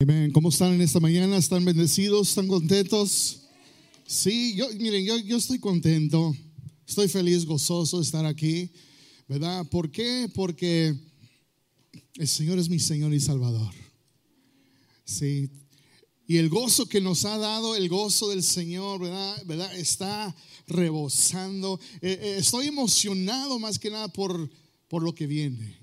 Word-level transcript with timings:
Amén. 0.00 0.30
¿Cómo 0.30 0.50
están 0.50 0.74
en 0.74 0.80
esta 0.80 1.00
mañana? 1.00 1.36
¿Están 1.36 1.64
bendecidos? 1.64 2.28
¿Están 2.28 2.46
contentos? 2.46 3.40
Sí, 4.06 4.54
yo, 4.54 4.68
miren, 4.74 5.04
yo, 5.04 5.18
yo 5.18 5.38
estoy 5.38 5.58
contento, 5.58 6.36
estoy 6.86 7.08
feliz, 7.08 7.44
gozoso 7.44 7.96
de 7.96 8.04
estar 8.04 8.24
aquí, 8.24 8.70
¿verdad? 9.26 9.66
¿Por 9.68 9.90
qué? 9.90 10.30
Porque 10.32 10.94
el 12.14 12.28
Señor 12.28 12.60
es 12.60 12.68
mi 12.68 12.78
Señor 12.78 13.12
y 13.12 13.18
Salvador. 13.18 13.74
Sí. 15.04 15.50
Y 16.28 16.36
el 16.36 16.48
gozo 16.48 16.88
que 16.88 17.00
nos 17.00 17.24
ha 17.24 17.36
dado, 17.36 17.74
el 17.74 17.88
gozo 17.88 18.28
del 18.28 18.44
Señor, 18.44 19.00
¿verdad? 19.00 19.42
¿verdad? 19.46 19.76
Está 19.76 20.32
rebosando. 20.68 21.80
Eh, 22.00 22.20
eh, 22.22 22.36
estoy 22.38 22.68
emocionado 22.68 23.58
más 23.58 23.80
que 23.80 23.90
nada 23.90 24.06
por, 24.06 24.48
por 24.86 25.02
lo 25.02 25.12
que 25.12 25.26
viene. 25.26 25.76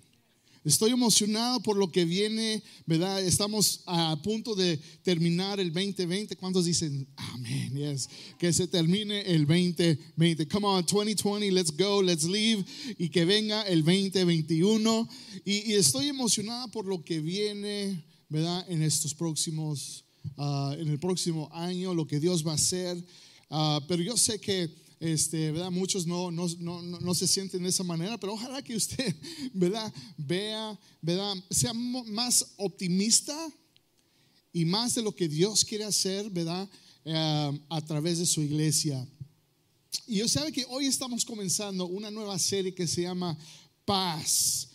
Estoy 0.66 0.94
emocionado 0.94 1.60
por 1.60 1.78
lo 1.78 1.92
que 1.92 2.06
viene, 2.06 2.64
¿verdad? 2.88 3.24
Estamos 3.24 3.82
a 3.86 4.20
punto 4.24 4.56
de 4.56 4.78
terminar 5.04 5.60
el 5.60 5.72
2020. 5.72 6.36
¿Cuántos 6.38 6.66
dicen 6.66 7.08
amén? 7.18 7.76
Yes. 7.76 8.10
Que 8.40 8.52
se 8.52 8.68
termine 8.68 9.22
el 9.22 9.46
2020. 9.46 10.48
Come 10.48 10.66
on, 10.66 10.84
2020, 10.84 11.52
let's 11.52 11.72
go, 11.72 12.02
let's 12.02 12.24
leave. 12.24 12.66
Y 12.98 13.10
que 13.10 13.26
venga 13.26 13.62
el 13.62 13.84
2021. 13.86 15.08
Y, 15.46 15.72
y 15.72 15.74
estoy 15.76 16.08
emocionado 16.08 16.72
por 16.72 16.88
lo 16.88 17.04
que 17.04 17.20
viene, 17.20 18.04
¿verdad? 18.28 18.66
En 18.68 18.82
estos 18.82 19.14
próximos, 19.14 20.04
uh, 20.36 20.72
en 20.72 20.88
el 20.88 20.98
próximo 20.98 21.48
año, 21.54 21.94
lo 21.94 22.08
que 22.08 22.20
Dios 22.20 22.44
va 22.44 22.54
a 22.54 22.56
hacer. 22.56 22.98
Uh, 23.52 23.82
pero 23.88 24.02
yo 24.02 24.18
sé 24.18 24.40
que 24.40 24.85
este, 25.06 25.52
¿verdad? 25.52 25.72
Muchos 25.72 26.06
no, 26.06 26.32
no, 26.32 26.48
no, 26.60 26.82
no, 26.82 27.14
se 27.14 27.28
sienten 27.28 27.64
de 27.64 27.70
esa 27.70 27.84
manera, 27.84 28.18
pero 28.20 28.34
ojalá 28.34 28.62
que 28.62 28.76
usted, 28.76 29.16
¿verdad? 29.54 29.94
Vea, 30.18 30.78
¿verdad? 31.02 31.36
Sea 31.50 31.74
más 31.74 32.54
optimista 32.58 33.36
y 34.52 34.66
más 34.66 34.96
de 34.96 35.02
lo 35.02 35.16
que 35.16 35.28
Dios 35.28 35.64
quiere 35.64 35.84
hacer, 35.84 36.30
¿verdad? 36.30 36.70
Eh, 37.06 37.60
a 37.70 37.82
través 37.82 38.20
de 38.20 38.26
su 38.26 38.42
iglesia. 38.42 39.08
Y 40.08 40.18
yo 40.18 40.28
sabe 40.28 40.52
que 40.52 40.66
hoy 40.70 40.88
estamos 40.88 41.24
comenzando 41.24 41.86
una 41.86 42.12
nueva 42.12 42.38
serie 42.38 42.74
que 42.74 42.88
se 42.88 43.04
llama 43.04 43.38
Paz. 43.86 44.70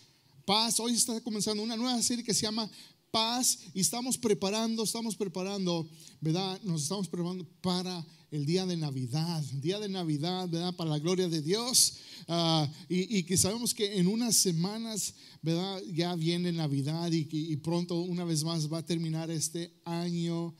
Paz, 0.45 0.79
hoy 0.79 0.93
está 0.93 1.19
comenzando 1.21 1.61
una 1.61 1.77
nueva 1.77 2.01
serie 2.01 2.23
que 2.23 2.33
se 2.33 2.41
llama 2.41 2.69
Paz 3.11 3.59
y 3.73 3.81
estamos 3.81 4.17
preparando, 4.17 4.83
estamos 4.83 5.15
preparando, 5.17 5.85
¿verdad? 6.21 6.59
Nos 6.63 6.83
estamos 6.83 7.09
preparando 7.09 7.45
para 7.61 8.05
el 8.31 8.45
día 8.45 8.65
de 8.65 8.77
Navidad, 8.77 9.43
día 9.61 9.79
de 9.79 9.89
Navidad, 9.89 10.47
¿verdad? 10.47 10.73
Para 10.75 10.91
la 10.91 10.99
gloria 10.99 11.27
de 11.27 11.41
Dios. 11.41 11.97
Uh, 12.27 12.65
y, 12.87 13.23
que 13.23 13.35
sabemos 13.35 13.73
que 13.73 13.97
en 13.97 14.07
unas 14.07 14.37
semanas, 14.37 15.13
¿verdad? 15.41 15.81
Ya 15.93 16.15
viene 16.15 16.53
Navidad 16.53 17.11
y, 17.11 17.55
pronto 17.57 17.99
una 17.99 18.23
vez 18.23 18.45
más 18.45 18.71
va 18.71 18.77
a 18.77 18.85
terminar 18.85 19.29
este 19.29 19.73
año 19.83 20.55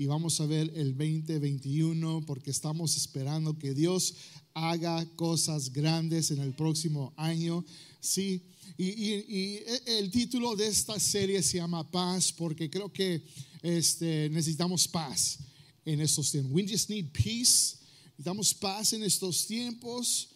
y 0.00 0.06
vamos 0.06 0.40
a 0.40 0.46
ver 0.46 0.72
el 0.76 0.96
2021 0.96 2.22
porque 2.24 2.52
estamos 2.52 2.96
esperando 2.96 3.58
que 3.58 3.74
Dios 3.74 4.14
haga 4.54 5.04
cosas 5.16 5.72
grandes 5.72 6.30
en 6.30 6.38
el 6.38 6.54
próximo 6.54 7.12
año. 7.16 7.64
Sí, 8.00 8.40
y, 8.76 9.58
el 9.86 10.08
título 10.12 10.54
de 10.54 10.68
esta 10.68 11.00
serie 11.00 11.42
se 11.42 11.58
llama 11.58 11.90
Paz 11.90 12.32
porque 12.32 12.70
creo 12.70 12.92
que 12.92 13.24
este, 13.60 14.30
necesitamos 14.30 14.86
paz 14.86 15.40
en 15.84 16.00
estos 16.00 16.30
tiempos. 16.30 16.52
We 16.52 16.68
just 16.68 16.88
need 16.88 17.10
peace. 17.10 17.78
Necesitamos 18.10 18.54
paz 18.54 18.92
en 18.92 19.02
estos 19.02 19.48
tiempos 19.48 20.28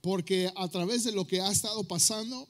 porque 0.00 0.50
a 0.56 0.66
través 0.68 1.04
de 1.04 1.12
lo 1.12 1.26
que 1.26 1.42
ha 1.42 1.52
estado 1.52 1.84
pasando, 1.84 2.48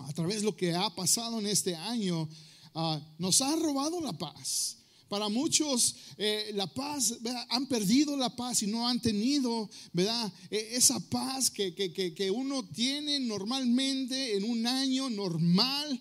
a 0.00 0.12
través 0.12 0.40
de 0.40 0.44
lo 0.44 0.54
que 0.54 0.74
ha 0.74 0.94
pasado 0.94 1.40
en 1.40 1.46
este 1.46 1.74
año, 1.74 2.28
uh, 2.74 2.98
nos 3.18 3.40
ha 3.40 3.56
robado 3.56 4.02
la 4.02 4.12
paz. 4.12 4.81
Para 5.12 5.28
muchos 5.28 5.94
eh, 6.16 6.52
la 6.54 6.66
paz, 6.66 7.18
han 7.50 7.66
perdido 7.66 8.16
la 8.16 8.34
paz 8.34 8.62
y 8.62 8.66
no 8.66 8.88
han 8.88 8.98
tenido, 8.98 9.68
¿verdad? 9.92 10.32
E, 10.48 10.70
esa 10.74 10.98
paz 11.00 11.50
que, 11.50 11.74
que, 11.74 11.92
que, 11.92 12.14
que 12.14 12.30
uno 12.30 12.66
tiene 12.70 13.20
normalmente 13.20 14.38
en 14.38 14.44
un 14.44 14.66
año 14.66 15.10
normal, 15.10 16.00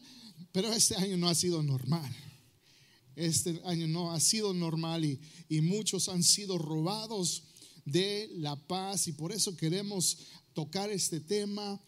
pero 0.54 0.72
este 0.72 0.96
año 0.96 1.18
no 1.18 1.28
ha 1.28 1.36
sido 1.36 1.62
normal 1.62 2.10
este 3.18 3.60
año 3.66 3.86
no 3.88 4.14
ha 4.14 4.20
sido 4.22 4.54
normal 4.54 5.04
y, 5.04 5.20
y, 5.50 5.60
muchos 5.60 6.08
han 6.08 6.24
sido 6.24 6.58
robados 6.58 7.44
de 7.84 8.30
la 8.36 8.56
paz 8.56 9.08
y 9.08 9.12
por 9.12 9.34
eso 9.34 9.58
queremos 9.58 10.20
tocar 10.54 10.90
este 10.90 11.20
tema 11.20 11.84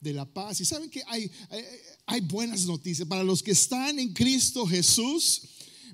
de 0.00 0.12
la 0.12 0.26
paz. 0.26 0.60
Y 0.60 0.66
saben 0.66 0.90
que 0.90 1.02
hay, 1.06 1.30
hay 2.04 2.20
buenas 2.20 2.66
noticias 2.66 3.08
para 3.08 3.24
los 3.24 3.42
que 3.42 3.52
están 3.52 3.98
en 3.98 4.12
Cristo 4.12 4.66
Jesús. 4.66 5.42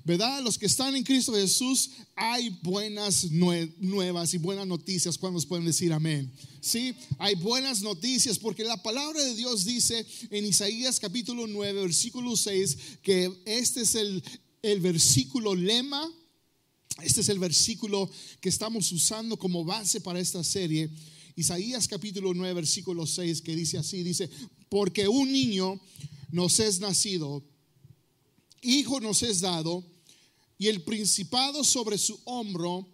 ¿Verdad? 0.05 0.43
Los 0.43 0.59
que 0.59 0.67
están 0.67 0.95
en 0.95 1.03
Cristo 1.03 1.33
Jesús, 1.33 1.89
hay 2.15 2.49
buenas 2.61 3.25
nuevas 3.31 4.35
y 4.35 4.37
buenas 4.37 4.67
noticias. 4.67 5.17
¿Cuándo 5.17 5.41
pueden 5.41 5.65
decir 5.65 5.91
amén? 5.91 6.31
Sí, 6.61 6.93
hay 7.17 7.33
buenas 7.33 7.81
noticias 7.81 8.37
porque 8.37 8.63
la 8.63 8.81
palabra 8.81 9.21
de 9.23 9.35
Dios 9.35 9.65
dice 9.65 10.05
en 10.29 10.45
Isaías 10.45 10.99
capítulo 10.99 11.47
9, 11.47 11.81
versículo 11.81 12.37
6, 12.37 12.77
que 13.01 13.31
este 13.45 13.81
es 13.81 13.95
el, 13.95 14.23
el 14.61 14.79
versículo 14.79 15.55
lema. 15.55 16.07
Este 17.01 17.21
es 17.21 17.29
el 17.29 17.39
versículo 17.39 18.09
que 18.39 18.49
estamos 18.49 18.91
usando 18.91 19.37
como 19.37 19.65
base 19.65 20.01
para 20.01 20.19
esta 20.19 20.43
serie. 20.43 20.87
Isaías 21.35 21.87
capítulo 21.87 22.31
9, 22.35 22.53
versículo 22.53 23.07
6, 23.07 23.41
que 23.41 23.55
dice 23.55 23.79
así, 23.79 24.03
dice, 24.03 24.29
porque 24.69 25.07
un 25.07 25.31
niño 25.31 25.81
nos 26.31 26.59
es 26.59 26.79
nacido, 26.79 27.43
hijo 28.61 29.01
nos 29.01 29.23
es 29.23 29.41
dado, 29.41 29.83
y 30.57 30.67
el 30.67 30.83
principado 30.83 31.63
sobre 31.63 31.97
su 31.97 32.19
hombro, 32.25 32.87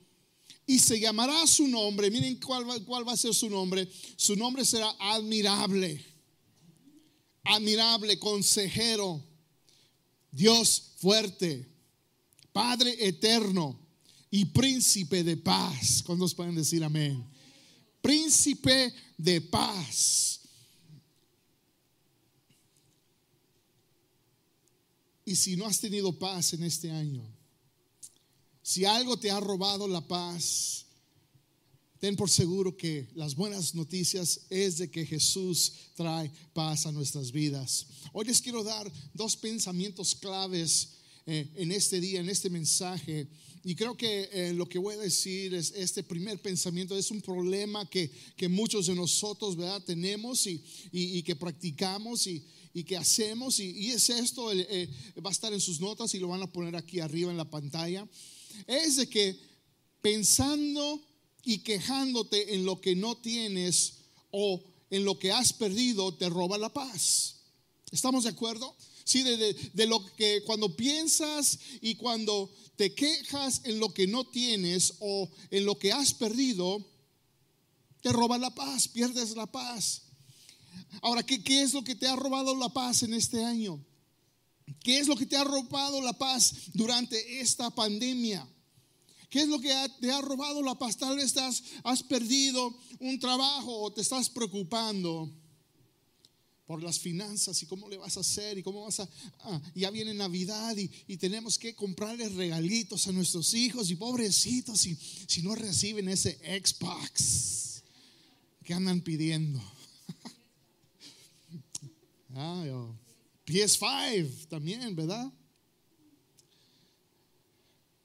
y 0.65 0.79
se 0.79 0.99
llamará 0.99 1.45
su 1.47 1.67
nombre, 1.67 2.09
miren 2.09 2.39
cuál 2.39 2.69
va, 2.69 2.79
cuál 2.85 3.07
va 3.07 3.13
a 3.13 3.17
ser 3.17 3.33
su 3.33 3.49
nombre, 3.49 3.89
su 4.15 4.35
nombre 4.35 4.63
será 4.63 4.95
admirable, 4.99 6.05
admirable, 7.43 8.17
consejero, 8.19 9.21
Dios 10.31 10.93
fuerte, 10.97 11.67
Padre 12.53 12.95
eterno 13.07 13.79
y 14.29 14.45
príncipe 14.45 15.23
de 15.23 15.37
paz. 15.37 16.03
¿Cuántos 16.05 16.35
pueden 16.35 16.55
decir 16.55 16.83
amén? 16.83 17.25
Príncipe 18.01 18.93
de 19.17 19.39
paz. 19.41 20.41
Y 25.23 25.35
si 25.35 25.55
no 25.55 25.65
has 25.65 25.79
tenido 25.79 26.17
paz 26.17 26.53
en 26.53 26.63
este 26.63 26.91
año, 26.91 27.23
si 28.71 28.85
algo 28.85 29.17
te 29.17 29.29
ha 29.29 29.37
robado 29.37 29.85
la 29.85 29.99
paz, 29.99 30.85
ten 31.99 32.15
por 32.15 32.29
seguro 32.29 32.77
que 32.77 33.09
las 33.15 33.35
buenas 33.35 33.75
noticias 33.75 34.45
es 34.49 34.77
de 34.77 34.89
que 34.89 35.05
Jesús 35.05 35.73
trae 35.93 36.31
paz 36.53 36.85
a 36.85 36.91
nuestras 36.93 37.33
vidas. 37.33 37.85
Hoy 38.13 38.23
les 38.23 38.41
quiero 38.41 38.63
dar 38.63 38.89
dos 39.13 39.35
pensamientos 39.35 40.15
claves 40.15 40.87
eh, 41.25 41.49
en 41.55 41.73
este 41.73 41.99
día, 41.99 42.21
en 42.21 42.29
este 42.29 42.49
mensaje. 42.49 43.27
Y 43.65 43.75
creo 43.75 43.97
que 43.97 44.29
eh, 44.31 44.53
lo 44.53 44.69
que 44.69 44.79
voy 44.79 44.95
a 44.95 44.99
decir 44.99 45.53
es 45.53 45.73
este 45.75 46.01
primer 46.01 46.41
pensamiento 46.41 46.97
es 46.97 47.11
un 47.11 47.19
problema 47.19 47.89
que, 47.89 48.09
que 48.37 48.47
muchos 48.47 48.85
de 48.87 48.95
nosotros 48.95 49.57
¿verdad? 49.57 49.83
tenemos 49.83 50.47
y, 50.47 50.63
y, 50.93 51.21
que 51.23 51.35
practicamos 51.35 52.25
y, 52.25 52.41
y 52.73 52.85
que 52.85 52.95
hacemos. 52.95 53.59
Y, 53.59 53.91
es 53.91 54.09
esto, 54.09 54.49
eh, 54.53 54.89
va 55.23 55.29
a 55.29 55.33
estar 55.33 55.51
en 55.51 55.59
sus 55.59 55.81
notas 55.81 56.15
y 56.15 56.19
lo 56.19 56.29
van 56.29 56.41
a 56.41 56.49
poner 56.49 56.77
aquí 56.77 57.01
arriba 57.01 57.31
en 57.31 57.37
la 57.37 57.49
pantalla. 57.49 58.07
Es 58.67 58.97
de 58.97 59.09
que 59.09 59.39
pensando 60.01 61.01
y 61.43 61.59
quejándote 61.59 62.55
en 62.55 62.65
lo 62.65 62.81
que 62.81 62.95
no 62.95 63.17
tienes 63.17 63.93
o 64.31 64.61
en 64.89 65.05
lo 65.05 65.17
que 65.17 65.31
has 65.31 65.53
perdido 65.53 66.13
te 66.13 66.29
roba 66.29 66.57
la 66.57 66.71
paz. 66.71 67.37
¿Estamos 67.91 68.23
de 68.23 68.29
acuerdo? 68.29 68.75
Sí, 69.03 69.23
de, 69.23 69.53
de, 69.53 69.85
lo 69.87 70.05
que 70.15 70.43
cuando 70.45 70.75
piensas 70.75 71.59
y 71.81 71.95
cuando 71.95 72.49
te 72.75 72.93
quejas 72.93 73.61
en 73.65 73.79
lo 73.79 73.93
que 73.93 74.07
no 74.07 74.25
tienes 74.25 74.93
o 74.99 75.29
en 75.49 75.65
lo 75.65 75.77
que 75.77 75.91
has 75.91 76.13
perdido, 76.13 76.85
te 78.01 78.11
roba 78.11 78.37
la 78.37 78.53
paz, 78.53 78.87
pierdes 78.87 79.35
la 79.35 79.51
paz. 79.51 80.03
Ahora, 81.01 81.23
¿qué, 81.23 81.43
¿qué 81.43 81.61
es 81.61 81.73
lo 81.73 81.83
que 81.83 81.95
te 81.95 82.07
ha 82.07 82.15
robado 82.15 82.55
la 82.55 82.69
paz 82.69 83.03
en 83.03 83.13
este 83.13 83.43
año? 83.43 83.83
¿Qué 84.83 84.99
es 84.99 85.07
lo 85.07 85.15
que 85.15 85.25
te 85.25 85.37
ha 85.37 85.43
robado 85.43 86.01
la 86.01 86.13
paz 86.13 86.53
durante 86.73 87.41
esta 87.41 87.69
pandemia? 87.69 88.47
¿Qué 89.29 89.41
es 89.41 89.47
lo 89.47 89.59
que 89.59 89.73
te 89.99 90.11
ha 90.11 90.21
robado 90.21 90.61
la 90.61 90.75
paz? 90.75 90.97
Tal 90.97 91.15
vez 91.15 91.33
has 91.83 92.03
perdido 92.03 92.77
un 92.99 93.19
trabajo 93.19 93.81
o 93.81 93.91
te 93.91 94.01
estás 94.01 94.29
preocupando 94.29 95.31
por 96.71 96.81
las 96.81 96.99
finanzas 96.99 97.61
y 97.61 97.65
cómo 97.65 97.89
le 97.89 97.97
vas 97.97 98.15
a 98.15 98.21
hacer 98.21 98.57
y 98.57 98.63
cómo 98.63 98.83
vas 98.83 99.01
a... 99.01 99.09
Ah, 99.41 99.61
ya 99.75 99.89
viene 99.89 100.13
Navidad 100.13 100.77
y, 100.77 100.89
y, 101.05 101.17
tenemos 101.17 101.57
que 101.57 101.75
comprarles 101.75 102.33
regalitos 102.35 103.07
a 103.07 103.11
nuestros 103.11 103.53
hijos 103.53 103.89
y 103.89 103.95
pobrecitos 103.95 104.79
si, 104.79 104.97
si 105.27 105.41
no 105.41 105.53
reciben 105.53 106.07
ese 106.07 106.39
Xbox 106.63 107.83
que 108.63 108.73
andan 108.73 109.01
pidiendo. 109.01 109.61
ah, 112.35 112.63
PS5 113.45 114.47
también, 114.47 114.95
¿verdad? 114.95 115.31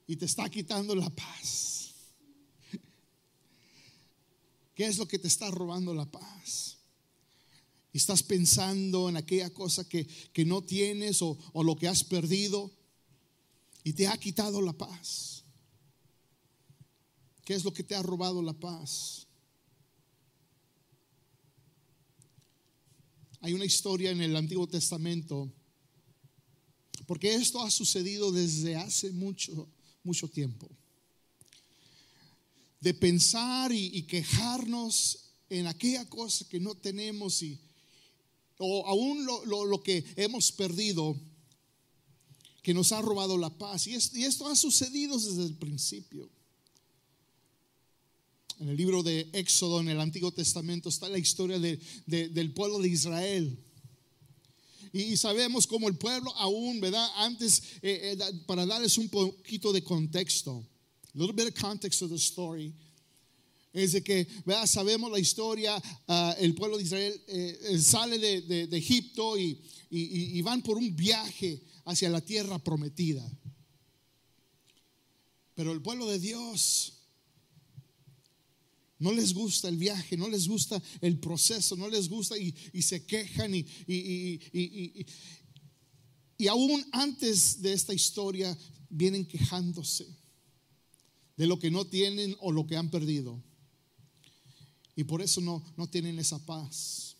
y 0.07 0.15
te 0.15 0.25
está 0.25 0.49
quitando 0.49 0.95
la 0.95 1.09
paz. 1.09 1.93
¿Qué 4.73 4.85
es 4.85 4.97
lo 4.97 5.07
que 5.07 5.19
te 5.19 5.27
está 5.27 5.51
robando 5.51 5.93
la 5.93 6.05
paz? 6.05 6.77
Estás 7.91 8.23
pensando 8.23 9.09
en 9.09 9.17
aquella 9.17 9.53
cosa 9.53 9.87
que, 9.87 10.07
que 10.31 10.45
no 10.45 10.61
tienes 10.61 11.21
o, 11.21 11.37
o 11.51 11.63
lo 11.63 11.75
que 11.75 11.87
has 11.87 12.03
perdido 12.03 12.71
y 13.83 13.93
te 13.93 14.07
ha 14.07 14.17
quitado 14.17 14.61
la 14.61 14.73
paz. 14.73 15.43
¿Qué 17.43 17.53
es 17.53 17.63
lo 17.63 17.73
que 17.73 17.83
te 17.83 17.95
ha 17.95 18.03
robado 18.03 18.41
la 18.41 18.53
paz? 18.53 19.26
Hay 23.41 23.53
una 23.53 23.65
historia 23.65 24.11
en 24.11 24.21
el 24.21 24.35
Antiguo 24.35 24.67
Testamento, 24.67 25.51
porque 27.05 27.35
esto 27.35 27.61
ha 27.61 27.69
sucedido 27.69 28.31
desde 28.31 28.75
hace 28.75 29.11
mucho, 29.11 29.69
mucho 30.03 30.27
tiempo. 30.27 30.69
De 32.79 32.93
pensar 32.93 33.71
y, 33.71 34.03
quejarnos 34.03 35.31
en 35.49 35.67
aquella 35.67 36.07
cosa 36.09 36.47
que 36.49 36.59
no 36.59 36.75
tenemos 36.75 37.41
y, 37.41 37.59
o 38.57 38.85
aún 38.87 39.25
lo, 39.25 39.83
que 39.83 40.03
hemos 40.15 40.51
perdido, 40.51 41.15
que 42.63 42.73
nos 42.73 42.91
ha 42.91 43.01
robado 43.01 43.37
la 43.37 43.55
paz. 43.55 43.87
y 43.87 43.95
esto 43.95 44.47
ha 44.47 44.55
sucedido 44.55 45.17
desde 45.17 45.43
el 45.43 45.55
principio. 45.55 46.29
En 48.59 48.69
el 48.69 48.77
libro 48.77 49.03
de 49.03 49.29
Éxodo, 49.33 49.79
en 49.79 49.89
el 49.89 49.99
Antiguo 49.99 50.31
Testamento, 50.31 50.89
está 50.89 51.07
la 51.07 51.19
historia 51.19 51.59
del 51.59 52.53
pueblo 52.53 52.79
de 52.79 52.89
Israel. 52.89 53.55
Y, 54.91 55.15
sabemos 55.15 55.67
como 55.67 55.87
el 55.87 55.95
pueblo 55.95 56.33
aún, 56.37 56.79
¿verdad? 56.79 57.07
Antes, 57.17 57.61
eh, 57.83 58.17
eh, 58.17 58.33
para 58.47 58.65
darles 58.65 58.97
un 58.97 59.09
poquito 59.09 59.71
de 59.71 59.83
contexto, 59.83 60.65
a 61.13 61.17
little 61.17 61.33
bit 61.33 61.53
of 61.53 61.61
context 61.61 62.01
of 62.01 62.09
the 62.09 62.15
story, 62.15 62.73
es 63.73 63.91
de 63.91 64.01
que, 64.01 64.27
¿verdad? 64.43 64.65
Sabemos 64.65 65.11
la 65.11 65.19
historia, 65.19 65.79
ah, 66.07 66.35
el 66.39 66.55
pueblo 66.55 66.77
de 66.77 66.83
Israel 66.83 67.21
eh, 67.27 67.79
sale 67.79 68.17
de, 68.17 68.63
Egipto 68.75 69.37
y, 69.37 69.61
y 69.91 70.41
van 70.41 70.63
por 70.63 70.77
un 70.77 70.95
viaje 70.95 71.61
hacia 71.85 72.09
la 72.09 72.21
tierra 72.21 72.57
prometida. 72.57 73.29
Pero 75.53 75.73
el 75.73 75.81
pueblo 75.81 76.07
de 76.07 76.17
Dios 76.17 76.96
no 78.99 79.11
les 79.11 79.33
gusta 79.33 79.69
el 79.69 79.77
viaje, 79.77 80.17
no 80.17 80.27
les 80.27 80.47
gusta 80.47 80.81
el 81.01 81.19
proceso, 81.19 81.75
no 81.75 81.87
les 81.87 82.09
gusta 82.09 82.35
y, 82.37 82.53
se 82.81 83.05
quejan 83.05 83.53
y, 83.53 83.65
y, 83.87 85.05
y, 86.37 86.47
aún 86.47 86.83
antes 86.91 87.61
de 87.61 87.73
esta 87.73 87.93
historia 87.93 88.57
vienen 88.89 89.25
quejándose 89.25 90.07
de 91.35 91.45
lo 91.45 91.59
que 91.59 91.69
no 91.69 91.85
tienen 91.85 92.35
o 92.39 92.51
lo 92.51 92.65
que 92.65 92.75
han 92.75 92.89
perdido. 92.89 93.43
Y 94.95 95.03
por 95.03 95.21
eso 95.21 95.41
no, 95.41 95.63
no 95.77 95.87
tienen 95.87 96.17
esa 96.17 96.43
paz. 96.43 97.15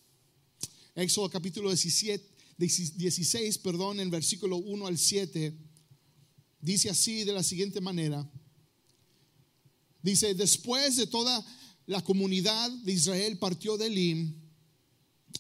Éxodo 0.96 1.30
capítulo 1.30 1.70
17, 1.70 2.28
16, 2.58 3.60
perdón, 3.60 4.00
en 4.00 4.10
versículo 4.10 4.58
1 4.58 4.88
al 4.88 4.98
7, 4.98 5.56
dice 6.60 6.90
así 6.90 7.24
de 7.24 7.34
la 7.34 7.44
siguiente 7.44 7.80
manera. 7.80 8.28
Dice, 10.02 10.34
después 10.34 10.96
de 10.96 11.06
toda 11.06 11.46
la 11.88 12.04
comunidad 12.04 12.70
de 12.70 12.92
Israel 12.92 13.38
partió 13.40 13.78
de 13.78 13.88
Elim 13.88 14.36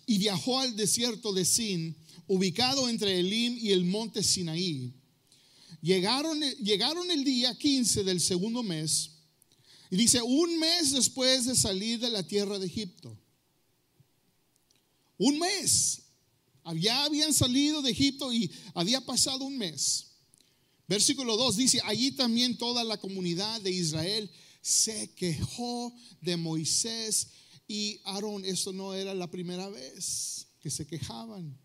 y 0.05 0.17
viajó 0.17 0.59
al 0.59 0.75
desierto 0.75 1.33
de 1.33 1.45
Sin, 1.45 1.95
ubicado 2.25 2.89
entre 2.89 3.19
Elim 3.19 3.57
y 3.61 3.71
el 3.71 3.83
monte 3.83 4.23
Sinaí. 4.23 4.93
Llegaron, 5.81 6.41
llegaron 6.41 7.11
el 7.11 7.23
día 7.23 7.55
15 7.55 8.03
del 8.03 8.19
segundo 8.19 8.63
mes, 8.63 9.11
y 9.89 9.95
dice, 9.95 10.21
un 10.21 10.59
mes 10.59 10.91
después 10.91 11.45
de 11.45 11.55
salir 11.55 11.99
de 11.99 12.09
la 12.09 12.23
tierra 12.23 12.59
de 12.59 12.65
Egipto. 12.65 13.17
Un 15.17 15.39
mes. 15.39 16.01
Ya 16.75 17.05
habían 17.05 17.33
salido 17.33 17.81
de 17.81 17.91
Egipto 17.91 18.33
y 18.33 18.51
había 18.73 18.99
pasado 19.05 19.45
un 19.45 19.57
mes. 19.57 20.07
Versículo 20.87 21.37
2 21.37 21.55
dice, 21.55 21.81
allí 21.85 22.11
también 22.11 22.57
toda 22.57 22.83
la 22.83 22.97
comunidad 22.97 23.61
de 23.61 23.71
Israel 23.71 24.29
se 24.67 25.11
quejó 25.11 25.95
de 26.19 26.35
Moisés 26.35 27.29
y 27.69 28.01
Aarón. 28.03 28.43
Eso 28.43 28.73
no 28.73 28.93
era 28.93 29.13
la 29.13 29.31
primera 29.31 29.69
vez 29.69 30.47
que 30.59 30.69
se 30.69 30.85
quejaban. 30.85 31.57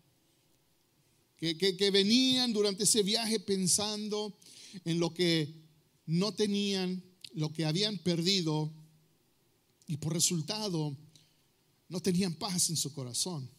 Que, 1.35 1.57
que, 1.57 1.91
venían 1.91 2.53
durante 2.53 2.83
ese 2.85 3.03
viaje 3.03 3.41
pensando 3.41 4.39
en 4.85 5.01
lo 5.01 5.13
que 5.13 5.53
no 6.05 6.33
tenían, 6.33 7.03
lo 7.33 7.51
que 7.51 7.65
habían 7.65 7.97
perdido 7.97 8.71
y 9.85 9.97
por 9.97 10.13
resultado 10.13 10.95
no 11.89 11.99
tenían 11.99 12.35
paz 12.35 12.69
en 12.69 12.77
su 12.77 12.93
corazón. 12.93 13.49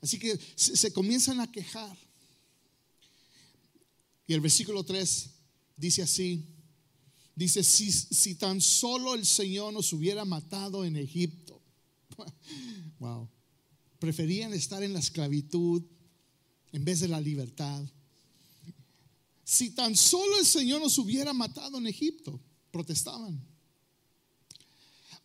Así 0.00 0.20
que 0.20 0.38
se, 0.54 0.76
se 0.76 0.92
comienzan 0.92 1.40
a 1.40 1.50
quejar. 1.50 1.98
Y 4.28 4.34
el 4.34 4.40
versículo 4.40 4.84
3 4.84 5.30
dice 5.76 6.02
así, 6.02 6.46
Dice, 7.34 7.62
si, 7.62 7.90
si 7.90 8.34
tan 8.34 8.60
solo 8.60 9.14
el 9.14 9.24
Señor 9.24 9.72
nos 9.72 9.92
hubiera 9.92 10.24
matado 10.24 10.84
en 10.84 10.96
Egipto. 10.96 11.60
Wow. 12.98 13.30
Preferían 13.98 14.52
estar 14.52 14.82
en 14.82 14.92
la 14.92 14.98
esclavitud 14.98 15.82
en 16.72 16.84
vez 16.84 17.00
de 17.00 17.08
la 17.08 17.18
libertad. 17.18 17.82
Si 19.42 19.70
tan 19.70 19.96
solo 19.96 20.38
el 20.38 20.44
Señor 20.44 20.82
nos 20.82 20.98
hubiera 20.98 21.32
matado 21.32 21.78
en 21.78 21.86
Egipto, 21.86 22.38
protestaban. 22.70 23.42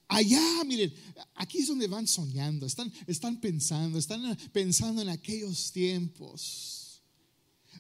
Allá, 0.08 0.64
miren, 0.66 0.94
aquí 1.36 1.60
es 1.60 1.68
donde 1.68 1.88
van 1.88 2.08
soñando, 2.08 2.66
están, 2.66 2.92
están 3.08 3.40
pensando, 3.42 3.98
están 3.98 4.38
pensando 4.52 5.02
en 5.02 5.10
aquellos 5.10 5.72
tiempos. 5.72 7.02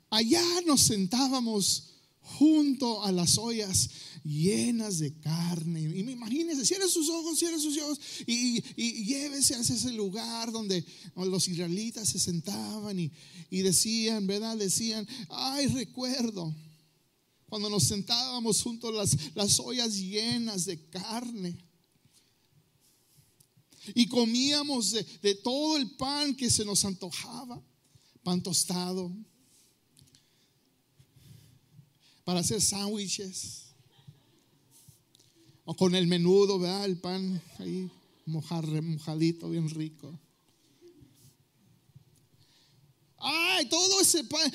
Allá 0.09 0.43
nos 0.65 0.81
sentábamos 0.81 1.91
junto 2.21 3.03
a 3.03 3.11
las 3.11 3.37
ollas 3.37 3.89
llenas 4.25 4.97
de 4.97 5.13
carne. 5.19 5.83
Y 5.83 6.03
me 6.03 6.13
imagínense, 6.13 6.65
cierren 6.65 6.89
sus 6.89 7.07
ojos, 7.09 7.37
cierren 7.37 7.61
sus 7.61 7.77
ojos 7.77 7.99
y, 8.25 8.63
y, 8.75 9.05
llévese 9.05 9.55
hacia 9.55 9.75
ese 9.75 9.93
lugar 9.93 10.51
donde 10.51 10.83
los 11.15 11.47
israelitas 11.47 12.09
se 12.09 12.19
sentaban 12.19 12.99
y, 12.99 13.11
y 13.51 13.61
decían, 13.61 14.25
¿verdad? 14.25 14.57
Decían, 14.57 15.07
ay, 15.29 15.67
recuerdo 15.67 16.53
cuando 17.45 17.69
nos 17.69 17.83
sentábamos 17.83 18.61
junto 18.63 18.89
a 18.89 18.93
las, 18.93 19.35
las 19.35 19.59
ollas 19.59 19.95
llenas 19.95 20.65
de 20.65 20.89
carne. 20.89 21.57
Y 23.93 24.07
comíamos 24.07 24.91
de, 24.91 25.05
de 25.21 25.35
todo 25.35 25.77
el 25.77 25.91
pan 25.91 26.35
que 26.35 26.49
se 26.49 26.65
nos 26.65 26.83
antojaba, 26.83 27.61
pan 28.23 28.41
tostado, 28.41 29.15
para 32.23 32.39
hacer 32.39 32.59
sándwiches. 32.59 33.64
O 35.65 35.75
con 35.75 35.95
el 35.95 36.05
menudo, 36.05 36.59
¿verdad? 36.59 36.85
El 36.85 36.97
pan 36.97 37.41
ahí 37.57 37.89
mojar, 38.25 38.65
mojadito, 38.81 39.49
bien 39.49 39.69
rico. 39.69 40.17
Ay, 43.17 43.67
todo 43.67 44.01
ese 44.01 44.23
pan, 44.25 44.51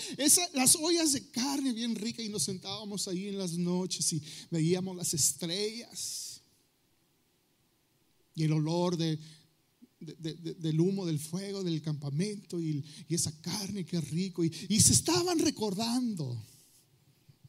las 0.55 0.77
ollas 0.77 1.13
de 1.13 1.29
carne 1.31 1.73
bien 1.73 1.97
rica 1.97 2.23
y 2.23 2.29
nos 2.29 2.45
sentábamos 2.45 3.09
ahí 3.09 3.27
en 3.27 3.39
las 3.39 3.53
noches 3.53 4.13
y 4.13 4.23
veíamos 4.49 4.97
las 4.97 5.13
estrellas 5.13 6.41
y 8.37 8.45
el 8.45 8.53
olor 8.53 8.97
de, 8.97 9.19
del 9.99 10.81
humo 10.81 11.05
del 11.05 11.19
fuego 11.19 11.65
del 11.65 11.83
campamento 11.83 12.61
y, 12.61 12.85
esa 13.09 13.33
carne, 13.41 13.85
qué 13.85 14.01
rico. 14.01 14.45
y 14.45 14.81
se 14.81 14.93
estaban 14.93 15.41
recordando 15.41 16.41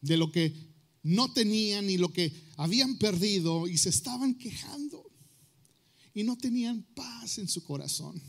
de 0.00 0.16
lo 0.16 0.32
que 0.32 0.71
no 1.02 1.32
tenían 1.32 1.90
y 1.90 1.98
lo 1.98 2.12
que 2.12 2.32
habían 2.56 2.96
perdido 2.96 3.66
y 3.66 3.76
se 3.76 3.88
estaban 3.88 4.34
quejando 4.34 5.10
y 6.14 6.22
no 6.22 6.36
tenían 6.36 6.82
paz 6.94 7.38
en 7.38 7.48
su 7.48 7.64
corazón. 7.64 8.20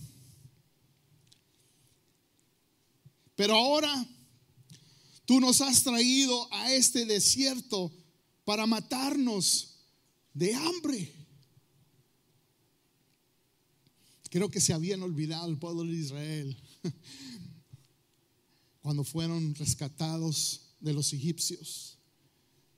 Pero 3.36 3.56
ahora 3.56 4.08
tú 5.26 5.40
nos 5.40 5.62
has 5.62 5.84
traído 5.84 6.52
a 6.54 6.72
este 6.72 7.06
desierto 7.06 7.92
para 8.46 8.66
matarnos 8.66 9.76
de 10.34 10.54
hambre. 10.56 11.14
Creo 14.30 14.50
que 14.50 14.62
se 14.62 14.74
habían 14.74 15.04
olvidado 15.04 15.48
el 15.48 15.58
pueblo 15.58 15.84
de 15.84 15.94
Israel 15.94 16.58
cuando 18.82 19.04
fueron 19.04 19.54
rescatados 19.56 20.62
de 20.80 20.94
los 20.94 21.14
egipcios. 21.14 21.93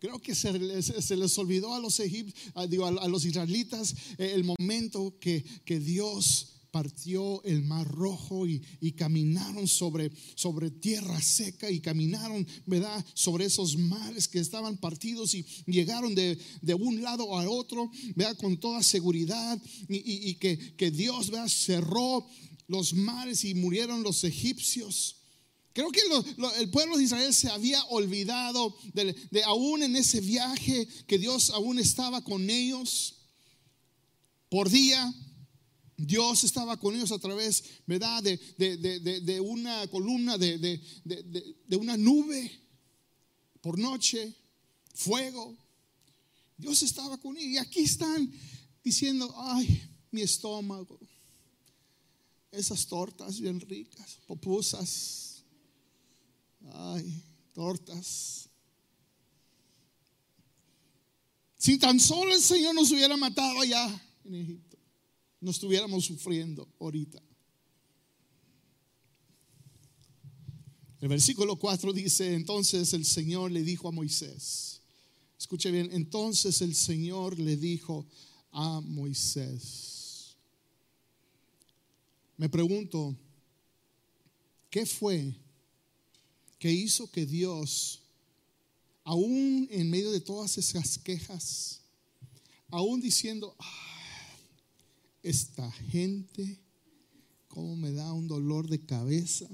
Creo 0.05 0.21
que 0.21 0.35
se 0.35 0.53
les, 0.53 1.38
olvidó 1.39 1.74
a 1.74 1.79
los, 1.79 2.00
a, 2.00 3.07
los 3.07 3.25
israelitas 3.25 3.95
eh, 4.19 4.33
el 4.35 4.43
momento 4.43 5.17
que, 5.19 5.43
que 5.65 5.79
Dios 5.79 6.50
partió 6.69 7.43
el 7.43 7.63
mar 7.63 7.88
rojo 7.88 8.45
y, 8.45 8.62
caminaron 8.91 9.67
sobre, 9.67 10.12
sobre 10.35 10.69
tierra 10.69 11.19
seca 11.19 11.71
y 11.71 11.79
caminaron, 11.79 12.45
¿verdad? 12.67 13.03
Sobre 13.15 13.45
esos 13.45 13.77
mares 13.77 14.27
que 14.27 14.38
estaban 14.38 14.77
partidos 14.77 15.33
y 15.33 15.43
llegaron 15.65 16.13
de, 16.13 16.38
un 16.79 17.01
lado 17.01 17.35
a 17.39 17.50
otro, 17.50 17.89
¿verdad? 18.15 18.38
Con 18.38 18.59
toda 18.59 18.83
seguridad 18.83 19.59
y, 19.89 20.35
que, 20.35 20.75
que, 20.75 20.91
Dios. 20.91 21.31
Cerró 21.47 22.27
los 22.67 22.93
mares 22.93 23.43
y 23.43 23.55
murieron 23.55 24.03
los 24.03 24.24
egipcios. 24.24 25.14
Creo 25.75 25.91
que 25.91 26.00
el 26.58 26.70
pueblo 26.70 26.96
de 26.96 27.03
Israel 27.03 27.34
se 27.34 27.50
había 27.50 27.84
olvidado 27.88 28.77
de, 28.94 29.44
aún 29.44 29.84
en 29.84 29.98
ese 29.98 30.22
viaje 30.22 30.88
que 31.05 31.17
Dios 31.17 31.50
aún 31.50 31.79
estaba 31.79 32.24
con 32.24 32.50
ellos 32.50 33.15
por 34.48 34.70
día. 34.70 35.13
Dios 35.98 36.46
estaba 36.46 36.79
con 36.79 36.96
ellos 36.96 37.12
a 37.12 37.20
través, 37.20 37.62
¿verdad? 37.86 38.24
De, 38.24 38.38
de 38.58 39.41
una 39.41 39.86
columna, 39.89 40.38
de, 40.38 40.79
una 41.77 41.98
nube 41.98 42.50
por 43.60 43.77
noche, 43.77 44.34
fuego. 44.94 45.58
Dios 46.55 46.84
estaba 46.84 47.17
con 47.17 47.36
ellos. 47.36 47.51
Y 47.51 47.58
aquí 47.58 47.82
están 47.82 48.32
diciendo, 48.82 49.29
ay, 49.38 49.84
mi 50.10 50.22
estómago 50.22 50.98
esas 52.55 52.86
tortas 52.86 53.39
bien 53.41 53.60
ricas, 53.60 54.20
popusas, 54.25 55.25
ay, 56.74 57.24
tortas. 57.53 58.50
Si 61.57 61.77
tan 61.77 62.00
solo 62.00 62.34
el 62.34 62.41
Señor 62.41 62.75
nos 62.75 62.91
hubiera 62.91 63.17
matado 63.17 63.62
allá 63.62 63.88
en 64.24 64.36
Egipto, 64.36 64.77
no 65.41 65.51
estuviéramos 65.51 66.05
sufriendo 66.05 66.67
ahorita. 66.79 67.22
El 71.01 71.10
versículo 71.10 71.55
4 71.57 71.93
dice, 71.93 72.34
entonces 72.34 72.93
el 72.93 73.05
Señor 73.05 73.51
le 73.51 73.63
dijo 73.63 73.88
a 73.88 73.91
Moisés, 73.91 74.81
escuche 75.38 75.69
bien, 75.69 75.89
entonces 75.91 76.62
el 76.62 76.74
Señor 76.74 77.38
le 77.38 77.57
dijo 77.57 78.07
a 78.51 78.81
Moisés, 78.81 80.36
me 82.38 82.50
pregunto, 82.50 83.15
¿qué 84.69 84.86
fue 84.86 85.36
que 86.65 86.74
hizo 86.74 87.12
que 87.12 87.27
Dios, 87.27 88.01
aún 89.03 89.67
en 89.69 89.88
medio 89.88 90.12
de 90.12 90.19
todas 90.19 90.57
esas 90.57 90.98
quejas, 90.98 91.79
aún 92.72 93.00
diciendo, 93.00 93.55
ah, 93.60 94.38
esta 95.22 95.72
gente, 95.72 96.60
cómo 97.50 97.75
me 97.75 97.91
da 97.91 98.12
un 98.13 98.27
dolor 98.27 98.67
de 98.67 98.84
cabeza, 98.84 99.48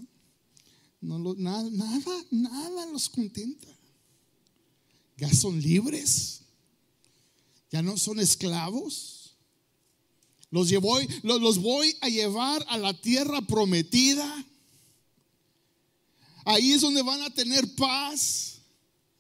no 1.01 1.20
nada, 1.36 1.70
nada, 1.70 2.25
nada 2.32 2.86
los 2.86 3.10
contenta. 3.10 3.68
Ya 5.18 5.34
son 5.34 5.62
libres, 5.62 6.44
ya 7.70 7.82
no 7.82 7.98
son 7.98 8.22
esclavos 8.22 9.22
los, 10.51 10.70
los 11.24 11.60
voy 11.60 11.96
a 12.01 12.10
llevar 12.10 12.65
a 12.68 12.77
la 12.77 12.94
tierra 12.94 13.41
prometida. 13.41 14.46
Ahí 16.45 16.71
es 16.71 16.81
donde 16.81 17.01
van 17.01 17.21
a 17.21 17.29
tener 17.33 17.75
paz, 17.75 18.62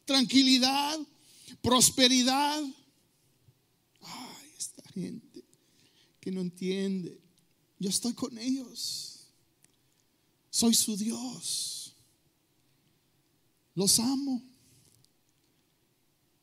tranquilidad, 0.05 0.99
prosperidad. 1.61 2.63
Ay, 4.01 4.47
esta 4.57 4.83
gente 4.89 5.43
que 6.19 6.31
no 6.31 6.41
entiende. 6.41 7.19
Yo 7.79 7.89
estoy 7.89 8.13
con 8.13 8.37
ellos. 8.37 9.27
Soy 10.49 10.73
su 10.73 10.97
Dios. 10.97 11.93
Los 13.75 13.99
amo. 13.99 14.43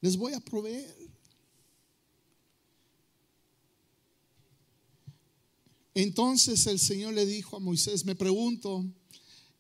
Les 0.00 0.16
voy 0.16 0.32
a 0.32 0.40
proveer. 0.40 1.08
Entonces 5.94 6.64
el 6.68 6.78
Señor 6.78 7.14
le 7.14 7.26
dijo 7.26 7.56
a 7.56 7.60
Moisés, 7.60 8.04
me 8.04 8.14
pregunto, 8.14 8.84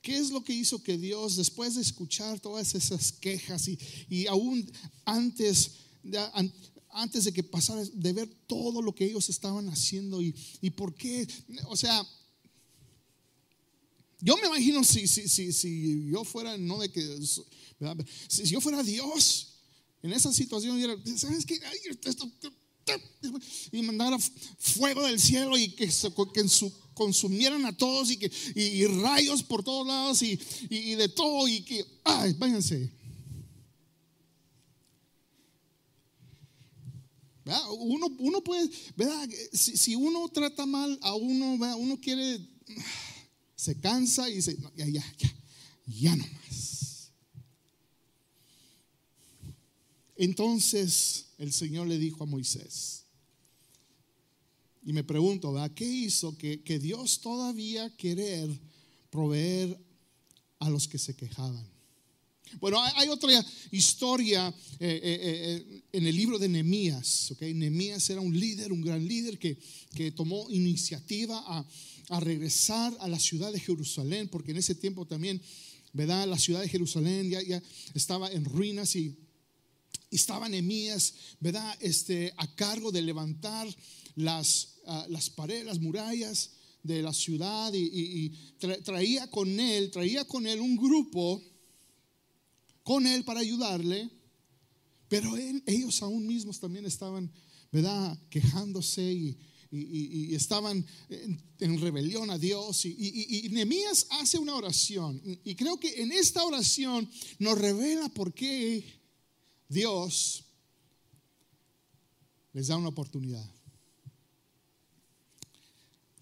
¿qué 0.02 0.16
es 0.16 0.30
lo 0.30 0.42
que 0.42 0.52
hizo 0.52 0.82
que 0.82 0.96
Dios, 0.96 1.36
después 1.36 1.74
de 1.74 1.82
escuchar 1.82 2.40
todas 2.40 2.74
esas 2.74 3.12
quejas 3.12 3.68
y, 4.08 4.26
aún 4.26 4.70
antes 5.04 5.72
de, 6.02 7.32
que 7.32 7.42
pasara, 7.42 7.84
de 7.84 8.12
ver 8.12 8.28
todo 8.46 8.82
lo 8.82 8.94
que 8.94 9.04
ellos 9.04 9.28
estaban 9.28 9.68
haciendo 9.68 10.20
y, 10.22 10.32
por 10.70 10.94
qué, 10.94 11.26
o 11.66 11.76
sea, 11.76 12.06
yo 14.20 14.36
me 14.36 14.48
imagino 14.48 14.82
si, 14.82 15.06
si, 15.06 15.28
si, 15.28 15.52
si 15.52 16.10
yo 16.10 16.24
fuera, 16.24 16.56
no 16.58 16.78
de 16.78 16.90
que, 16.90 17.20
si 18.28 18.44
yo 18.44 18.60
fuera 18.60 18.82
Dios 18.82 19.54
en 20.02 20.12
esa 20.12 20.32
situación, 20.32 20.80
¿sabes 21.16 21.44
qué? 21.44 21.60
esto, 22.04 22.30
y 23.72 23.82
mandara 23.82 24.18
fuego 24.58 25.04
del 25.04 25.20
cielo 25.20 25.56
y 25.58 25.68
que, 25.70 25.90
se, 25.90 26.10
consumieran 26.98 27.64
a 27.64 27.76
todos 27.76 28.10
y, 28.10 28.16
que, 28.16 28.30
y, 28.56 28.84
rayos 28.86 29.44
por 29.44 29.62
todos 29.62 29.86
lados 29.86 30.20
y, 30.20 30.36
de 30.96 31.08
todo 31.08 31.46
y 31.46 31.62
que, 31.62 31.86
ay, 32.02 32.34
váyanse. 32.36 32.92
Uno, 37.78 38.08
uno 38.18 38.42
puede, 38.42 38.68
¿verdad? 38.96 39.26
Si, 39.52 39.94
uno 39.94 40.28
trata 40.28 40.66
mal 40.66 40.98
a 41.00 41.14
uno, 41.14 41.54
uno 41.76 42.00
quiere, 42.00 42.40
se 43.54 43.78
cansa 43.80 44.28
y 44.28 44.34
dice, 44.34 44.58
ya, 44.76 44.86
ya, 44.86 45.14
ya, 45.18 45.34
ya 45.86 46.16
no 46.16 46.24
más. 46.26 47.12
Entonces, 50.16 51.26
el 51.38 51.52
Señor 51.52 51.86
le 51.86 51.96
dijo 51.96 52.24
a 52.24 52.26
Moisés. 52.26 53.07
Y 54.84 54.92
me 54.92 55.04
pregunto, 55.04 55.52
¿verdad? 55.52 55.72
¿qué 55.74 55.84
hizo 55.84 56.36
que, 56.36 56.78
Dios 56.78 57.20
todavía 57.20 57.94
querer 57.96 58.48
proveer 59.10 59.78
a 60.58 60.70
los 60.70 60.88
que 60.88 60.98
se 60.98 61.14
quejaban? 61.14 61.66
Bueno, 62.60 62.82
hay, 62.82 63.08
otra 63.08 63.44
historia 63.70 64.48
eh, 64.80 65.00
eh, 65.02 65.18
eh, 65.62 65.82
en 65.92 66.06
el 66.06 66.16
libro 66.16 66.38
de 66.38 66.48
Nehemías. 66.48 67.30
¿okay? 67.32 67.52
Nehemías 67.52 68.08
era 68.08 68.22
un 68.22 68.38
líder, 68.38 68.72
un 68.72 68.80
gran 68.80 69.06
líder 69.06 69.38
que, 69.38 69.58
que 69.94 70.12
tomó 70.12 70.48
iniciativa 70.50 71.42
a, 71.46 71.66
a, 72.08 72.20
regresar 72.20 72.96
a 73.00 73.08
la 73.08 73.18
ciudad 73.18 73.52
de 73.52 73.60
Jerusalén, 73.60 74.28
porque 74.28 74.52
en 74.52 74.56
ese 74.56 74.74
tiempo 74.74 75.06
también, 75.06 75.42
¿verdad? 75.92 76.26
La 76.26 76.38
ciudad 76.38 76.62
de 76.62 76.68
Jerusalén 76.70 77.28
ya, 77.28 77.42
ya 77.42 77.62
estaba 77.94 78.30
en 78.32 78.46
ruinas 78.46 78.96
y 78.96 79.14
estaba 80.10 80.48
Nehemías, 80.48 81.14
¿verdad? 81.40 81.76
Este, 81.80 82.32
a 82.36 82.46
cargo 82.54 82.90
de 82.90 83.02
levantar 83.02 83.68
las, 84.18 84.80
ah, 84.86 85.06
las 85.08 85.30
paredes, 85.30 85.64
las 85.64 85.80
murallas 85.80 86.50
de 86.82 87.02
la 87.02 87.12
ciudad 87.12 87.72
y, 87.72 88.30
traía 88.82 89.30
con 89.30 89.60
él, 89.60 89.90
traía 89.90 90.24
con 90.26 90.46
él 90.46 90.60
un 90.60 90.76
grupo 90.76 91.42
con 92.82 93.06
él 93.06 93.24
para 93.24 93.40
ayudarle, 93.40 94.10
pero 95.08 95.36
ellos 95.66 96.02
aún 96.02 96.26
mismos 96.26 96.58
también 96.58 96.86
estaban, 96.86 97.30
¿verdad? 97.70 98.18
Quejándose 98.28 99.02
y, 99.02 99.38
estaban 100.34 100.84
en, 101.10 101.80
rebelión 101.80 102.30
a 102.30 102.38
Dios. 102.38 102.86
Y, 102.86 102.96
y, 103.44 103.48
Nehemías 103.50 104.06
hace 104.10 104.38
una 104.38 104.54
oración. 104.54 105.20
Y 105.44 105.54
creo 105.54 105.78
que 105.78 106.02
en 106.02 106.10
esta 106.10 106.42
oración 106.44 107.08
nos 107.38 107.58
revela 107.58 108.08
por 108.08 108.32
qué 108.32 108.82
Dios 109.68 110.44
les 112.54 112.68
da 112.68 112.78
una 112.78 112.88
oportunidad. 112.88 113.57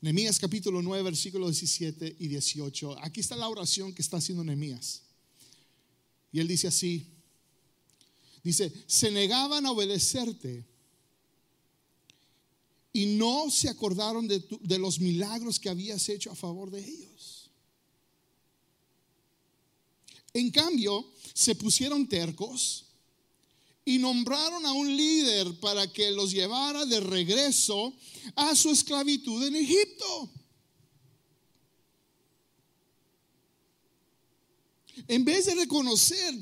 Nehemías 0.06 0.38
capítulo 0.38 0.82
9, 0.82 1.02
versículos 1.02 1.50
17 1.50 2.18
y 2.20 2.28
18. 2.28 3.02
Aquí 3.02 3.18
está 3.18 3.34
la 3.34 3.48
oración 3.48 3.92
que 3.92 4.02
está 4.02 4.18
haciendo 4.18 4.44
Nehemías. 4.44 5.02
Y 6.30 6.38
él 6.38 6.46
dice 6.46 6.68
así, 6.68 7.08
dice, 8.44 8.72
se 8.86 9.10
negaban 9.10 9.66
a 9.66 9.72
obedecerte 9.72 10.64
y 12.92 13.06
no 13.16 13.50
se 13.50 13.68
acordaron 13.68 14.28
de, 14.28 14.44
de 14.60 14.78
los 14.78 15.00
milagros 15.00 15.58
que 15.58 15.70
habías 15.70 16.08
hecho 16.08 16.30
a 16.30 16.36
favor 16.36 16.70
de 16.70 16.88
ellos. 16.88 17.50
En 20.34 20.52
cambio, 20.52 21.04
se 21.34 21.56
pusieron 21.56 22.08
tercos 22.08 22.85
y 23.88 23.98
nombraron 23.98 24.66
a 24.66 24.72
un 24.72 24.94
líder 24.94 25.60
para 25.60 25.90
que 25.90 26.10
los 26.10 26.32
llevara 26.32 26.84
de 26.84 26.98
regreso 26.98 27.94
a 28.34 28.54
su 28.56 28.70
esclavitud 28.70 29.46
en 29.46 29.54
Egipto. 29.54 30.32
En 35.06 35.24
vez 35.24 35.46
de 35.46 35.54
reconocer 35.54 36.34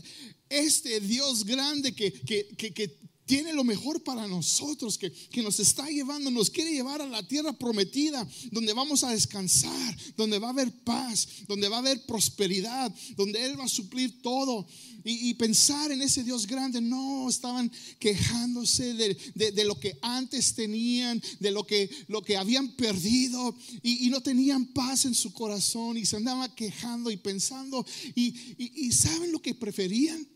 este 0.49 1.01
Dios 1.01 1.45
grande 1.45 1.95
que, 1.95 2.97
tiene 3.27 3.53
lo 3.53 3.65
mejor 3.65 4.03
para 4.03 4.27
nosotros, 4.27 4.99
que, 4.99 5.11
que, 5.11 5.43
nos 5.43 5.59
está 5.61 5.89
llevando, 5.89 6.31
nos 6.31 6.51
quiere 6.51 6.73
llevar 6.73 7.01
a 7.01 7.07
la 7.07 7.27
tierra 7.27 7.53
prometida, 7.53 8.27
donde 8.51 8.73
vamos 8.73 9.03
a 9.03 9.11
descansar, 9.11 9.97
donde 10.17 10.39
va 10.39 10.49
a 10.49 10.51
haber 10.51 10.71
paz, 10.85 11.29
donde 11.49 11.69
va 11.69 11.77
a 11.77 11.81
haber 11.81 12.05
prosperidad, 12.07 12.95
donde 13.17 13.45
Él 13.45 13.59
va 13.59 13.65
a 13.65 13.69
suplir 13.69 14.21
todo. 14.21 14.67
Y, 15.07 15.35
pensar 15.35 15.93
en 15.93 16.01
ese 16.01 16.25
Dios 16.25 16.47
grande, 16.47 16.81
no, 16.81 17.29
estaban 17.29 17.71
quejándose 17.99 18.95
de, 18.95 19.15
de, 19.35 19.53
de, 19.53 19.65
lo 19.67 19.79
que 19.79 19.99
antes 20.01 20.55
tenían, 20.55 21.23
de 21.41 21.51
lo 21.51 21.67
que, 21.67 21.91
lo 22.09 22.23
que 22.23 22.39
habían 22.39 22.75
perdido, 22.75 23.55
y, 23.83 24.07
y, 24.07 24.11
no 24.11 24.23
tenían 24.23 24.73
paz 24.73 25.05
en 25.05 25.15
su 25.15 25.33
corazón, 25.35 25.99
y 25.99 26.07
se 26.07 26.17
andaban 26.17 26.55
quejando 26.55 27.11
y 27.11 27.19
pensando, 27.19 27.85
y, 28.15 28.35
y 28.57 28.93
¿saben 28.93 29.31
lo 29.31 29.43
que 29.43 29.55
preferían? 29.55 30.27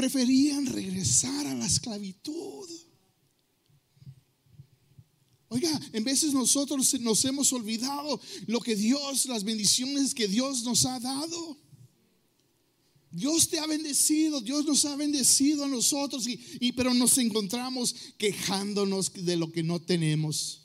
Preferían 0.00 0.64
regresar 0.64 1.46
a 1.46 1.54
la 1.54 1.66
esclavitud. 1.66 2.66
Oiga, 5.48 5.78
en 5.92 6.04
veces 6.04 6.32
nosotros 6.32 6.98
nos 7.00 7.22
hemos 7.26 7.52
olvidado 7.52 8.18
lo 8.46 8.60
que 8.60 8.76
Dios, 8.76 9.26
las 9.26 9.44
bendiciones 9.44 10.14
que 10.14 10.26
Dios 10.26 10.62
nos 10.62 10.86
ha 10.86 10.98
dado. 11.00 11.58
Dios 13.10 13.50
te 13.50 13.58
ha 13.58 13.66
bendecido, 13.66 14.40
Dios 14.40 14.64
nos 14.64 14.86
ha 14.86 14.96
bendecido 14.96 15.66
a 15.66 15.68
nosotros, 15.68 16.26
y, 16.26 16.40
y, 16.60 16.72
pero 16.72 16.94
nos 16.94 17.18
encontramos 17.18 17.94
quejándonos 18.16 19.12
de 19.12 19.36
lo 19.36 19.52
que 19.52 19.62
no 19.62 19.82
tenemos. 19.82 20.62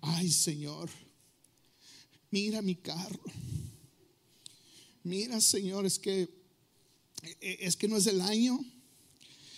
Ay 0.00 0.30
Señor, 0.30 0.88
mira 2.30 2.62
mi 2.62 2.76
carro. 2.76 3.24
Mira 5.02 5.40
Señor, 5.40 5.84
es 5.84 5.98
que 5.98 6.41
es 7.40 7.76
que 7.76 7.88
no 7.88 7.96
es 7.96 8.04
del 8.04 8.20
año. 8.20 8.58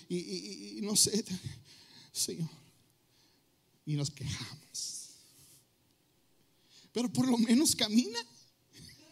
Y, 0.09 0.79
no 0.83 0.97
sé, 0.97 1.25
Señor. 2.13 2.49
Y 3.87 3.95
nos 3.95 4.11
quejamos. 4.11 5.11
Pero 6.93 7.13
por 7.13 7.27
lo 7.29 7.39
menos 7.39 7.75
camina. 7.75 8.19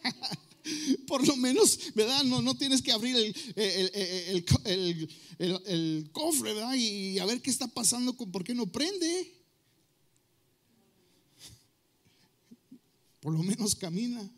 por 1.07 1.25
lo 1.27 1.35
menos, 1.35 1.93
¿verdad? 1.93 2.23
No, 2.23 2.41
no 2.41 2.55
tienes 2.55 2.81
que 2.81 2.91
abrir 2.91 3.15
el, 3.15 3.35
el, 3.55 4.45
el, 4.65 5.63
el, 5.65 6.09
cofre, 6.11 6.53
¿verdad? 6.53 6.75
Y 6.75 7.19
a 7.19 7.25
ver 7.25 7.41
qué 7.41 7.49
está 7.49 7.67
pasando, 7.67 8.15
con, 8.15 8.31
por 8.31 8.43
qué 8.43 8.53
no 8.53 8.67
prende. 8.67 9.33
Por 13.19 13.33
lo 13.33 13.43
menos 13.43 13.75
camina. 13.75 14.29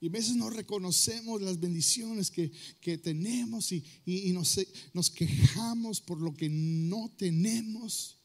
Y 0.00 0.06
a 0.06 0.10
veces 0.10 0.36
no 0.36 0.48
reconocemos 0.48 1.42
las 1.42 1.58
bendiciones 1.58 2.30
que, 2.30 2.52
que 2.80 2.98
tenemos 2.98 3.72
y, 3.72 3.84
y, 4.06 4.32
nos, 4.32 4.58
nos, 4.92 5.10
quejamos 5.10 6.00
por 6.00 6.20
lo 6.20 6.34
que 6.34 6.48
no 6.48 7.12
tenemos. 7.16 8.16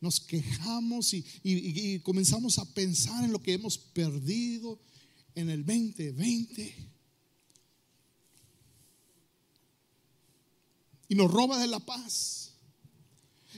Nos 0.00 0.18
quejamos 0.18 1.14
y, 1.14 1.24
y, 1.42 2.00
comenzamos 2.00 2.58
a 2.58 2.64
pensar 2.74 3.22
en 3.22 3.32
lo 3.32 3.40
que 3.40 3.52
hemos 3.52 3.78
perdido 3.78 4.80
en 5.34 5.50
el 5.50 5.64
2020. 5.64 6.74
Y 11.08 11.14
nos 11.14 11.30
roba 11.30 11.58
de 11.58 11.66
la 11.68 11.80
paz. 11.80 12.52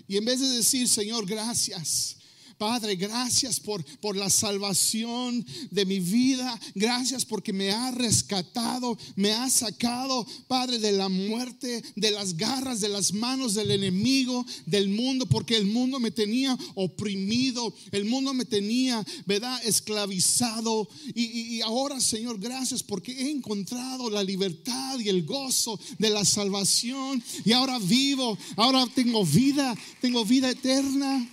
Y 0.07 0.17
en 0.17 0.25
vez 0.25 0.41
de 0.41 0.49
decir, 0.49 0.89
Señor, 0.89 1.27
gracias 1.27 2.19
Padre, 2.63 2.95
gracias 2.95 3.59
por, 3.59 3.85
por 3.99 4.17
la 4.17 4.31
salvación 4.31 5.45
de 5.73 5.85
mi 5.85 5.99
vida. 5.99 6.61
Gracias 6.77 7.25
porque 7.25 7.53
me 7.53 7.73
ha 7.73 7.91
rescatado, 7.91 8.97
me 9.17 9.33
ha 9.33 9.51
sacado, 9.51 10.25
Padre, 10.47 10.79
de 10.79 10.93
la 10.93 11.09
muerte, 11.09 11.83
de 11.97 12.13
las 12.13 12.37
garras, 12.37 12.81
de 12.81 12.89
las 12.89 13.15
manos 13.15 13.55
del 13.55 13.73
enemigo, 13.73 14.47
del 14.65 14.91
mundo, 14.91 15.27
porque 15.27 15.57
el 15.57 15.67
mundo 15.67 15.99
me 15.99 16.13
tenía 16.13 16.57
oprimido, 16.77 17.75
el 17.91 18.05
mundo 18.05 18.33
me 18.33 18.45
tenía, 18.45 19.05
¿verdad?, 19.27 19.61
esclavizado. 19.65 20.89
Y, 21.17 21.57
y 21.57 21.63
ahora, 21.63 21.99
Señor, 21.99 22.39
gracias 22.39 22.81
porque 22.85 23.11
he 23.11 23.29
encontrado 23.29 24.09
la 24.09 24.23
libertad 24.23 25.01
y 25.01 25.09
el 25.09 25.25
gozo 25.25 25.81
de 25.99 26.11
la 26.11 26.25
salvación. 26.25 27.21
Y 27.45 27.51
ahora 27.51 27.81
vivo, 27.81 28.39
ahora 28.55 28.87
tengo 28.95 29.27
vida, 29.27 29.77
tengo 30.01 30.25
vida 30.25 30.49
eterna 30.49 31.29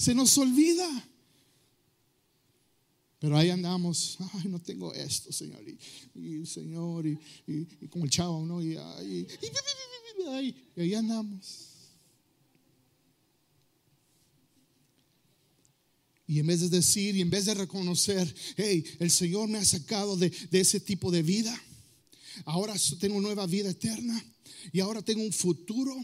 se 0.00 0.14
nos 0.14 0.36
olvida. 0.38 0.88
Pero 3.18 3.36
ahí 3.36 3.50
andamos, 3.50 4.16
ay, 4.32 4.48
no 4.48 4.58
tengo 4.58 4.94
esto, 4.94 5.30
Señor, 5.30 5.62
y, 6.14 6.46
Señor, 6.46 7.06
y, 7.06 7.18
y, 7.46 7.86
como 7.88 8.06
el 8.06 8.10
chavo, 8.10 8.46
¿no? 8.46 8.62
Y, 8.62 8.78
y, 9.04 9.26
ahí 10.74 10.94
andamos. 10.94 11.66
Y 16.26 16.38
en 16.38 16.46
vez 16.46 16.60
de 16.60 16.70
decir 16.70 17.14
y 17.16 17.20
en 17.20 17.28
vez 17.28 17.44
de 17.44 17.52
reconocer, 17.52 18.34
hey, 18.56 18.82
el 19.00 19.10
Señor 19.10 19.48
me 19.48 19.58
ha 19.58 19.64
sacado 19.66 20.16
de, 20.16 20.30
de 20.30 20.60
ese 20.60 20.80
tipo 20.80 21.10
de 21.10 21.22
vida, 21.22 21.54
ahora 22.46 22.74
tengo 22.98 23.20
nueva 23.20 23.46
vida 23.46 23.68
eterna 23.68 24.24
y 24.72 24.80
ahora 24.80 25.02
tengo 25.02 25.22
un 25.22 25.32
futuro, 25.32 25.94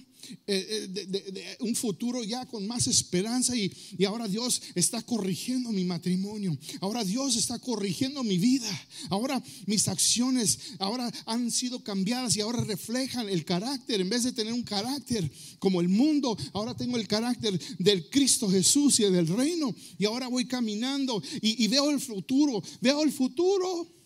eh, 0.46 0.88
eh, 0.94 1.56
un 1.60 1.74
futuro 1.74 2.22
ya 2.24 2.46
con 2.46 2.66
más 2.66 2.86
esperanza 2.86 3.56
y, 3.56 3.72
y, 3.98 4.04
ahora 4.04 4.28
Dios 4.28 4.62
está 4.74 5.02
corrigiendo 5.02 5.70
mi 5.70 5.84
matrimonio, 5.84 6.56
ahora 6.80 7.04
Dios 7.04 7.36
está 7.36 7.58
corrigiendo 7.58 8.22
mi 8.22 8.38
vida, 8.38 8.68
ahora 9.10 9.42
mis 9.66 9.88
acciones 9.88 10.58
ahora 10.78 11.12
han 11.26 11.50
sido 11.50 11.82
cambiadas 11.82 12.36
y 12.36 12.40
ahora 12.40 12.64
reflejan 12.64 13.28
el 13.28 13.44
carácter, 13.44 14.00
en 14.00 14.08
vez 14.08 14.24
de 14.24 14.32
tener 14.32 14.52
un 14.52 14.62
carácter 14.62 15.30
como 15.58 15.80
el 15.80 15.88
mundo, 15.88 16.36
ahora 16.52 16.76
tengo 16.76 16.96
el 16.96 17.08
carácter 17.08 17.58
del 17.78 18.08
Cristo 18.10 18.48
Jesús 18.48 19.00
y 19.00 19.04
del 19.04 19.28
reino 19.28 19.74
y 19.98 20.04
ahora 20.04 20.28
voy 20.28 20.46
caminando 20.46 21.22
y 21.40 21.68
veo 21.68 21.90
el 21.90 22.00
futuro, 22.00 22.62
veo 22.80 23.02
el 23.02 23.12
futuro. 23.12 23.96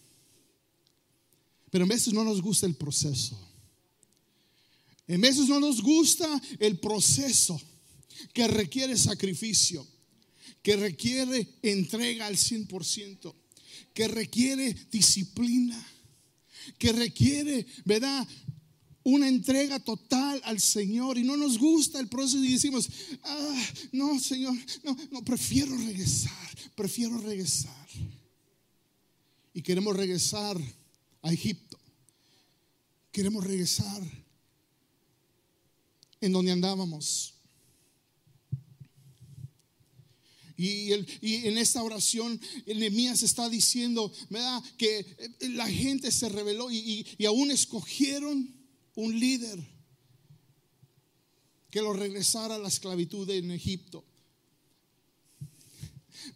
Pero 1.70 1.84
a 1.84 1.88
veces 1.88 2.12
no 2.12 2.24
nos 2.24 2.42
gusta 2.42 2.66
el 2.66 2.74
proceso. 2.74 3.49
En 5.10 5.20
veces 5.20 5.48
no 5.48 5.58
nos 5.58 5.82
gusta 5.82 6.40
el 6.60 6.78
proceso 6.78 7.60
que 8.32 8.46
requiere 8.46 8.96
sacrificio, 8.96 9.84
que 10.62 10.76
requiere 10.76 11.48
entrega 11.62 12.26
al 12.26 12.36
100%, 12.36 13.34
que 13.92 14.06
requiere 14.06 14.72
disciplina, 14.88 15.84
que 16.78 16.92
requiere, 16.92 17.66
¿verdad? 17.84 18.24
Una 19.02 19.26
entrega 19.26 19.80
total 19.80 20.40
al 20.44 20.60
Señor 20.60 21.18
y 21.18 21.24
no 21.24 21.36
nos 21.36 21.58
gusta 21.58 21.98
el 21.98 22.06
proceso 22.06 22.44
y 22.44 22.52
decimos, 22.52 22.88
ah, 23.24 23.66
no, 23.90 24.16
Señor, 24.20 24.54
no, 24.84 24.96
no, 25.10 25.24
prefiero 25.24 25.76
regresar, 25.76 26.56
prefiero 26.76 27.18
regresar. 27.18 27.88
Y 29.54 29.60
queremos 29.60 29.96
regresar 29.96 30.56
a 31.22 31.32
Egipto. 31.32 31.80
Queremos 33.10 33.42
regresar 33.42 34.29
en 36.20 36.32
donde 36.32 36.52
andábamos. 36.52 37.34
Y, 40.56 40.92
el, 40.92 41.06
y, 41.22 41.46
en 41.46 41.56
esta 41.56 41.82
oración, 41.82 42.38
Nehemías 42.66 43.22
está 43.22 43.48
diciendo, 43.48 44.12
¿verdad? 44.28 44.62
Que 44.76 44.98
eh, 44.98 45.48
la 45.48 45.66
gente 45.66 46.10
se 46.10 46.28
rebeló 46.28 46.70
y, 46.70 46.76
y, 46.76 47.06
y, 47.16 47.24
aún 47.24 47.50
escogieron 47.50 48.54
un 48.94 49.18
líder 49.18 49.58
que 51.70 51.80
lo 51.80 51.94
regresara 51.94 52.56
a 52.56 52.58
la 52.58 52.68
esclavitud 52.68 53.28
en 53.30 53.52
Egipto. 53.52 54.04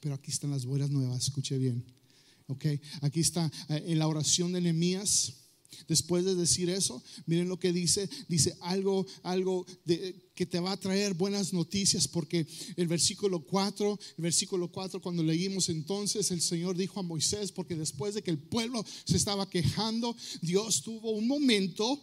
Pero 0.00 0.14
aquí 0.14 0.30
están 0.30 0.52
las 0.52 0.64
buenas 0.64 0.88
nuevas, 0.88 1.24
escuche 1.24 1.58
bien. 1.58 1.84
Ok, 2.46 2.64
aquí 3.02 3.20
está 3.20 3.50
eh, 3.68 3.84
en 3.88 3.98
la 3.98 4.08
oración 4.08 4.52
de 4.52 4.62
Nehemías 4.62 5.43
Después 5.88 6.24
de 6.24 6.34
decir 6.34 6.70
eso, 6.70 7.02
miren 7.26 7.48
lo 7.48 7.58
que 7.58 7.72
dice, 7.72 8.08
dice 8.28 8.56
algo, 8.60 9.06
algo 9.22 9.66
que 10.34 10.46
te 10.46 10.60
va 10.60 10.72
a 10.72 10.80
traer 10.80 11.14
buenas 11.14 11.52
noticias, 11.52 12.08
porque 12.08 12.46
el 12.76 12.88
versículo 12.88 13.40
4, 13.40 13.98
el 14.16 14.22
versículo 14.22 14.68
4 14.68 15.00
cuando 15.00 15.22
leímos 15.22 15.68
entonces, 15.68 16.30
el 16.30 16.40
Señor 16.40 16.76
dijo 16.76 17.00
a 17.00 17.02
Moisés, 17.02 17.52
porque 17.52 17.76
después 17.76 18.14
de 18.14 18.22
que 18.22 18.30
el 18.30 18.38
pueblo 18.38 18.84
se 19.04 19.16
estaba 19.16 19.48
quejando, 19.48 20.16
Dios 20.40 20.82
tuvo 20.82 21.12
un 21.12 21.28
momento 21.28 22.02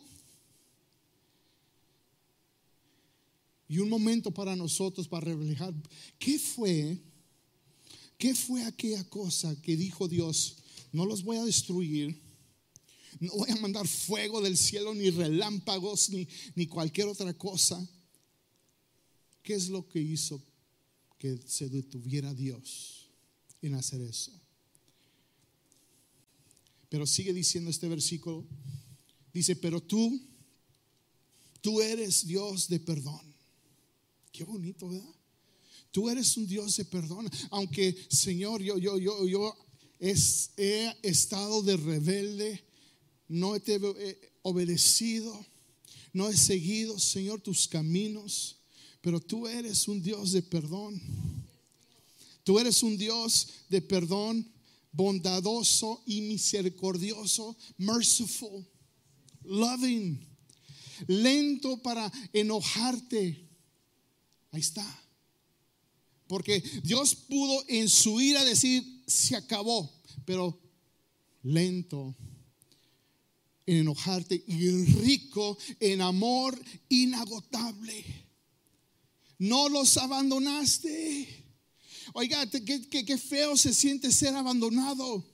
y 3.72 3.80
un 3.80 3.88
momento 3.88 4.32
para 4.32 4.54
nosotros 4.54 5.08
para 5.08 5.28
reflejar 5.34 5.74
qué 6.20 6.38
fue, 6.38 6.98
qué 8.18 8.36
fue 8.36 8.66
aquella 8.66 9.04
cosa 9.06 9.56
que 9.62 9.78
dijo 9.78 10.10
Dios, 10.10 10.58
no 10.92 11.06
los 11.06 11.24
voy 11.24 11.38
a 11.38 11.46
destruir 11.46 12.20
no 13.20 13.34
voy 13.34 13.52
a 13.52 13.56
mandar 13.58 13.88
fuego 13.88 14.42
del 14.42 14.58
cielo, 14.58 14.94
ni 14.94 15.10
relámpagos, 15.10 16.10
ni, 16.10 16.28
ni 16.56 16.68
cualquier 16.68 17.08
otra 17.08 17.34
cosa. 17.34 17.88
¿Qué 19.44 19.54
es 19.54 19.70
lo 19.70 19.88
que 19.88 20.00
hizo 20.00 20.42
que 21.18 21.40
se 21.46 21.70
detuviera 21.70 22.34
Dios 22.34 23.10
en 23.62 23.76
hacer 23.76 24.02
eso? 24.02 24.32
Pero 26.90 27.08
sigue 27.08 27.34
diciendo 27.34 27.70
este 27.70 27.88
versículo. 27.88 28.46
Dice, 29.34 29.56
pero 29.56 29.82
tú 29.82 30.22
Tú 31.62 31.80
eres 31.80 32.26
Dios 32.26 32.68
de 32.68 32.80
perdón. 32.80 33.22
Qué 34.32 34.44
bonito, 34.44 34.90
¿verdad? 34.90 35.16
Tú 35.92 36.10
eres 36.10 36.36
un 36.38 36.48
Dios 36.48 36.76
de 36.76 36.86
perdón. 36.86 37.30
Aunque, 37.52 37.96
Señor, 38.10 38.62
yo, 38.62 38.78
yo, 38.78 38.98
yo, 38.98 39.28
yo 39.28 39.56
he 40.00 40.16
estado 41.04 41.62
de 41.62 41.78
rebelde, 41.78 42.64
no 43.32 43.56
he 43.56 44.32
obedecido, 44.42 45.46
no 46.12 46.28
he 46.28 46.36
seguido, 46.36 47.00
Señor, 47.00 47.40
tus 47.40 47.66
caminos, 47.66 48.58
pero 49.00 49.22
tú 49.22 49.48
eres 49.48 49.88
un 49.88 50.02
Dios 50.02 50.34
de 50.34 50.42
perdón. 50.42 51.02
Tú 52.44 52.60
eres 52.60 52.84
un 52.84 52.98
Dios 52.98 53.48
de 53.70 53.82
perdón, 53.82 54.52
bondadoso 54.92 56.04
y 56.06 56.20
misericordioso, 56.22 57.56
merciful, 57.78 58.68
loving, 59.44 60.28
lento 61.08 61.82
para 61.82 62.12
enojarte. 62.34 63.48
Ahí 64.52 64.60
está. 64.60 64.86
Porque 66.28 66.62
Dios 66.84 67.16
pudo 67.16 67.64
en 67.70 67.88
su 67.88 68.20
ira 68.20 68.44
decir, 68.44 69.04
se 69.08 69.38
acabó, 69.38 69.90
pero 70.26 70.60
lento 71.44 72.14
en 73.66 73.78
enojarte 73.78 74.44
y 74.48 74.70
rico 75.02 75.58
en 75.80 76.02
amor 76.02 76.60
inagotable. 76.90 78.06
No 79.38 79.70
los 79.70 79.98
abandonaste. 79.98 81.46
Oiga, 82.14 82.46
qué, 82.50 83.18
feo 83.18 83.56
se 83.58 83.74
siente 83.74 84.12
ser 84.12 84.36
abandonado. 84.36 85.26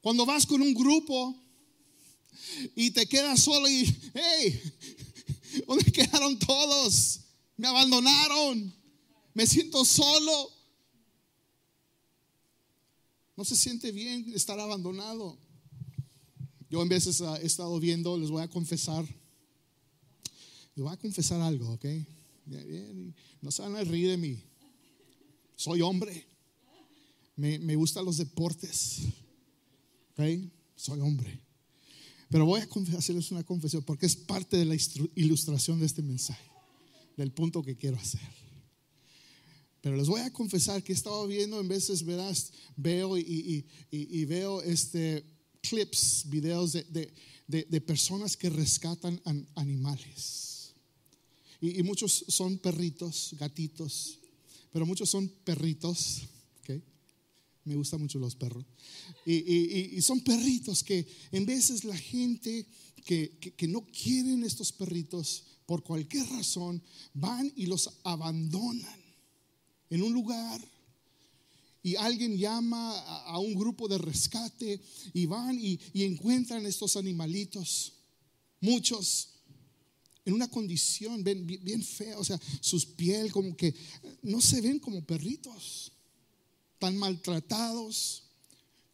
Cuando 0.00 0.24
vas 0.24 0.46
con 0.46 0.62
un 0.62 0.72
grupo 0.74 1.36
y 2.74 2.90
te 2.90 3.06
quedas 3.06 3.40
solo 3.40 3.68
y, 3.68 3.84
hey, 4.14 4.62
¿dónde 5.66 5.84
quedaron 5.92 6.38
todos? 6.38 7.20
Me 7.56 7.66
abandonaron. 7.68 8.72
Me 9.34 9.46
siento 9.46 9.84
solo. 9.84 10.50
No 13.36 13.44
se 13.44 13.56
siente 13.56 13.92
bien 13.92 14.32
estar 14.34 14.58
abandonado. 14.58 15.38
Yo 16.70 16.82
en 16.82 16.88
veces 16.88 17.20
he 17.20 17.46
estado 17.46 17.78
viendo, 17.80 18.18
les 18.18 18.30
voy 18.30 18.42
a 18.42 18.48
confesar, 18.48 19.04
les 20.74 20.84
voy 20.84 20.92
a 20.92 20.96
confesar 20.96 21.40
algo, 21.40 21.72
¿ok? 21.72 21.84
No 23.40 23.50
se 23.50 23.62
van 23.62 23.76
a 23.76 23.84
reír 23.84 24.08
de 24.08 24.16
mí. 24.16 24.42
Soy 25.56 25.80
hombre. 25.80 26.26
Me, 27.36 27.58
me 27.58 27.76
gustan 27.76 28.04
los 28.04 28.16
deportes. 28.16 29.00
¿Ok? 30.12 30.50
Soy 30.76 31.00
hombre. 31.00 31.40
Pero 32.30 32.44
voy 32.44 32.60
a 32.60 32.68
hacerles 32.98 33.30
una 33.30 33.42
confesión 33.42 33.82
porque 33.82 34.06
es 34.06 34.16
parte 34.16 34.56
de 34.56 34.64
la 34.64 34.76
ilustración 35.14 35.80
de 35.80 35.86
este 35.86 36.02
mensaje, 36.02 36.50
del 37.16 37.32
punto 37.32 37.62
que 37.62 37.76
quiero 37.76 37.96
hacer. 37.96 38.20
Pero 39.80 39.96
les 39.96 40.08
voy 40.08 40.20
a 40.20 40.32
confesar 40.32 40.82
que 40.82 40.92
he 40.92 40.94
estado 40.94 41.26
viendo, 41.26 41.60
en 41.60 41.68
veces 41.68 42.04
verás, 42.04 42.52
veo 42.76 43.16
y, 43.16 43.64
y, 43.90 44.24
veo 44.26 44.60
este, 44.62 45.24
clips, 45.68 46.24
videos 46.28 46.72
de, 46.72 47.12
de, 47.46 47.64
de, 47.64 47.80
personas 47.80 48.36
que 48.36 48.50
rescatan 48.50 49.20
animales. 49.54 50.72
Y, 51.60 51.82
muchos 51.82 52.24
son 52.28 52.58
perritos, 52.58 53.34
gatitos, 53.38 54.18
pero 54.72 54.86
muchos 54.86 55.10
son 55.10 55.28
perritos. 55.44 56.22
Me 57.64 57.76
gustan 57.76 58.00
mucho 58.00 58.18
los 58.18 58.34
perros. 58.34 58.64
Y, 59.26 59.96
y, 59.96 60.00
son 60.00 60.20
perritos 60.20 60.82
que 60.82 61.06
en 61.32 61.44
veces 61.44 61.84
la 61.84 61.96
gente 61.96 62.66
que, 63.04 63.36
que, 63.38 63.52
que 63.52 63.68
no 63.68 63.84
quieren 63.86 64.42
estos 64.42 64.72
perritos, 64.72 65.44
por 65.66 65.82
cualquier 65.82 66.26
razón, 66.28 66.82
van 67.12 67.52
y 67.56 67.66
los 67.66 67.90
abandonan 68.04 69.02
en 69.90 70.02
un 70.02 70.14
lugar 70.14 70.77
y 71.88 71.96
alguien 71.96 72.36
llama 72.36 72.98
a, 72.98 73.38
un 73.38 73.54
grupo 73.54 73.88
de 73.88 73.96
rescate 73.96 74.78
y 75.14 75.24
van 75.24 75.58
y, 75.58 75.80
y, 75.94 76.04
encuentran 76.04 76.66
estos 76.66 76.96
animalitos, 76.96 77.94
muchos, 78.60 79.30
en 80.26 80.34
una 80.34 80.50
condición 80.50 81.24
bien, 81.24 81.82
fea, 81.82 82.18
o 82.18 82.24
sea, 82.24 82.38
sus 82.60 82.84
piel 82.84 83.32
como 83.32 83.56
que 83.56 83.74
no 84.22 84.42
se 84.42 84.60
ven 84.60 84.78
como 84.80 85.02
perritos, 85.02 85.92
tan 86.78 86.94
maltratados, 86.98 88.24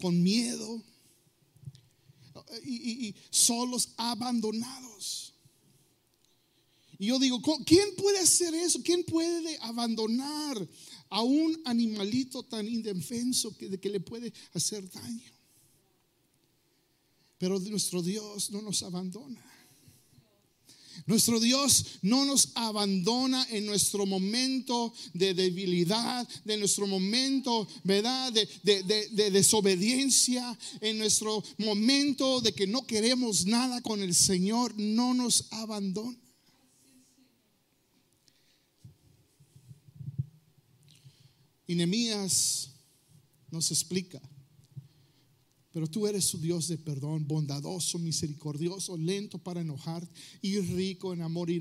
con 0.01 0.23
miedo 0.23 0.81
y, 2.63 3.09
y 3.09 3.15
solos, 3.31 3.89
abandonados. 3.97 5.33
Y 6.97 7.07
yo 7.07 7.19
digo, 7.19 7.43
¿quién 7.67 7.89
puede 7.97 8.21
hacer 8.21 8.55
eso? 8.55 8.81
¿Quién 8.85 9.03
puede 9.03 9.59
abandonar 9.63 10.69
a 11.15 11.23
un 11.23 11.57
animalito 11.65 12.43
tan 12.43 12.67
indefenso 12.67 13.57
que, 13.57 13.69
de 13.69 13.79
que 13.79 13.89
le 13.89 14.01
puede 14.01 14.33
hacer 14.53 14.83
daño? 14.91 15.31
Pero 17.39 17.61
nuestro 17.61 18.03
Dios 18.03 18.51
no 18.51 18.61
nos 18.61 18.83
abandona. 18.83 19.41
Nuestro 21.07 21.39
Dios 21.39 21.87
no 22.03 22.25
nos 22.25 22.49
abandona 22.55 23.47
en 23.51 23.65
nuestro 23.65 24.07
momento 24.07 24.93
de 25.13 25.35
debilidad, 25.35 26.27
de 26.45 26.57
nuestro 26.57 26.89
momento, 26.89 27.69
¿verdad? 27.85 28.33
De, 28.33 28.49
de, 28.83 29.31
desobediencia, 29.31 30.59
en 30.81 30.99
nuestro 30.99 31.45
momento 31.59 32.41
de 32.41 32.53
que 32.53 32.67
no 32.67 32.87
queremos 32.87 33.47
nada 33.47 33.81
con 33.83 34.03
el 34.03 34.15
Señor, 34.15 34.75
no 34.77 35.15
nos 35.15 35.47
abandona. 35.51 36.24
Y 41.67 41.75
Nehemías 41.75 42.71
nos 43.51 43.71
explica, 43.71 44.21
pero 45.73 45.87
tú 45.87 46.07
eres 46.07 46.25
su 46.25 46.39
Dios 46.39 46.69
de 46.69 46.79
perdón, 46.79 47.27
bondadoso, 47.27 47.99
misericordioso, 47.99 48.97
lento 48.97 49.39
para 49.39 49.61
enojar 49.61 50.09
y 50.41 50.61
rico 50.61 51.13
en 51.13 51.23
amor 51.23 51.51
y 51.51 51.61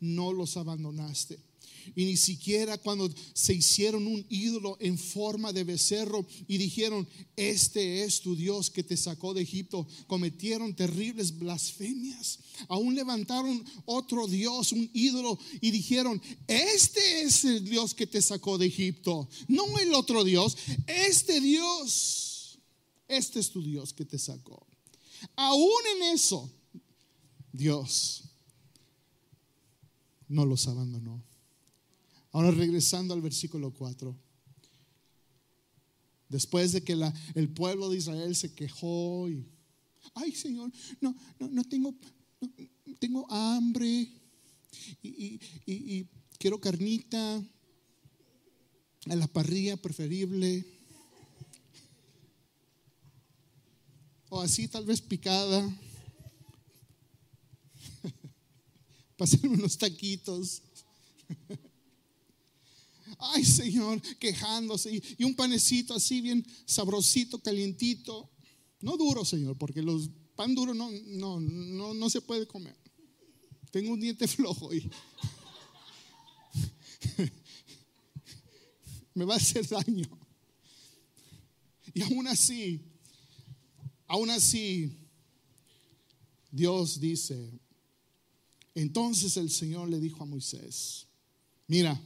no 0.00 0.32
los 0.32 0.56
abandonaste. 0.56 1.47
Y 1.94 2.04
ni 2.04 2.16
siquiera 2.16 2.78
cuando 2.78 3.10
se 3.32 3.54
hicieron 3.54 4.06
un 4.06 4.24
ídolo 4.28 4.76
en 4.80 4.98
forma 4.98 5.52
de 5.52 5.64
becerro 5.64 6.26
y 6.46 6.58
dijeron, 6.58 7.08
este 7.36 8.04
es 8.04 8.20
tu 8.20 8.36
Dios 8.36 8.70
que 8.70 8.82
te 8.82 8.96
sacó 8.96 9.34
de 9.34 9.42
Egipto, 9.42 9.86
cometieron 10.06 10.74
terribles 10.74 11.38
blasfemias. 11.38 12.40
Aún 12.68 12.94
levantaron 12.94 13.64
otro 13.86 14.26
Dios, 14.26 14.72
un 14.72 14.90
ídolo, 14.92 15.38
y 15.60 15.70
dijeron, 15.70 16.20
este 16.46 17.22
es 17.22 17.44
el 17.44 17.64
Dios 17.64 17.94
que 17.94 18.06
te 18.06 18.20
sacó 18.20 18.58
de 18.58 18.66
Egipto, 18.66 19.28
no 19.46 19.78
el 19.78 19.94
otro 19.94 20.24
Dios, 20.24 20.56
este 20.86 21.40
Dios, 21.40 22.58
este 23.06 23.40
es 23.40 23.50
tu 23.50 23.62
Dios 23.62 23.92
que 23.92 24.04
te 24.04 24.18
sacó. 24.18 24.66
Aún 25.36 25.82
en 25.96 26.14
eso, 26.14 26.50
Dios 27.52 28.24
no 30.28 30.44
los 30.44 30.66
abandonó. 30.68 31.27
Ahora 32.32 32.50
regresando 32.50 33.14
al 33.14 33.22
versículo 33.22 33.72
4. 33.72 34.14
Después 36.28 36.72
de 36.72 36.84
que 36.84 36.94
el 37.34 37.48
pueblo 37.48 37.88
de 37.88 37.96
Israel 37.96 38.36
se 38.36 38.52
quejó 38.54 39.28
y, 39.30 39.46
ay 40.14 40.32
Señor, 40.32 40.70
no, 41.00 41.16
no, 41.38 41.48
no 41.48 41.64
tengo, 41.64 41.94
tengo 42.98 43.30
hambre 43.32 44.12
y, 45.02 46.06
quiero 46.38 46.60
carnita 46.60 47.42
a 49.06 49.16
la 49.16 49.26
parrilla 49.26 49.76
preferible. 49.76 50.64
O 54.28 54.42
así 54.42 54.68
tal 54.68 54.84
vez 54.84 55.00
picada. 55.00 55.66
Pasarme 59.16 59.56
unos 59.56 59.78
taquitos. 59.78 60.62
ay 63.18 63.44
Señor, 63.44 64.00
quejándose. 64.18 65.02
Y, 65.18 65.24
un 65.24 65.34
panecito 65.34 65.94
así 65.94 66.20
bien 66.20 66.46
sabrosito, 66.64 67.38
calientito. 67.40 68.30
No 68.80 68.96
duro, 68.96 69.24
Señor, 69.24 69.56
porque 69.58 69.82
los 69.82 70.10
pan 70.36 70.54
duro 70.54 70.72
no, 70.74 70.90
no, 71.06 71.40
no, 71.40 71.94
no 71.94 72.10
se 72.10 72.20
puede 72.20 72.46
comer. 72.46 72.76
Tengo 73.70 73.92
un 73.92 74.00
diente 74.00 74.26
flojo 74.28 74.72
y 74.74 74.90
me 79.14 79.24
va 79.24 79.34
a 79.34 79.38
hacer 79.38 79.66
daño. 79.66 80.08
Y 81.94 82.02
aún 82.02 82.28
así, 82.28 82.80
aún 84.06 84.30
así, 84.30 84.96
Dios 86.50 87.00
dice, 87.00 87.58
entonces 88.74 89.36
el 89.36 89.50
Señor 89.50 89.88
le 89.88 89.98
dijo 89.98 90.22
a 90.22 90.26
Moisés, 90.26 91.08
mira, 91.66 92.00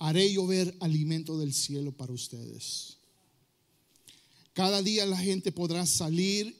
haré 0.00 0.32
llover 0.32 0.74
alimento 0.80 1.38
del 1.38 1.52
cielo 1.52 1.92
para 1.92 2.12
ustedes. 2.12 2.96
Cada 4.54 4.82
día 4.82 5.06
la 5.06 5.18
gente 5.18 5.52
podrá 5.52 5.86
salir 5.86 6.56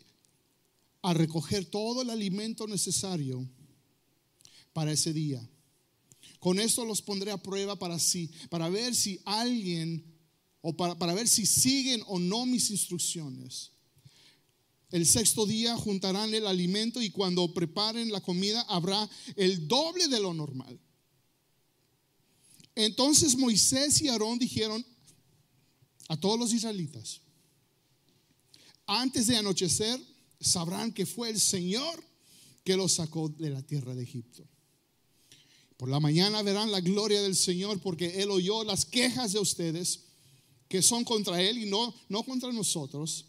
a 1.03 1.15
recoger 1.15 1.65
todo 1.65 2.03
el 2.03 2.11
alimento 2.11 2.67
necesario 2.67 3.49
para 4.75 4.93
ese 4.93 5.15
día. 5.15 5.41
Con 6.39 6.61
esto 6.61 6.85
los 6.85 7.01
pondré 7.01 7.31
a 7.31 7.43
prueba 7.43 7.77
para, 7.77 7.99
si, 7.99 8.31
para 8.51 8.69
ver 8.69 8.95
si 8.95 9.19
alguien 9.25 10.05
o 10.61 10.77
para, 10.77 10.99
para 10.99 11.15
ver 11.15 11.27
si 11.27 11.47
siguen 11.47 12.03
o 12.07 12.19
no 12.19 12.45
mis 12.45 12.71
instrucciones. 12.71 13.71
El 14.91 15.07
sexto 15.07 15.47
día 15.47 15.77
juntarán 15.77 16.35
el 16.35 16.47
alimento 16.47 17.01
y 17.01 17.09
cuando 17.11 17.55
preparen 17.55 18.13
la 18.13 18.21
comida 18.21 18.61
habrá 18.69 19.09
el 19.37 19.67
doble 19.67 20.09
de 20.09 20.21
lo 20.21 20.35
normal. 20.35 20.79
Entonces 22.85 23.37
Moisés 23.37 24.01
y 24.03 24.09
Aarón 24.09 24.39
dijeron 24.39 24.85
a 26.09 26.17
todos 26.19 26.39
los 26.39 26.53
israelitas, 26.53 27.21
antes 28.87 29.27
de 29.27 29.37
anochecer 29.37 30.01
sabrán 30.41 30.93
que 30.93 31.07
fue 31.07 31.31
el 31.31 31.39
Señor 31.39 32.03
que 32.65 32.77
los 32.77 32.93
sacó 32.93 33.29
de 33.29 33.51
la 33.51 33.63
tierra 33.63 33.95
de 33.95 34.03
Egipto. 34.03 34.45
Por 35.77 35.89
la 35.89 36.01
mañana 36.01 36.43
verán 36.43 36.71
la 36.71 36.81
gloria 36.81 37.23
del 37.23 37.37
Señor 37.37 37.81
porque 37.81 38.23
Él 38.23 38.31
oyó 38.31 38.65
las 38.65 38.85
quejas 38.85 39.33
de 39.33 39.39
ustedes 39.39 40.01
que 40.69 40.83
son 40.83 41.05
contra 41.05 41.41
Él 41.41 41.59
y 41.59 41.67
no, 41.67 41.95
no 42.09 42.23
contra 42.23 42.53
nosotros. 42.53 43.27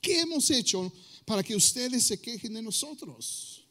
¿Qué 0.00 0.20
hemos 0.20 0.50
hecho 0.50 0.92
para 1.24 1.42
que 1.42 1.56
ustedes 1.56 2.04
se 2.04 2.20
quejen 2.20 2.54
de 2.54 2.62
nosotros? 2.62 3.64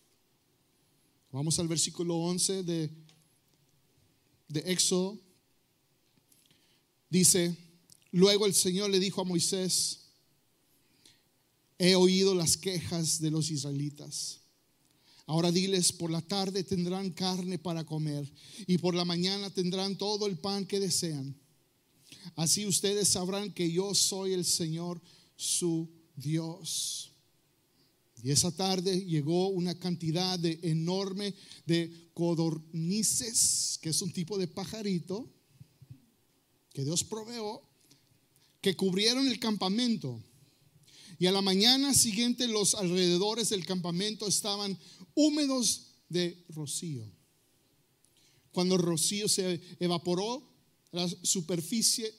Vamos 1.31 1.57
al 1.59 1.67
versículo 1.67 2.15
11 2.17 2.63
de, 2.63 2.89
de 4.47 4.61
Éxodo. 4.71 5.19
Dice, 7.09 7.55
luego 8.11 8.45
el 8.45 8.53
Señor 8.53 8.89
le 8.89 8.99
dijo 8.99 9.21
a 9.21 9.25
Moisés, 9.25 9.99
he 11.77 11.95
oído 11.95 12.33
las 12.35 12.57
quejas 12.57 13.19
de 13.19 13.31
los 13.31 13.51
israelitas 13.51 14.43
Ahora 15.25 15.51
diles, 15.51 15.93
por 15.93 16.11
la 16.11 16.21
tarde 16.21 16.63
tendrán 16.63 17.11
carne 17.11 17.57
para 17.57 17.85
comer 17.85 18.29
y 18.67 18.77
por 18.77 18.93
la 18.93 19.05
mañana 19.05 19.49
tendrán 19.49 19.97
todo 19.97 20.27
el 20.27 20.37
pan 20.37 20.65
que 20.65 20.79
desean. 20.79 21.35
Así 22.35 22.65
ustedes 22.65 23.07
sabrán 23.07 23.53
que 23.53 23.71
yo 23.71 23.95
soy 23.95 24.33
el 24.33 24.43
Señor 24.43 25.01
su 25.35 25.89
Dios. 26.15 27.12
Y 28.23 28.31
esa 28.31 28.55
tarde 28.55 29.03
llegó 29.03 29.49
una 29.49 29.77
cantidad 29.77 30.39
de 30.39 30.57
enorme 30.63 31.33
de 31.65 32.09
codornices, 32.13 33.77
que 33.81 33.89
es 33.89 34.01
un 34.01 34.13
tipo 34.13 34.37
de 34.37 34.47
pajarito 34.47 35.29
que 36.71 36.85
Dios 36.85 37.03
proveó, 37.03 37.61
que 38.61 38.77
cubrieron 38.77 39.27
el 39.27 39.39
campamento. 39.39 40.23
Y 41.19 41.27
a 41.27 41.33
la 41.33 41.41
mañana 41.41 41.93
siguiente 41.93 42.47
los 42.47 42.75
alrededores 42.75 43.49
del 43.49 43.65
campamento 43.65 44.25
estaban 44.25 44.79
húmedos 45.15 45.87
de 46.07 46.45
rocío. 46.47 47.05
Cuando 48.53 48.75
el 48.75 48.81
rocío 48.81 49.27
se 49.27 49.59
evaporó, 49.81 50.49
la 50.93 51.09
superficie 51.23 52.09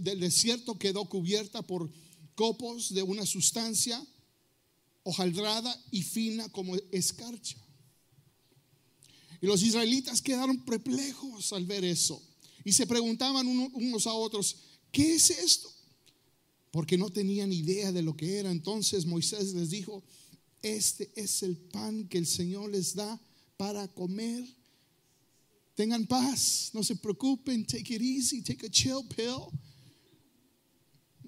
del 0.00 0.20
desierto 0.20 0.78
quedó 0.78 1.04
cubierta 1.04 1.60
por 1.60 1.90
copos 2.34 2.94
de 2.94 3.02
una 3.02 3.26
sustancia 3.26 4.02
hojaldrada 5.02 5.74
y 5.90 6.02
fina 6.02 6.48
como 6.50 6.76
escarcha. 6.92 7.56
Y 9.40 9.46
los 9.46 9.62
israelitas 9.62 10.20
quedaron 10.20 10.64
perplejos 10.64 11.52
al 11.52 11.64
ver 11.64 11.84
eso 11.84 12.22
y 12.64 12.72
se 12.72 12.86
preguntaban 12.86 13.46
unos 13.46 14.06
a 14.06 14.12
otros, 14.12 14.56
¿qué 14.92 15.14
es 15.14 15.30
esto? 15.30 15.72
Porque 16.70 16.98
no 16.98 17.10
tenían 17.10 17.52
idea 17.52 17.90
de 17.90 18.02
lo 18.02 18.16
que 18.16 18.38
era. 18.38 18.50
Entonces 18.50 19.06
Moisés 19.06 19.54
les 19.54 19.70
dijo, 19.70 20.04
este 20.62 21.10
es 21.16 21.42
el 21.42 21.56
pan 21.56 22.06
que 22.08 22.18
el 22.18 22.26
Señor 22.26 22.70
les 22.70 22.94
da 22.94 23.20
para 23.56 23.88
comer. 23.88 24.44
Tengan 25.74 26.06
paz, 26.06 26.70
no 26.74 26.84
se 26.84 26.96
preocupen, 26.96 27.64
take 27.64 27.94
it 27.94 28.02
easy, 28.02 28.42
take 28.42 28.66
a 28.66 28.70
chill 28.70 29.02
pill. 29.16 29.48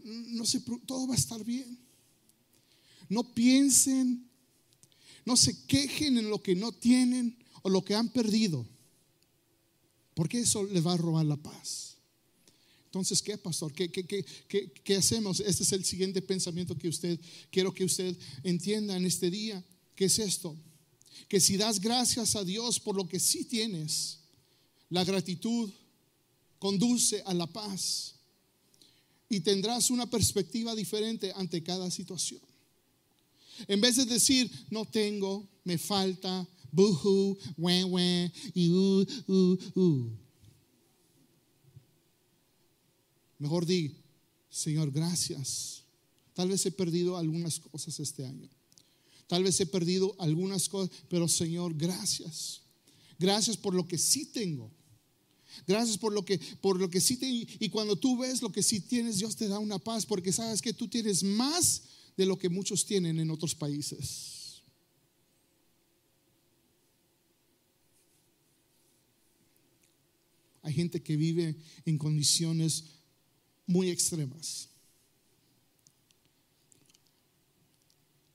No 0.04 0.44
se, 0.44 0.60
todo 0.60 1.06
va 1.06 1.14
a 1.14 1.16
estar 1.18 1.42
bien. 1.42 1.78
No 3.12 3.34
piensen, 3.34 4.26
no 5.26 5.36
se 5.36 5.66
quejen 5.66 6.16
en 6.16 6.30
lo 6.30 6.42
que 6.42 6.54
no 6.54 6.72
tienen 6.72 7.36
o 7.60 7.68
lo 7.68 7.84
que 7.84 7.94
han 7.94 8.08
perdido, 8.08 8.66
porque 10.14 10.40
eso 10.40 10.64
les 10.64 10.84
va 10.86 10.94
a 10.94 10.96
robar 10.96 11.26
la 11.26 11.36
paz. 11.36 11.98
Entonces, 12.86 13.20
¿qué, 13.20 13.36
pastor? 13.36 13.74
¿Qué, 13.74 14.96
hacemos? 14.96 15.40
Este 15.40 15.62
es 15.62 15.72
el 15.72 15.84
siguiente 15.84 16.22
pensamiento 16.22 16.74
que 16.74 16.88
usted, 16.88 17.20
quiero 17.50 17.74
que 17.74 17.84
usted 17.84 18.16
entienda 18.44 18.96
en 18.96 19.04
este 19.04 19.30
día. 19.30 19.62
¿Qué 19.94 20.06
es 20.06 20.18
esto? 20.18 20.56
Que 21.28 21.38
si 21.38 21.58
das 21.58 21.82
gracias 21.82 22.34
a 22.34 22.44
Dios 22.44 22.80
por 22.80 22.96
lo 22.96 23.06
que 23.06 23.20
sí 23.20 23.44
tienes, 23.44 24.20
la 24.88 25.04
gratitud 25.04 25.70
conduce 26.58 27.22
a 27.26 27.34
la 27.34 27.46
paz 27.46 28.14
y 29.28 29.40
tendrás 29.40 29.90
una 29.90 30.08
perspectiva 30.08 30.74
diferente 30.74 31.30
ante 31.36 31.62
cada 31.62 31.90
situación. 31.90 32.40
En 33.68 33.80
vez 33.80 33.96
de 33.96 34.04
decir, 34.04 34.50
no 34.70 34.84
tengo, 34.84 35.48
me 35.64 35.78
falta, 35.78 36.46
buhu, 36.70 37.36
wen, 37.56 37.92
wen, 37.92 38.32
y 38.54 38.70
uh, 38.70 39.06
uh, 39.28 39.58
uh. 39.74 40.10
Mejor 43.38 43.66
di, 43.66 43.96
Señor, 44.48 44.90
gracias. 44.90 45.82
Tal 46.34 46.48
vez 46.48 46.64
he 46.64 46.70
perdido 46.70 47.16
algunas 47.16 47.58
cosas 47.58 47.98
este 48.00 48.24
año. 48.24 48.48
Tal 49.26 49.44
vez 49.44 49.60
he 49.60 49.66
perdido 49.66 50.14
algunas 50.18 50.68
cosas, 50.68 50.94
pero 51.08 51.28
Señor, 51.28 51.74
gracias. 51.74 52.60
Gracias 53.18 53.56
por 53.56 53.74
lo 53.74 53.86
que 53.86 53.98
sí 53.98 54.26
tengo. 54.26 54.70
Gracias 55.66 55.98
por 55.98 56.12
lo 56.12 56.24
que 56.24 56.38
por 56.60 56.80
lo 56.80 56.88
que 56.88 57.00
sí 57.00 57.16
tengo 57.16 57.46
y 57.60 57.68
cuando 57.68 57.96
tú 57.96 58.16
ves 58.16 58.40
lo 58.40 58.50
que 58.50 58.62
sí 58.62 58.80
tienes, 58.80 59.18
Dios 59.18 59.36
te 59.36 59.48
da 59.48 59.58
una 59.58 59.78
paz 59.78 60.06
porque 60.06 60.32
sabes 60.32 60.62
que 60.62 60.72
tú 60.72 60.88
tienes 60.88 61.22
más 61.22 61.82
de 62.16 62.26
lo 62.26 62.38
que 62.38 62.48
muchos 62.48 62.84
tienen 62.84 63.18
en 63.18 63.30
otros 63.30 63.54
países. 63.54 64.62
Hay 70.62 70.72
gente 70.72 71.02
que 71.02 71.16
vive 71.16 71.56
en 71.84 71.98
condiciones 71.98 72.84
muy 73.66 73.90
extremas. 73.90 74.68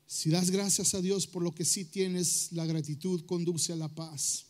Si 0.06 0.30
das 0.30 0.50
gracias 0.50 0.94
a 0.94 1.02
Dios 1.02 1.28
por 1.28 1.44
lo 1.44 1.54
que 1.54 1.64
sí 1.64 1.86
tienes, 1.86 2.52
la 2.52 2.66
gratitud 2.66 3.26
conduce 3.26 3.72
a 3.72 3.76
la 3.76 3.88
paz 3.88 4.46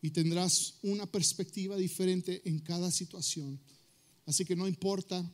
y 0.00 0.10
tendrás 0.10 0.74
una 0.82 1.04
perspectiva 1.04 1.76
diferente 1.76 2.42
en 2.48 2.60
cada 2.60 2.90
situación. 2.90 3.58
Así 4.24 4.44
que 4.44 4.54
no 4.54 4.68
importa 4.68 5.28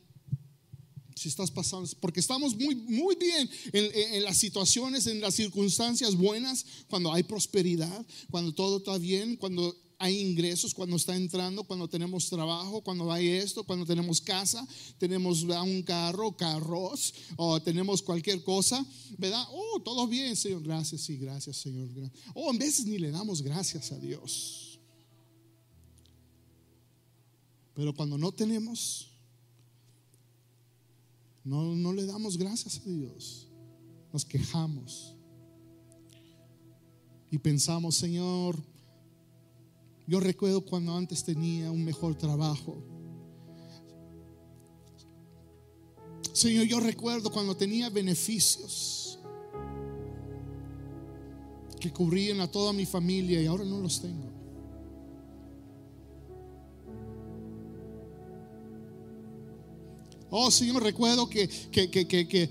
si 1.15 1.29
estás 1.29 1.49
pasando, 1.49 1.89
porque 2.01 2.19
estamos 2.19 2.55
muy, 2.55 2.75
muy 2.75 3.15
bien 3.15 3.49
en, 3.71 4.15
en, 4.15 4.23
las 4.23 4.37
situaciones, 4.37 5.07
en 5.07 5.21
las 5.21 5.35
circunstancias 5.35 6.15
buenas, 6.15 6.65
cuando 6.87 7.11
hay 7.13 7.23
prosperidad, 7.23 8.05
cuando 8.29 8.53
todo 8.53 8.77
está 8.77 8.97
bien, 8.97 9.37
cuando 9.37 9.75
hay 9.97 10.19
ingresos 10.19 10.73
cuando 10.73 10.95
está 10.95 11.15
entrando, 11.15 11.63
cuando 11.63 11.87
tenemos 11.87 12.29
trabajo, 12.29 12.81
cuando 12.81 13.11
hay 13.11 13.29
esto, 13.29 13.63
cuando 13.63 13.85
tenemos 13.85 14.21
casa, 14.21 14.67
tenemos 14.97 15.43
un 15.43 15.83
carro, 15.83 16.35
carros, 16.35 17.13
o 17.37 17.61
tenemos 17.61 18.01
cualquier 18.01 18.43
cosa, 18.43 18.85
¿verdad? 19.17 19.45
Oh, 19.51 19.79
todo 19.81 20.07
bien, 20.07 20.35
Señor, 20.35 20.63
gracias, 20.63 21.01
sí, 21.01 21.17
gracias, 21.17 21.57
Señor. 21.57 21.89
Oh, 22.33 22.51
en 22.51 22.57
veces 22.57 22.85
ni 22.85 22.97
le 22.97 23.11
damos 23.11 23.41
gracias 23.41 23.91
a 23.91 23.99
Dios. 23.99 24.79
Pero 27.73 27.93
cuando 27.93 28.17
no 28.17 28.31
tenemos, 28.31 29.09
no, 31.45 31.75
no 31.75 31.93
le 31.93 32.05
damos 32.05 32.37
gracias 32.37 32.81
a 32.85 32.89
Dios. 32.89 33.47
Nos 34.11 34.25
quejamos. 34.25 35.15
Y 37.29 37.37
pensamos, 37.37 37.95
Señor, 37.95 38.57
yo 40.07 40.19
recuerdo 40.19 40.65
cuando 40.65 40.95
antes 40.95 41.23
tenía 41.23 41.71
un 41.71 41.83
mejor 41.85 42.15
trabajo. 42.15 42.83
Señor, 46.33 46.65
yo 46.65 46.79
recuerdo 46.79 47.31
cuando 47.31 47.55
tenía 47.55 47.89
beneficios 47.89 49.19
que 51.79 51.93
cubrían 51.93 52.39
a 52.41 52.49
toda 52.49 52.73
mi 52.73 52.85
familia 52.85 53.41
y 53.41 53.45
ahora 53.45 53.63
no 53.63 53.79
los 53.79 54.01
tengo. 54.01 54.31
Oh, 60.29 60.51
sí, 60.51 60.67
yo 60.67 60.79
recuerdo 60.79 61.29
que, 61.29 61.47
que, 61.47 61.89
que, 61.89 62.05
que 62.07 62.49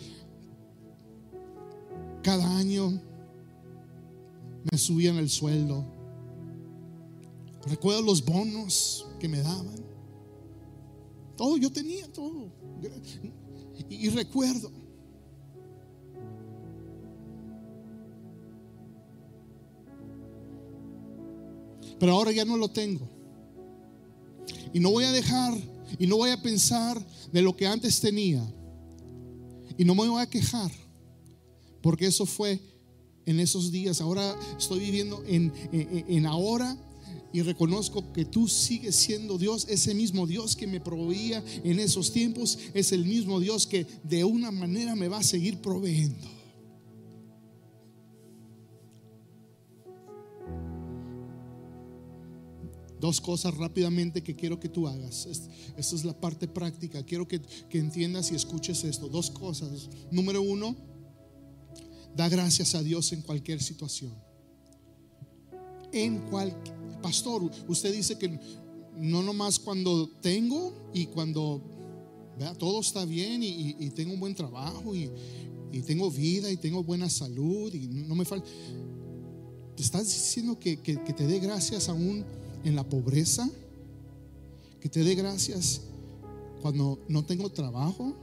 cada 2.22 2.56
año 2.56 3.00
me 4.70 4.78
subían 4.78 5.16
el 5.16 5.28
sueldo. 5.28 5.84
Recuerdo 7.66 8.02
los 8.02 8.24
bonos 8.24 9.06
que 9.20 9.28
me 9.28 9.40
daban. 9.40 9.84
Todo, 11.36 11.56
yo 11.56 11.70
tenía 11.70 12.10
todo. 12.12 12.50
Y, 13.88 14.06
y 14.06 14.08
recuerdo. 14.10 14.70
Pero 21.98 22.12
ahora 22.12 22.32
ya 22.32 22.44
no 22.44 22.56
lo 22.56 22.68
tengo. 22.68 23.08
Y 24.72 24.80
no 24.80 24.90
voy 24.90 25.04
a 25.04 25.12
dejar 25.12 25.54
y 25.98 26.06
no 26.06 26.16
voy 26.16 26.30
a 26.30 26.42
pensar 26.42 27.04
de 27.32 27.42
lo 27.42 27.56
que 27.56 27.66
antes 27.66 28.00
tenía. 28.00 28.44
Y 29.76 29.84
no 29.84 29.94
me 29.94 30.08
voy 30.08 30.22
a 30.22 30.28
quejar. 30.28 30.70
Porque 31.82 32.06
eso 32.06 32.26
fue 32.26 32.60
en 33.26 33.40
esos 33.40 33.70
días. 33.70 34.00
Ahora 34.00 34.34
estoy 34.58 34.80
viviendo 34.80 35.22
en, 35.26 35.52
en, 35.72 36.26
ahora 36.26 36.76
y 37.32 37.42
reconozco 37.42 38.12
que 38.12 38.24
tú 38.24 38.48
sigues 38.48 38.94
siendo 38.94 39.38
Dios, 39.38 39.66
ese 39.68 39.94
mismo 39.94 40.26
Dios 40.26 40.54
que 40.56 40.66
me 40.66 40.80
proveía 40.80 41.42
en 41.64 41.80
esos 41.80 42.12
tiempos, 42.12 42.58
es 42.74 42.92
el 42.92 43.04
mismo 43.04 43.40
Dios 43.40 43.66
que 43.66 43.86
de 44.04 44.24
una 44.24 44.50
manera 44.50 44.94
me 44.94 45.08
va 45.08 45.18
a 45.18 45.22
seguir 45.22 45.58
proveyendo. 45.60 46.33
Dos 53.04 53.20
cosas 53.20 53.54
rápidamente 53.58 54.22
que 54.22 54.34
quiero 54.34 54.58
que 54.58 54.70
tú 54.70 54.88
hagas. 54.88 55.26
Esta 55.26 55.94
es 55.94 56.04
la 56.06 56.18
parte 56.18 56.48
práctica. 56.48 57.02
Quiero 57.02 57.28
que, 57.28 57.38
que 57.68 57.78
entiendas 57.78 58.32
y 58.32 58.34
escuches 58.34 58.82
esto. 58.82 59.10
Dos 59.10 59.30
cosas. 59.30 59.90
Número 60.10 60.40
uno, 60.40 60.74
da 62.16 62.30
gracias 62.30 62.74
a 62.74 62.82
Dios 62.82 63.12
en 63.12 63.20
cualquier 63.20 63.62
situación. 63.62 64.14
En 65.92 66.20
cualquier... 66.30 66.74
Pastor, 67.02 67.50
usted 67.68 67.94
dice 67.94 68.16
que 68.16 68.40
no 68.96 69.22
nomás 69.22 69.58
cuando 69.58 70.08
tengo 70.22 70.72
y 70.94 71.04
cuando 71.04 71.60
vea, 72.38 72.54
todo 72.54 72.80
está 72.80 73.04
bien 73.04 73.42
y, 73.42 73.90
tengo 73.90 74.14
un 74.14 74.20
buen 74.20 74.34
trabajo 74.34 74.96
y, 74.96 75.10
tengo 75.86 76.10
vida 76.10 76.50
y 76.50 76.56
tengo 76.56 76.82
buena 76.82 77.10
salud 77.10 77.70
y 77.74 77.86
no 77.86 78.14
me 78.14 78.24
falta. 78.24 78.48
¿Te 79.76 79.82
estás 79.82 80.06
diciendo 80.06 80.58
que, 80.58 80.80
que 80.80 80.96
te 80.96 81.26
dé 81.26 81.38
gracias 81.38 81.90
aún 81.90 82.24
en 82.64 82.76
la 82.76 82.88
pobreza? 82.88 83.48
¿Que 84.80 84.88
te 84.88 85.04
dé 85.04 85.14
gracias 85.14 85.82
cuando 86.60 86.98
no 87.08 87.24
tengo 87.24 87.50
trabajo? 87.50 88.16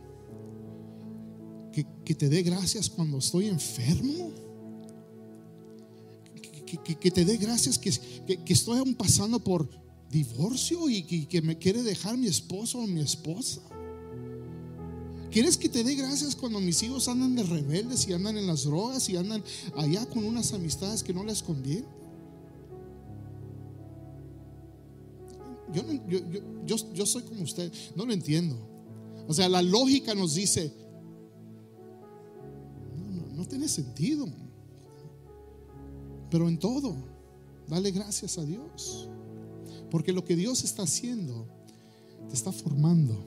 que, 1.71 2.15
te 2.15 2.29
dé 2.29 2.43
gracias 2.43 2.89
cuando 2.89 3.17
estoy 3.17 3.47
enfermo. 3.47 4.31
Que, 6.99 7.11
te 7.11 7.25
dé 7.25 7.37
gracias 7.37 7.77
que, 7.77 7.89
estoy 8.47 8.79
aún 8.79 8.95
pasando 8.95 9.39
por 9.39 9.69
divorcio 10.09 10.89
y 10.89 11.03
que, 11.03 11.41
me 11.41 11.57
quiere 11.57 11.83
dejar 11.83 12.17
mi 12.17 12.27
esposo 12.27 12.79
o 12.79 12.87
mi 12.87 13.01
esposa. 13.01 13.61
¿Quieres 15.31 15.55
que 15.55 15.69
te 15.69 15.83
dé 15.83 15.95
gracias 15.95 16.35
cuando 16.35 16.59
mis 16.59 16.83
hijos 16.83 17.07
andan 17.07 17.35
de 17.35 17.43
rebeldes 17.43 18.05
y 18.07 18.13
andan 18.13 18.37
en 18.37 18.47
las 18.47 18.65
drogas 18.65 19.07
y 19.07 19.15
andan 19.15 19.41
allá 19.77 20.05
con 20.05 20.25
unas 20.25 20.51
amistades 20.53 21.03
que 21.03 21.13
no 21.13 21.23
les 21.23 21.41
convienen? 21.41 22.00
Yo, 25.73 25.83
yo, 26.65 26.93
yo, 26.93 27.05
soy 27.05 27.23
como 27.23 27.43
usted, 27.43 27.71
no 27.95 28.05
lo 28.05 28.13
entiendo. 28.13 28.57
O 29.27 29.33
sea, 29.33 29.47
la 29.47 29.61
lógica 29.61 30.13
nos 30.13 30.35
dice, 30.35 30.73
no 33.33 33.45
tiene 33.45 33.67
sentido. 33.67 34.27
Pero 36.29 36.49
en 36.49 36.57
todo, 36.59 36.95
dale 37.67 37.91
gracias 37.91 38.37
a 38.37 38.43
Dios. 38.45 39.09
Porque 39.89 40.11
lo 40.11 40.25
que 40.25 40.35
Dios 40.35 40.63
está 40.63 40.83
haciendo, 40.83 41.47
te 42.27 42.35
está 42.35 42.51
formando. 42.51 43.25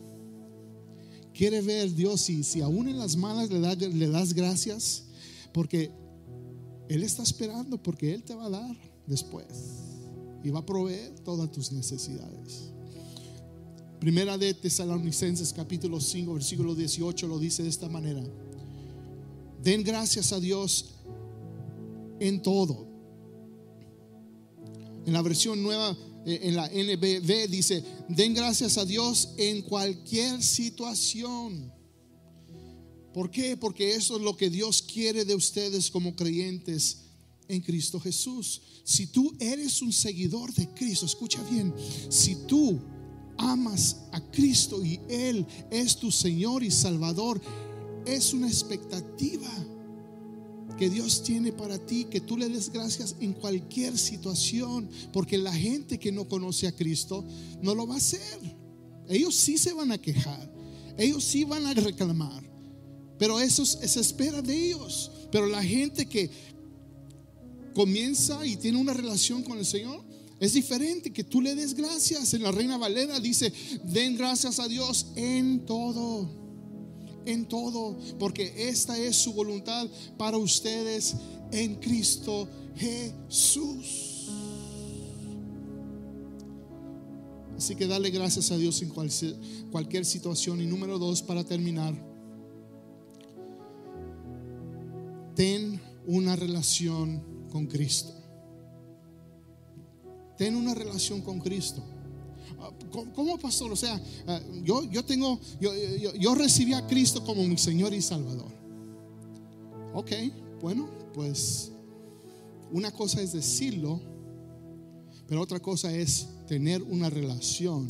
Quiere 1.33 1.61
ver 1.62 1.94
Dios 1.94 2.20
si, 2.20 2.44
si 2.44 2.61
aún 2.61 2.88
en 2.88 2.98
las 2.98 3.16
malas 3.16 3.50
le 3.50 4.09
das 4.09 4.35
gracias, 4.35 5.04
porque 5.52 5.90
Él 6.88 7.02
está 7.02 7.22
esperando, 7.22 7.83
porque 7.83 8.14
Él 8.14 8.22
te 8.22 8.35
va 8.35 8.46
a 8.46 8.50
dar 8.50 8.76
después 9.07 9.94
y 10.44 10.50
va 10.50 10.61
a 10.61 10.66
proveer 10.66 11.18
todas 11.20 11.50
tus 11.50 11.72
necesidades. 11.72 12.70
Primera 13.98 14.37
de 14.37 14.52
Tesalonicenses 14.52 15.54
capítulo 15.54 15.98
5 15.98 16.35
versículo 16.35 16.74
18 16.74 17.26
lo 17.26 17.38
dice 17.38 17.62
de 17.62 17.70
esta 17.70 17.88
manera. 17.88 18.22
Den 19.62 19.83
gracias 19.83 20.33
a 20.33 20.40
Dios 20.40 20.90
en 22.20 22.42
todo. 22.42 22.87
En 25.07 25.14
la 25.14 25.22
versión 25.22 25.62
nueva, 25.62 25.96
eh, 26.26 26.40
en 26.42 26.57
la 26.57 26.68
NBV 26.68 27.48
dice, 27.48 27.83
den 28.09 28.35
gracias 28.35 28.76
a 28.76 28.85
Dios 28.85 29.30
en 29.38 29.62
cualquier 29.62 30.42
situación. 30.42 31.72
¿Por 33.14 33.30
qué? 33.30 33.57
Porque 33.57 33.94
eso 33.94 34.16
es 34.16 34.22
lo 34.22 34.37
que 34.37 34.50
Dios 34.50 34.83
quiere 34.83 35.24
de 35.24 35.35
ustedes 35.35 35.90
como 35.90 36.14
creyentes 36.14 37.04
en 37.48 37.61
Cristo 37.61 38.00
Jesús. 38.00 38.62
Si 38.85 39.07
tú 39.07 39.35
eres 39.38 39.83
un 39.83 39.92
seguidor 39.92 40.52
de 40.54 40.68
Cristo, 40.74 41.07
escucha 41.07 41.42
bien, 41.50 41.74
si 42.09 42.37
tú 42.46 42.80
amas 43.37 43.96
a 44.12 44.20
Cristo 44.30 44.85
y 44.85 45.00
Él 45.09 45.46
es 45.70 45.96
tu 45.96 46.11
Señor 46.11 46.62
y 46.62 46.70
Salvador, 46.70 47.40
es 48.07 48.33
una 48.33 48.48
expectativa 48.48 49.50
que 50.78 50.90
Dios 50.90 51.22
tiene 51.22 51.52
para 51.52 51.78
ti, 51.78 52.04
que 52.04 52.20
tú 52.20 52.37
le 52.37 52.48
des 52.48 52.70
gracias 52.70 53.16
en 53.20 53.33
cualquier 53.33 53.96
situación, 53.96 54.88
porque 55.12 55.38
la 55.38 55.52
gente 55.52 55.98
que 55.98 56.12
no 56.12 56.28
conoce 56.28 56.66
a 56.66 56.72
Cristo 56.72 57.24
no 57.62 57.74
lo 57.74 57.87
va 57.87 57.94
a 57.94 57.98
hacer. 57.98 58.40
Ellos 59.09 59.35
sí 59.35 59.57
se 59.59 59.72
van 59.72 59.92
a 59.92 59.98
quejar, 59.98 60.52
ellos 60.98 61.22
sí 61.22 61.44
van 61.44 61.66
a 61.66 61.74
reclamar, 61.74 62.42
pero 63.18 63.40
eso 63.40 63.64
se 63.64 64.00
espera 64.00 64.42
de 64.42 64.70
ellos. 64.70 65.11
Pero 65.30 65.46
la 65.46 65.62
gente 65.62 66.07
que 66.07 66.30
comienza 67.74 68.46
y 68.46 68.56
tiene 68.56 68.78
una 68.78 68.94
relación 68.94 69.42
con 69.42 69.58
el 69.58 69.66
Señor, 69.66 70.02
es 70.40 70.54
diferente 70.54 71.12
que 71.12 71.24
tú 71.24 71.40
le 71.40 71.54
des 71.54 71.74
gracias. 71.74 72.34
En 72.34 72.42
la 72.42 72.52
Reina 72.52 72.76
Valera 72.76 73.20
dice, 73.20 73.52
den 73.84 74.16
gracias 74.16 74.58
a 74.60 74.68
Dios 74.68 75.06
en 75.16 75.66
todo 75.66 76.44
en 77.26 77.46
todo, 77.46 77.96
porque 78.18 78.68
esta 78.68 78.98
es 78.98 79.16
su 79.16 79.32
voluntad 79.32 79.88
para 80.16 80.37
ustedes 80.37 81.16
en 81.52 81.76
Cristo 81.76 82.48
Jesús. 82.76 84.28
Así 87.56 87.76
que 87.76 87.87
dale 87.87 88.10
gracias 88.10 88.50
a 88.50 88.56
Dios 88.56 88.82
en 88.82 88.90
cualquier 89.70 90.04
situación. 90.04 90.60
Y 90.60 90.66
número 90.66 90.98
dos, 90.98 91.22
para 91.22 91.44
terminar, 91.44 91.94
ten 95.34 95.80
una 96.06 96.37
relación 96.37 97.22
con 97.55 97.69
Cristo. 97.69 98.12
Ten 100.37 100.57
una 100.57 100.75
relación 100.75 101.21
con 101.21 101.38
Cristo. 101.38 101.85
¿Cómo, 103.14 103.38
pastor? 103.38 103.71
O 103.71 103.77
sea, 103.77 104.03
ah, 104.27 104.40
yo, 104.64 104.83
yo 104.90 105.05
tengo, 105.05 105.38
yo, 105.61 105.71
yo, 106.17 106.35
recibí 106.35 106.75
a 106.75 106.85
Cristo 106.88 107.25
como 107.25 107.45
mi 107.45 107.57
Señor 107.57 107.95
y 107.95 108.03
Salvador. 108.03 108.51
Ok, 109.93 110.11
bueno, 110.61 110.88
pues 111.14 111.71
una 112.73 112.90
cosa 112.90 113.23
es 113.23 113.33
decirlo, 113.33 114.01
pero 115.29 115.40
otra 115.40 115.61
cosa 115.61 115.95
es 115.95 116.27
tener 116.49 116.83
una 116.83 117.09
relación 117.09 117.87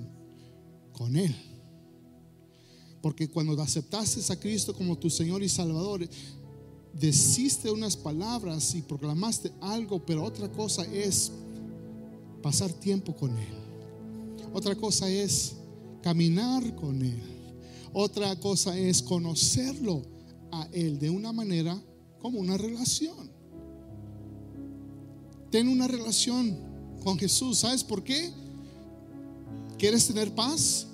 con 0.93 1.17
Él. 1.17 1.35
Porque 3.01 3.31
cuando 3.31 3.59
aceptaste 3.63 4.31
a 4.31 4.39
Cristo 4.39 4.75
como 4.75 4.99
tu 4.99 5.09
Señor 5.09 5.43
y 5.43 5.49
Salvador, 5.49 6.07
deciste 6.99 7.71
unas 7.71 7.97
palabras 7.97 8.75
y 8.75 8.83
proclamaste 8.83 9.53
algo, 9.61 10.05
pero 10.05 10.25
otra 10.25 10.51
cosa 10.51 10.85
es 10.85 11.33
pasar 12.43 12.73
tiempo 12.73 13.15
con 13.17 13.37
Él. 13.37 13.55
Otra 14.53 14.75
cosa 14.77 15.09
es 15.09 15.57
caminar 16.03 16.75
con 16.77 17.03
Él. 17.03 17.23
Otra 17.93 18.39
cosa 18.39 18.77
es 18.77 19.03
conocerlo 19.03 20.03
a 20.53 20.69
Él 20.73 20.99
de 20.99 21.11
una 21.11 21.33
manera 21.33 21.81
como 22.21 22.39
una 22.39 22.57
relación. 22.57 23.31
Ten 25.51 25.69
una 25.69 25.87
relación 25.87 26.57
con 27.03 27.19
Jesús. 27.19 27.59
¿Sabes 27.59 27.85
por 27.85 28.03
qué? 28.03 28.33
¿Quieres 29.79 30.07
tener 30.07 30.35
paz? 30.35 30.87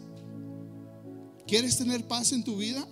¿Quieres 1.47 1.77
tener 1.77 2.07
paz 2.07 2.33
en 2.33 2.45
tu 2.45 2.57
vida? 2.57 2.87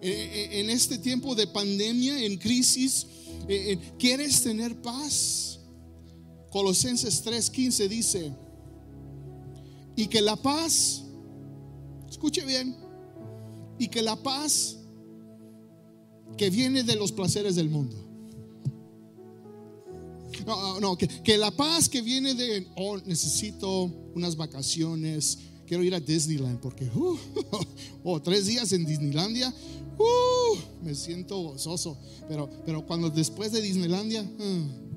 E, 0.00 0.10
e, 0.10 0.60
en 0.60 0.70
este 0.70 0.98
tiempo 0.98 1.34
de 1.34 1.46
pandemia, 1.46 2.24
en 2.24 2.36
crisis, 2.36 3.06
e, 3.48 3.78
¿quieres 3.98 4.42
tener 4.42 4.80
paz? 4.80 5.60
Colosenses 6.50 7.22
3:15 7.22 7.88
dice, 7.88 8.32
y 9.96 10.06
que 10.06 10.22
la 10.22 10.36
paz, 10.36 11.02
escuche 12.08 12.44
bien, 12.44 12.76
y 13.78 13.88
que 13.88 14.02
la 14.02 14.16
paz 14.16 14.78
que 16.36 16.50
viene 16.50 16.84
de 16.84 16.96
los 16.96 17.12
placeres 17.12 17.56
del 17.56 17.68
mundo. 17.68 17.96
No, 20.46 20.80
no, 20.80 20.96
que, 20.96 21.36
la 21.36 21.50
paz 21.50 21.88
que 21.88 22.00
viene 22.00 22.34
de, 22.34 22.68
oh, 22.76 22.96
necesito 22.98 23.92
unas 24.14 24.36
vacaciones, 24.36 25.38
quiero 25.68 25.84
ir 25.84 25.94
a 25.94 26.00
Disneyland 26.00 26.58
porque, 26.58 26.86
uh, 26.86 27.16
oh, 28.02 28.20
tres 28.20 28.46
días 28.46 28.72
en 28.72 28.86
Disneylandia, 28.86 29.54
uh, 29.98 30.84
me 30.84 30.94
siento 30.94 31.38
gozoso. 31.38 31.98
Pero, 32.26 32.48
pero 32.64 32.86
cuando 32.86 33.10
después 33.10 33.52
de 33.52 33.60
Disneylandia, 33.60 34.22
uh, 34.22 34.88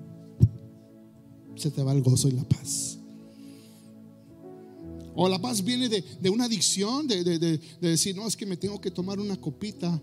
se 1.60 1.70
te 1.70 1.84
va 1.84 1.92
el 1.92 2.02
gozo 2.02 2.30
y 2.30 2.32
la 2.32 2.44
paz. 2.46 2.98
O 5.14 5.28
la 5.28 5.40
paz 5.40 5.62
viene 5.62 5.90
de, 5.90 6.30
una 6.30 6.46
adicción, 6.46 7.06
de, 7.06 7.60
decir, 7.82 8.16
no, 8.16 8.26
es 8.26 8.38
que 8.38 8.46
me 8.46 8.56
tengo 8.56 8.80
que 8.80 8.90
tomar 8.90 9.20
una 9.20 9.36
copita 9.36 10.02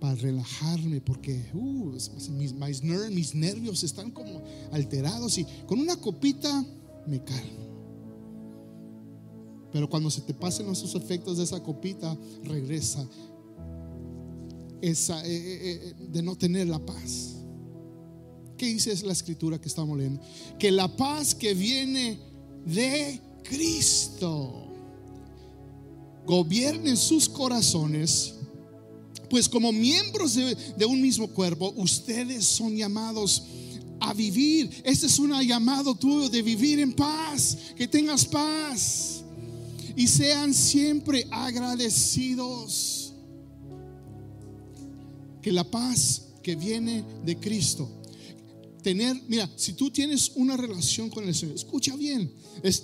para 0.00 0.14
relajarme 0.14 1.02
porque 1.02 1.50
uh, 1.52 1.92
mis, 2.30 2.54
mis, 2.54 3.34
nervios 3.34 3.82
están 3.82 4.10
como 4.10 4.42
alterados 4.72 5.36
y 5.36 5.46
con 5.66 5.78
una 5.78 5.96
copita 5.96 6.64
me 7.06 7.22
calmo. 7.22 7.67
Pero 9.78 9.88
cuando 9.88 10.10
se 10.10 10.22
te 10.22 10.34
pasen 10.34 10.68
esos 10.68 10.92
efectos 10.96 11.38
de 11.38 11.44
esa 11.44 11.62
copita, 11.62 12.18
regresa 12.42 13.08
esa, 14.82 15.24
eh, 15.24 15.30
eh, 15.30 15.60
eh, 15.62 15.94
de 16.10 16.20
no 16.20 16.34
tener 16.34 16.66
la 16.66 16.80
paz. 16.80 17.36
¿Qué 18.56 18.66
dice 18.66 18.92
la 19.06 19.12
escritura 19.12 19.60
que 19.60 19.68
estamos 19.68 19.96
leyendo? 19.96 20.20
Que 20.58 20.72
la 20.72 20.88
paz 20.96 21.32
que 21.32 21.54
viene 21.54 22.18
de 22.66 23.20
Cristo 23.44 24.66
gobierne 26.26 26.96
sus 26.96 27.28
corazones, 27.28 28.34
pues 29.30 29.48
como 29.48 29.70
miembros 29.70 30.34
de, 30.34 30.56
de 30.76 30.86
un 30.86 31.00
mismo 31.00 31.28
cuerpo, 31.28 31.72
ustedes 31.76 32.44
son 32.44 32.76
llamados 32.76 33.44
a 34.00 34.12
vivir. 34.12 34.82
Este 34.84 35.06
es 35.06 35.16
un 35.20 35.40
llamado 35.40 35.94
tuyo 35.94 36.28
de 36.28 36.42
vivir 36.42 36.80
en 36.80 36.92
paz, 36.92 37.56
que 37.76 37.86
tengas 37.86 38.24
paz 38.24 39.17
y 39.98 40.06
sean 40.06 40.54
siempre 40.54 41.26
agradecidos. 41.28 43.16
Que 45.42 45.50
la 45.50 45.64
paz 45.64 46.34
que 46.40 46.54
viene 46.54 47.04
de 47.24 47.36
Cristo 47.36 47.97
tener, 48.88 49.20
mira, 49.28 49.50
si 49.54 49.74
tú 49.74 49.90
tienes 49.90 50.32
una 50.34 50.56
relación 50.56 51.10
con 51.10 51.28
el 51.28 51.34
Señor, 51.34 51.56
escucha 51.56 51.94
bien, 51.94 52.32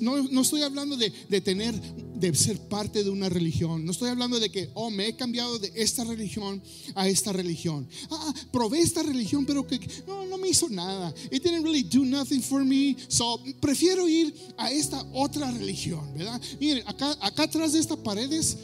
no, 0.00 0.42
estoy 0.42 0.60
hablando 0.60 0.98
de, 0.98 1.10
tener, 1.40 1.74
de 1.80 2.34
ser 2.34 2.58
parte 2.68 3.02
de 3.02 3.08
una 3.08 3.30
religión, 3.30 3.86
no 3.86 3.92
estoy 3.92 4.10
hablando 4.10 4.38
de 4.38 4.50
que, 4.50 4.68
oh, 4.74 4.90
me 4.90 5.06
he 5.06 5.16
cambiado 5.16 5.58
de 5.58 5.72
esta 5.74 6.04
religión 6.04 6.62
a 6.94 7.08
esta 7.08 7.32
religión. 7.32 7.88
Ah, 8.10 8.18
ah, 8.20 8.34
probé 8.52 8.80
esta 8.80 9.02
religión, 9.02 9.46
pero 9.46 9.66
que 9.66 9.80
no, 10.06 10.26
no 10.26 10.36
me 10.36 10.50
hizo 10.50 10.68
nada. 10.68 11.14
It 11.30 11.42
didn't 11.42 11.64
really 11.64 11.82
do 11.82 12.04
nothing 12.04 12.42
for 12.42 12.62
me, 12.62 12.94
so 13.08 13.42
prefiero 13.58 14.06
ir 14.06 14.34
a 14.58 14.70
esta 14.70 15.02
otra 15.14 15.50
religión, 15.52 16.12
¿verdad? 16.14 16.38
Miren, 16.60 16.86
acá, 16.86 17.16
acá 17.22 17.44
atrás 17.44 17.72
de 17.72 17.78
estas 17.78 17.96
paredes 17.96 18.58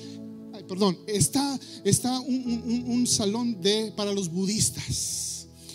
perdón, 0.68 0.98
está, 1.06 1.58
está 1.84 2.20
un, 2.20 2.84
un, 2.86 3.06
salón 3.06 3.60
de, 3.62 3.92
para 3.96 4.12
los 4.12 4.30
budistas. 4.30 5.29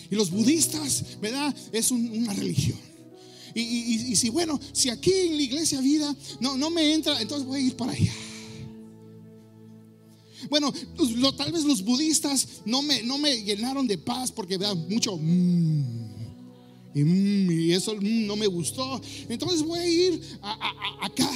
Y 0.09 0.15
los 0.15 0.29
budistas, 0.29 1.03
¿verdad? 1.21 1.55
Es 1.71 1.91
una 1.91 2.33
religión. 2.33 2.77
Y, 3.57 4.13
si, 4.17 4.29
bueno, 4.29 4.59
si 4.73 4.89
aquí 4.89 5.13
en 5.13 5.37
la 5.37 5.41
iglesia 5.43 5.79
vida 5.79 6.13
no, 6.41 6.57
no 6.57 6.69
me 6.69 6.93
entra, 6.93 7.21
entonces 7.21 7.47
voy 7.47 7.61
a 7.61 7.63
ir 7.63 7.75
para 7.77 7.93
allá. 7.93 8.13
Bueno, 10.49 10.73
pues, 10.95 11.09
tal 11.37 11.53
vez 11.53 11.63
los 11.63 11.81
budistas 11.83 12.47
no 12.65 12.81
me, 12.81 13.01
no 13.03 13.17
me 13.17 13.43
llenaron 13.43 13.87
de 13.87 13.97
paz 13.97 14.31
porque 14.31 14.57
¿verdad? 14.57 14.75
mucho 14.75 15.17
mm, 15.17 15.81
mm, 16.93 17.51
y, 17.51 17.71
eso 17.71 17.95
mm, 17.95 18.27
no 18.27 18.35
me 18.35 18.47
gustó. 18.47 19.01
Entonces 19.29 19.63
voy 19.63 19.79
a 19.79 19.87
ir 19.87 20.21
acá. 21.01 21.31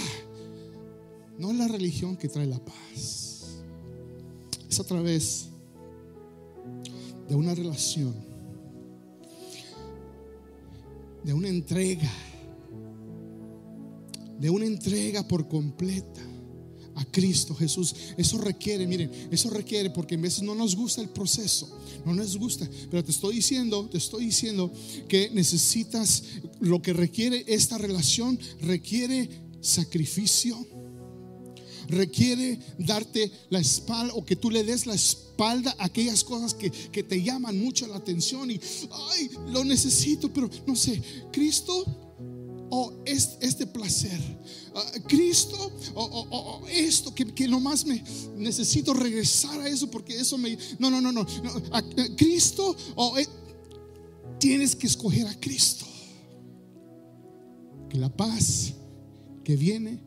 No 1.37 1.51
es 1.51 1.57
la 1.57 1.69
religión 1.69 2.17
que 2.17 2.27
trae 2.27 2.45
la 2.45 2.59
paz. 2.59 3.61
Es 4.69 4.77
a 4.77 4.83
través 4.83 5.47
de 7.29 7.35
una 7.35 7.55
relación 7.55 8.28
de 11.23 11.33
una 11.33 11.49
entrega, 11.49 12.11
de 14.39 14.49
una 14.49 14.65
entrega 14.65 15.27
por 15.27 15.47
completa 15.47 16.21
a 16.95 17.05
Cristo 17.05 17.55
Jesús. 17.55 17.95
Eso 18.17 18.37
requiere, 18.37 18.85
miren, 18.85 19.11
eso 19.31 19.49
requiere 19.49 19.89
porque 19.89 20.15
a 20.15 20.19
veces 20.19 20.43
no 20.43 20.55
nos 20.55 20.75
gusta 20.75 21.01
el 21.01 21.09
proceso, 21.09 21.69
no 22.05 22.13
nos 22.13 22.37
gusta, 22.37 22.69
pero 22.89 23.03
te 23.03 23.11
estoy 23.11 23.35
diciendo, 23.35 23.87
te 23.89 23.97
estoy 23.97 24.25
diciendo 24.25 24.71
que 25.07 25.29
necesitas 25.31 26.23
lo 26.59 26.81
que 26.81 26.93
requiere 26.93 27.45
esta 27.47 27.77
relación, 27.77 28.37
requiere 28.61 29.29
sacrificio, 29.61 30.57
requiere 31.89 32.59
darte 32.77 33.31
la 33.49 33.59
espalda 33.59 34.13
o 34.13 34.25
que 34.25 34.35
tú 34.35 34.49
le 34.49 34.63
des 34.63 34.85
la 34.85 34.93
espalda 34.93 35.75
a 35.77 35.85
aquellas 35.85 36.23
cosas 36.23 36.53
que, 36.53 36.69
te 36.69 37.23
llaman 37.23 37.59
mucho 37.59 37.87
la 37.87 37.97
atención 37.97 38.51
y, 38.51 38.59
ay, 39.11 39.29
lo 39.47 39.63
necesito, 39.63 40.31
pero 40.31 40.49
no 40.67 40.75
sé, 40.75 41.01
Cristo 41.31 41.85
o 42.71 42.93
este, 43.05 43.65
placer, 43.65 44.19
ah, 44.75 44.91
Cristo 45.07 45.71
o, 45.95 46.61
esto 46.69 47.13
que, 47.15 47.25
que, 47.25 47.47
nomás 47.47 47.85
me 47.85 48.03
necesito 48.37 48.93
regresar 48.93 49.59
a 49.61 49.67
eso 49.67 49.89
porque 49.89 50.15
eso 50.15 50.37
me... 50.37 50.57
No, 50.77 50.89
no, 50.89 51.01
no, 51.01 51.11
no. 51.11 51.25
Cristo 52.15 52.75
o... 52.95 53.17
Eh, 53.17 53.27
tienes 54.39 54.75
que 54.75 54.87
escoger 54.87 55.27
a 55.27 55.39
Cristo. 55.39 55.85
Que 57.89 57.97
la 57.97 58.09
paz 58.09 58.73
que 59.43 59.55
viene 59.55 59.99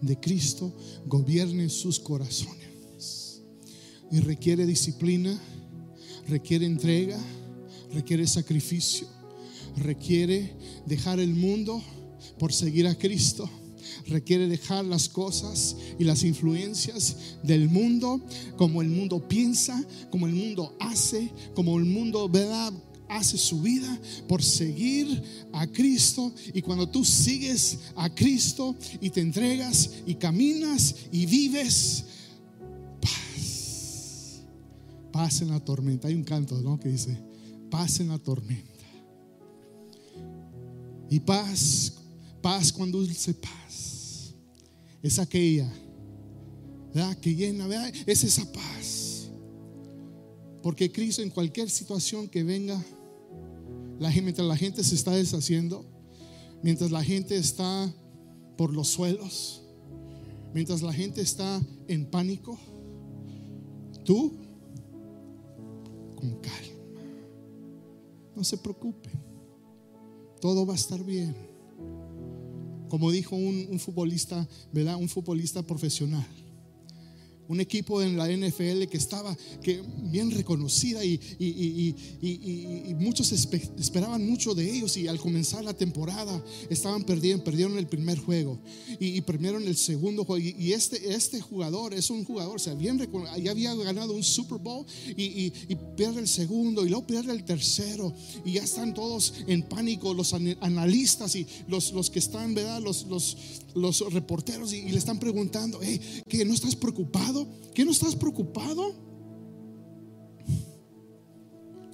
de 0.00 0.18
Cristo 0.18 0.74
gobierne 1.06 1.68
sus 1.68 1.98
corazones. 2.00 3.42
Y 4.10 4.20
requiere 4.20 4.66
disciplina, 4.66 5.38
requiere 6.28 6.66
entrega, 6.66 7.18
requiere 7.92 8.26
sacrificio, 8.26 9.08
requiere 9.76 10.54
dejar 10.86 11.20
el 11.20 11.34
mundo 11.34 11.82
por 12.38 12.52
seguir 12.52 12.86
a 12.86 12.96
Cristo 12.96 13.48
requiere 14.06 14.48
dejar 14.48 14.84
las 14.84 15.08
cosas 15.08 15.76
y 15.98 16.04
las 16.04 16.22
influencias 16.22 17.38
del 17.42 17.68
mundo, 17.68 18.20
como 18.56 18.82
el 18.82 18.88
mundo 18.88 19.26
piensa, 19.26 19.82
como 20.10 20.26
el 20.26 20.34
mundo 20.34 20.76
hace, 20.80 21.30
como 21.54 21.78
el 21.78 21.84
mundo 21.84 22.28
¿verdad? 22.28 22.72
Hace 23.08 23.38
su 23.38 23.62
vida 23.62 24.00
por 24.28 24.42
seguir 24.42 25.22
a 25.52 25.66
Cristo. 25.66 26.32
Y 26.52 26.62
cuando 26.62 26.88
tú 26.88 27.04
sigues 27.04 27.78
a 27.94 28.14
Cristo 28.14 28.76
y 29.00 29.10
te 29.10 29.20
entregas 29.20 29.90
y 30.06 30.14
caminas 30.14 30.94
y 31.12 31.26
vives, 31.26 32.04
paz. 33.00 34.42
Paz 35.12 35.40
en 35.40 35.50
la 35.50 35.60
tormenta. 35.60 36.08
Hay 36.08 36.14
un 36.14 36.24
canto 36.24 36.60
¿no? 36.60 36.78
que 36.78 36.88
dice, 36.88 37.18
paz 37.70 38.00
en 38.00 38.08
la 38.08 38.18
tormenta. 38.18 38.72
Y 41.08 41.20
paz, 41.20 41.94
paz 42.42 42.72
con 42.72 42.90
dulce 42.90 43.34
paz. 43.34 44.34
Es 45.02 45.18
aquella 45.18 45.72
¿verdad? 46.92 47.16
que 47.18 47.34
llena, 47.34 47.66
¿verdad? 47.66 47.92
es 48.06 48.24
esa 48.24 48.50
paz. 48.52 49.05
Porque 50.62 50.90
Cristo 50.90 51.22
en 51.22 51.30
cualquier 51.30 51.70
situación 51.70 52.28
que 52.28 52.42
venga, 52.42 52.82
la, 53.98 54.10
mientras 54.10 54.46
la 54.46 54.56
gente 54.56 54.82
se 54.82 54.94
está 54.94 55.12
deshaciendo, 55.12 55.84
mientras 56.62 56.90
la 56.90 57.02
gente 57.02 57.36
está 57.36 57.92
por 58.56 58.72
los 58.72 58.88
suelos, 58.88 59.62
mientras 60.54 60.82
la 60.82 60.92
gente 60.92 61.20
está 61.20 61.60
en 61.88 62.06
pánico, 62.06 62.58
tú 64.04 64.34
con 66.16 66.36
calma. 66.40 67.02
No 68.34 68.44
se 68.44 68.58
preocupe, 68.58 69.10
todo 70.40 70.66
va 70.66 70.74
a 70.74 70.76
estar 70.76 71.02
bien. 71.04 71.34
Como 72.88 73.10
dijo 73.10 73.34
un, 73.34 73.66
un 73.70 73.80
futbolista, 73.80 74.48
¿verdad? 74.72 74.96
Un 74.96 75.08
futbolista 75.08 75.62
profesional 75.62 76.26
un 77.48 77.60
equipo 77.60 78.02
en 78.02 78.16
la 78.16 78.28
NFL 78.28 78.84
que 78.90 78.96
estaba 78.96 79.36
que 79.62 79.82
bien 80.10 80.30
reconocida 80.30 81.04
y, 81.04 81.16
muchos 82.98 83.30
esperaban 83.32 84.26
mucho 84.28 84.54
de 84.54 84.70
ellos 84.70 84.96
y 84.96 85.08
al 85.08 85.18
comenzar 85.18 85.64
la 85.64 85.74
temporada 85.74 86.42
estaban 86.70 87.04
perdiendo, 87.04 87.44
perdieron 87.44 87.78
el 87.78 87.86
primer 87.86 88.18
juego 88.18 88.58
y, 88.98 89.20
perdieron 89.20 89.66
el 89.66 89.76
segundo 89.76 90.24
juego 90.24 90.44
y, 90.58 90.72
este, 90.72 91.14
este 91.14 91.40
jugador 91.40 91.94
es 91.94 92.10
un 92.10 92.24
jugador, 92.24 92.56
o 92.56 92.58
sea, 92.58 92.74
bien 92.74 92.98
ya 93.42 93.50
había 93.50 93.74
ganado 93.74 94.14
un 94.14 94.22
Super 94.22 94.58
Bowl 94.58 94.86
y, 95.16 95.50
pierde 95.96 96.20
el 96.20 96.28
segundo 96.28 96.84
y 96.84 96.90
luego 96.90 97.06
pierde 97.06 97.32
el 97.32 97.44
tercero 97.44 98.14
y 98.44 98.52
ya 98.52 98.62
están 98.62 98.92
todos 98.94 99.34
en 99.46 99.62
pánico 99.62 100.12
los 100.14 100.34
analistas 100.34 101.36
y 101.36 101.46
los, 101.68 101.92
los 101.92 102.10
que 102.10 102.18
están, 102.18 102.54
¿verdad? 102.54 102.82
Los, 102.82 103.36
los 103.76 104.12
reporteros 104.12 104.72
y, 104.72 104.88
le 104.88 104.98
están 104.98 105.18
preguntando, 105.18 105.78
hey, 105.82 106.00
¿qué 106.28 106.44
no 106.44 106.54
estás 106.54 106.74
preocupado? 106.74 107.46
¿Qué 107.74 107.84
no 107.84 107.92
estás 107.92 108.16
preocupado? 108.16 108.94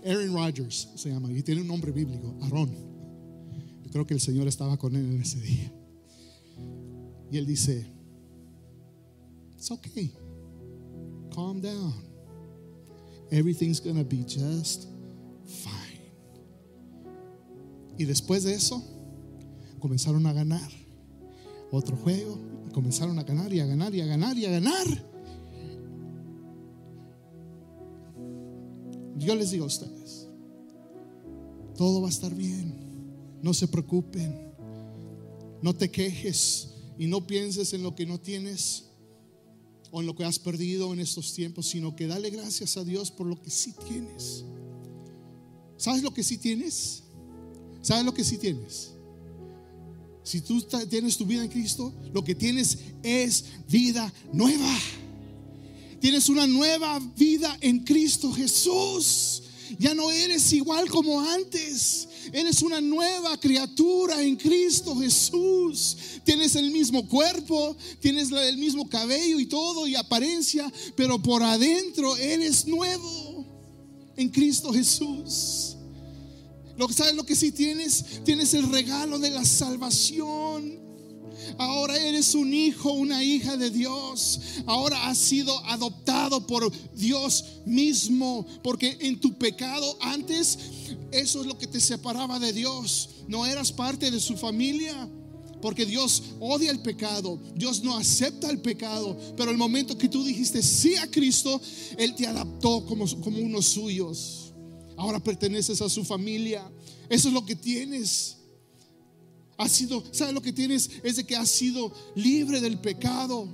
Aaron 0.04 0.34
Rodgers 0.34 0.88
se 0.96 1.10
llama 1.10 1.30
y 1.32 1.42
tiene 1.42 1.60
un 1.60 1.68
nombre 1.68 1.92
bíblico, 1.92 2.34
Aarón. 2.42 2.70
Yo 3.84 3.90
creo 3.90 4.06
que 4.06 4.14
el 4.14 4.20
Señor 4.20 4.48
estaba 4.48 4.76
con 4.76 4.96
él 4.96 5.04
en 5.04 5.20
ese 5.20 5.40
día. 5.40 5.72
Y 7.30 7.36
él 7.36 7.46
dice, 7.46 7.86
It's 9.56 9.70
okay. 9.70 10.12
Calm 11.34 11.60
down. 11.60 11.94
Everything's 13.30 13.80
gonna 13.80 14.04
be 14.04 14.24
just 14.24 14.88
fine. 15.46 16.12
Y 17.96 18.04
después 18.04 18.42
de 18.42 18.54
eso, 18.54 18.82
comenzaron 19.78 20.26
a 20.26 20.32
ganar. 20.32 20.81
Otro 21.72 21.96
juego, 21.96 22.38
comenzaron 22.74 23.18
a 23.18 23.22
ganar 23.22 23.50
y 23.50 23.58
a 23.58 23.64
ganar 23.64 23.94
y 23.94 24.02
a 24.02 24.06
ganar 24.06 24.36
y 24.36 24.44
a 24.44 24.50
ganar. 24.50 24.86
Yo 29.16 29.34
les 29.34 29.52
digo 29.52 29.64
a 29.64 29.68
ustedes, 29.68 30.28
todo 31.74 32.02
va 32.02 32.08
a 32.08 32.10
estar 32.10 32.34
bien. 32.34 32.74
No 33.40 33.54
se 33.54 33.68
preocupen. 33.68 34.52
No 35.62 35.74
te 35.74 35.90
quejes 35.90 36.74
y 36.98 37.06
no 37.06 37.26
pienses 37.26 37.72
en 37.72 37.82
lo 37.82 37.94
que 37.94 38.04
no 38.04 38.20
tienes 38.20 38.90
o 39.90 40.00
en 40.00 40.06
lo 40.06 40.14
que 40.14 40.24
has 40.24 40.38
perdido 40.38 40.92
en 40.92 41.00
estos 41.00 41.32
tiempos, 41.32 41.68
sino 41.68 41.96
que 41.96 42.06
dale 42.06 42.28
gracias 42.28 42.76
a 42.76 42.84
Dios 42.84 43.10
por 43.10 43.26
lo 43.26 43.40
que 43.40 43.48
sí 43.48 43.74
tienes. 43.88 44.44
¿Sabes 45.78 46.02
lo 46.02 46.12
que 46.12 46.22
sí 46.22 46.36
tienes? 46.36 47.04
¿Sabes 47.80 48.04
lo 48.04 48.12
que 48.12 48.24
sí 48.24 48.36
tienes? 48.36 48.92
Si 50.24 50.40
tú 50.40 50.62
tienes 50.88 51.16
tu 51.16 51.26
vida 51.26 51.42
en 51.42 51.50
Cristo, 51.50 51.92
lo 52.12 52.22
que 52.22 52.34
tienes 52.34 52.78
es 53.02 53.44
vida 53.68 54.12
nueva. 54.32 54.78
Tienes 56.00 56.28
una 56.28 56.46
nueva 56.46 56.98
vida 57.16 57.56
en 57.60 57.80
Cristo 57.80 58.32
Jesús. 58.32 59.42
Ya 59.78 59.94
no 59.94 60.10
eres 60.10 60.52
igual 60.52 60.88
como 60.88 61.20
antes. 61.20 62.08
Eres 62.32 62.62
una 62.62 62.80
nueva 62.80 63.38
criatura 63.38 64.22
en 64.22 64.36
Cristo 64.36 64.96
Jesús. 64.96 65.96
Tienes 66.24 66.54
el 66.54 66.70
mismo 66.70 67.08
cuerpo, 67.08 67.76
tienes 68.00 68.30
el 68.30 68.58
mismo 68.58 68.88
cabello 68.88 69.40
y 69.40 69.46
todo 69.46 69.86
y 69.86 69.96
apariencia, 69.96 70.72
pero 70.96 71.20
por 71.20 71.42
adentro 71.42 72.16
eres 72.16 72.66
nuevo 72.66 73.44
en 74.16 74.28
Cristo 74.28 74.72
Jesús. 74.72 75.76
Lo 76.76 76.88
que 76.88 76.94
sabes 76.94 77.14
lo 77.14 77.24
que 77.24 77.36
sí 77.36 77.52
tienes, 77.52 78.24
tienes 78.24 78.54
el 78.54 78.70
regalo 78.70 79.18
de 79.18 79.30
la 79.30 79.44
salvación. 79.44 80.80
Ahora 81.58 81.96
eres 81.96 82.34
un 82.34 82.52
hijo, 82.52 82.92
una 82.92 83.22
hija 83.22 83.56
de 83.56 83.70
Dios. 83.70 84.40
Ahora 84.66 85.08
has 85.08 85.18
sido 85.18 85.56
adoptado 85.66 86.46
por 86.46 86.70
Dios 86.94 87.44
mismo. 87.66 88.46
Porque 88.62 88.96
en 89.00 89.20
tu 89.20 89.34
pecado 89.34 89.96
antes 90.00 90.58
eso 91.10 91.40
es 91.40 91.46
lo 91.46 91.58
que 91.58 91.66
te 91.66 91.80
separaba 91.80 92.38
de 92.38 92.52
Dios. 92.52 93.10
No 93.28 93.46
eras 93.46 93.72
parte 93.72 94.10
de 94.10 94.20
su 94.20 94.36
familia. 94.36 95.08
Porque 95.60 95.86
Dios 95.86 96.24
odia 96.40 96.72
el 96.72 96.80
pecado, 96.80 97.38
Dios 97.54 97.84
no 97.84 97.96
acepta 97.96 98.50
el 98.50 98.60
pecado, 98.60 99.16
pero 99.36 99.52
el 99.52 99.56
momento 99.56 99.96
que 99.96 100.08
tú 100.08 100.24
dijiste 100.24 100.60
sí 100.60 100.96
a 100.96 101.08
Cristo, 101.08 101.60
Él 101.96 102.16
te 102.16 102.26
adaptó 102.26 102.84
como, 102.84 103.06
como 103.20 103.38
unos 103.38 103.66
suyos. 103.66 104.41
Ahora 105.02 105.18
perteneces 105.18 105.82
a 105.82 105.88
su 105.88 106.04
familia. 106.04 106.62
Eso 107.08 107.26
es 107.26 107.34
lo 107.34 107.44
que 107.44 107.56
tienes. 107.56 108.36
Has 109.58 109.72
sido, 109.72 110.00
¿sabes 110.12 110.32
lo 110.32 110.40
que 110.40 110.52
tienes? 110.52 110.88
Es 111.02 111.16
de 111.16 111.24
que 111.24 111.34
has 111.34 111.50
sido 111.50 111.92
libre 112.14 112.60
del 112.60 112.78
pecado. 112.78 113.48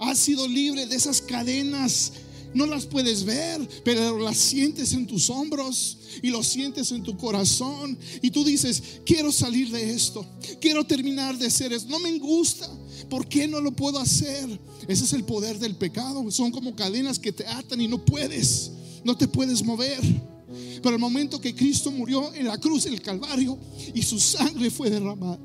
Has 0.00 0.18
sido 0.18 0.48
libre 0.48 0.84
de 0.86 0.96
esas 0.96 1.20
cadenas. 1.20 2.14
No 2.54 2.66
las 2.66 2.86
puedes 2.86 3.22
ver, 3.22 3.68
pero 3.84 4.18
las 4.18 4.36
sientes 4.36 4.92
en 4.94 5.06
tus 5.06 5.30
hombros 5.30 5.98
y 6.22 6.30
lo 6.30 6.42
sientes 6.42 6.90
en 6.90 7.04
tu 7.04 7.16
corazón. 7.16 7.96
Y 8.20 8.32
tú 8.32 8.42
dices, 8.42 8.82
quiero 9.06 9.30
salir 9.30 9.70
de 9.70 9.92
esto. 9.92 10.26
Quiero 10.60 10.84
terminar 10.84 11.38
de 11.38 11.52
ser 11.52 11.72
esto. 11.72 11.88
No 11.88 12.00
me 12.00 12.18
gusta. 12.18 12.68
¿Por 13.08 13.28
qué 13.28 13.46
no 13.46 13.60
lo 13.60 13.70
puedo 13.70 14.00
hacer? 14.00 14.58
Ese 14.88 15.04
es 15.04 15.12
el 15.12 15.22
poder 15.22 15.60
del 15.60 15.76
pecado. 15.76 16.28
Son 16.32 16.50
como 16.50 16.74
cadenas 16.74 17.20
que 17.20 17.30
te 17.30 17.46
atan 17.46 17.80
y 17.80 17.86
no 17.86 18.04
puedes. 18.04 18.72
No 19.04 19.16
te 19.16 19.28
puedes 19.28 19.62
mover. 19.62 20.33
Pero 20.82 20.94
el 20.94 21.00
momento 21.00 21.40
que 21.40 21.54
Cristo 21.54 21.90
murió 21.90 22.32
en 22.34 22.46
la 22.46 22.58
cruz, 22.58 22.86
el 22.86 23.00
Calvario, 23.00 23.58
y 23.94 24.02
su 24.02 24.20
sangre 24.20 24.70
fue 24.70 24.90
derramada, 24.90 25.38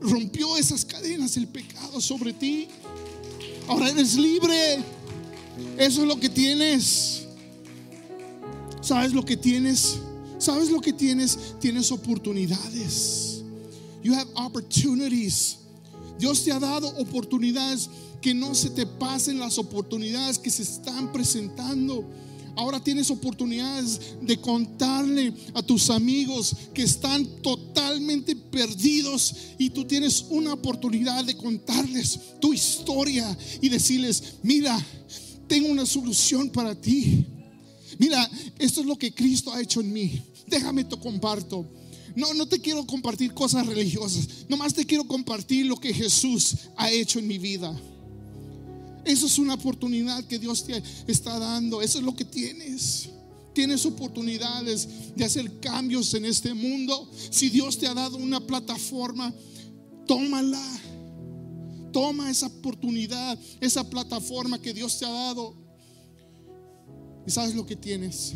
rompió 0.00 0.56
esas 0.56 0.84
cadenas, 0.84 1.36
el 1.36 1.48
pecado 1.48 2.00
sobre 2.00 2.32
ti. 2.32 2.68
Ahora 3.68 3.90
eres 3.90 4.16
libre. 4.16 4.78
Eso 5.76 6.02
es 6.02 6.08
lo 6.08 6.18
que 6.18 6.28
tienes. 6.28 7.24
¿Sabes 8.80 9.12
lo 9.12 9.24
que 9.24 9.36
tienes? 9.36 9.98
¿Sabes 10.38 10.70
lo 10.70 10.80
que 10.80 10.92
tienes? 10.92 11.38
Tienes 11.60 11.90
oportunidades. 11.92 13.42
You 14.02 14.14
have 14.14 14.30
opportunities. 14.34 15.58
Dios 16.18 16.44
te 16.44 16.52
ha 16.52 16.58
dado 16.58 16.88
oportunidades. 16.96 17.90
Que 18.20 18.34
no 18.34 18.54
se 18.54 18.70
te 18.70 18.84
pasen 18.84 19.38
las 19.38 19.58
oportunidades 19.58 20.38
que 20.38 20.50
se 20.50 20.62
están 20.62 21.12
presentando. 21.12 22.04
Ahora 22.58 22.82
tienes 22.82 23.08
oportunidades 23.12 24.00
de 24.20 24.36
contarle 24.40 25.32
a 25.54 25.62
tus 25.62 25.90
amigos 25.90 26.56
que 26.74 26.82
están 26.82 27.24
totalmente 27.40 28.34
perdidos 28.34 29.32
y 29.58 29.70
tú 29.70 29.84
tienes 29.84 30.24
una 30.28 30.54
oportunidad 30.54 31.24
de 31.24 31.36
contarles 31.36 32.18
tu 32.40 32.52
historia 32.52 33.38
y 33.62 33.68
decirles, 33.68 34.38
mira, 34.42 34.76
tengo 35.46 35.68
una 35.68 35.86
solución 35.86 36.50
para 36.50 36.74
ti. 36.74 37.24
Mira, 37.96 38.28
esto 38.58 38.80
es 38.80 38.86
lo 38.88 38.98
que 38.98 39.14
Cristo 39.14 39.52
ha 39.52 39.62
hecho 39.62 39.80
en 39.80 39.92
mí. 39.92 40.20
Déjame 40.48 40.82
te 40.82 40.98
comparto. 40.98 41.64
No, 42.16 42.34
no 42.34 42.46
te 42.46 42.58
quiero 42.58 42.84
compartir 42.84 43.34
cosas 43.34 43.68
religiosas. 43.68 44.26
Nomás 44.48 44.74
te 44.74 44.84
quiero 44.84 45.04
compartir 45.04 45.66
lo 45.66 45.76
que 45.76 45.94
Jesús 45.94 46.56
ha 46.76 46.90
hecho 46.90 47.20
en 47.20 47.28
mi 47.28 47.38
vida. 47.38 47.72
Eso 49.08 49.24
es 49.24 49.38
una 49.38 49.54
oportunidad 49.54 50.22
que 50.24 50.38
Dios 50.38 50.64
te 50.64 50.82
está 51.06 51.38
dando. 51.38 51.80
Eso 51.80 51.98
es 51.98 52.04
lo 52.04 52.14
que 52.14 52.26
tienes. 52.26 53.08
Tienes 53.54 53.86
oportunidades 53.86 54.86
de 55.16 55.24
hacer 55.24 55.60
cambios 55.60 56.12
en 56.12 56.26
este 56.26 56.52
mundo. 56.52 57.10
Si 57.30 57.48
Dios 57.48 57.78
te 57.78 57.86
ha 57.86 57.94
dado 57.94 58.18
una 58.18 58.38
plataforma, 58.38 59.32
tómala. 60.06 60.62
Toma 61.90 62.30
esa 62.30 62.48
oportunidad, 62.48 63.38
esa 63.62 63.88
plataforma 63.88 64.60
que 64.60 64.74
Dios 64.74 64.98
te 64.98 65.06
ha 65.06 65.10
dado. 65.10 65.54
¿Y 67.26 67.30
sabes 67.30 67.54
lo 67.54 67.64
que 67.64 67.76
tienes? 67.76 68.34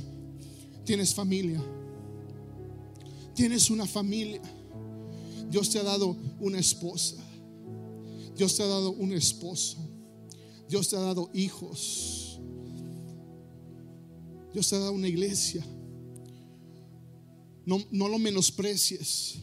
Tienes 0.86 1.14
familia. 1.14 1.62
Tienes 3.34 3.68
una 3.68 3.86
familia. 3.86 4.40
Dios 5.50 5.68
te 5.68 5.78
ha 5.78 5.82
dado 5.82 6.16
una 6.40 6.58
esposa. 6.58 7.16
Dios 8.34 8.56
te 8.56 8.62
ha 8.62 8.66
dado 8.66 8.92
un 8.92 9.12
esposo. 9.12 9.91
Dios 10.72 10.88
te 10.88 10.96
ha 10.96 11.00
dado 11.00 11.28
hijos. 11.34 12.40
Dios 14.54 14.66
te 14.70 14.74
ha 14.74 14.78
dado 14.78 14.92
una 14.92 15.06
iglesia. 15.06 15.62
No, 17.66 17.78
no 17.90 18.08
lo 18.08 18.18
menosprecies. 18.18 19.34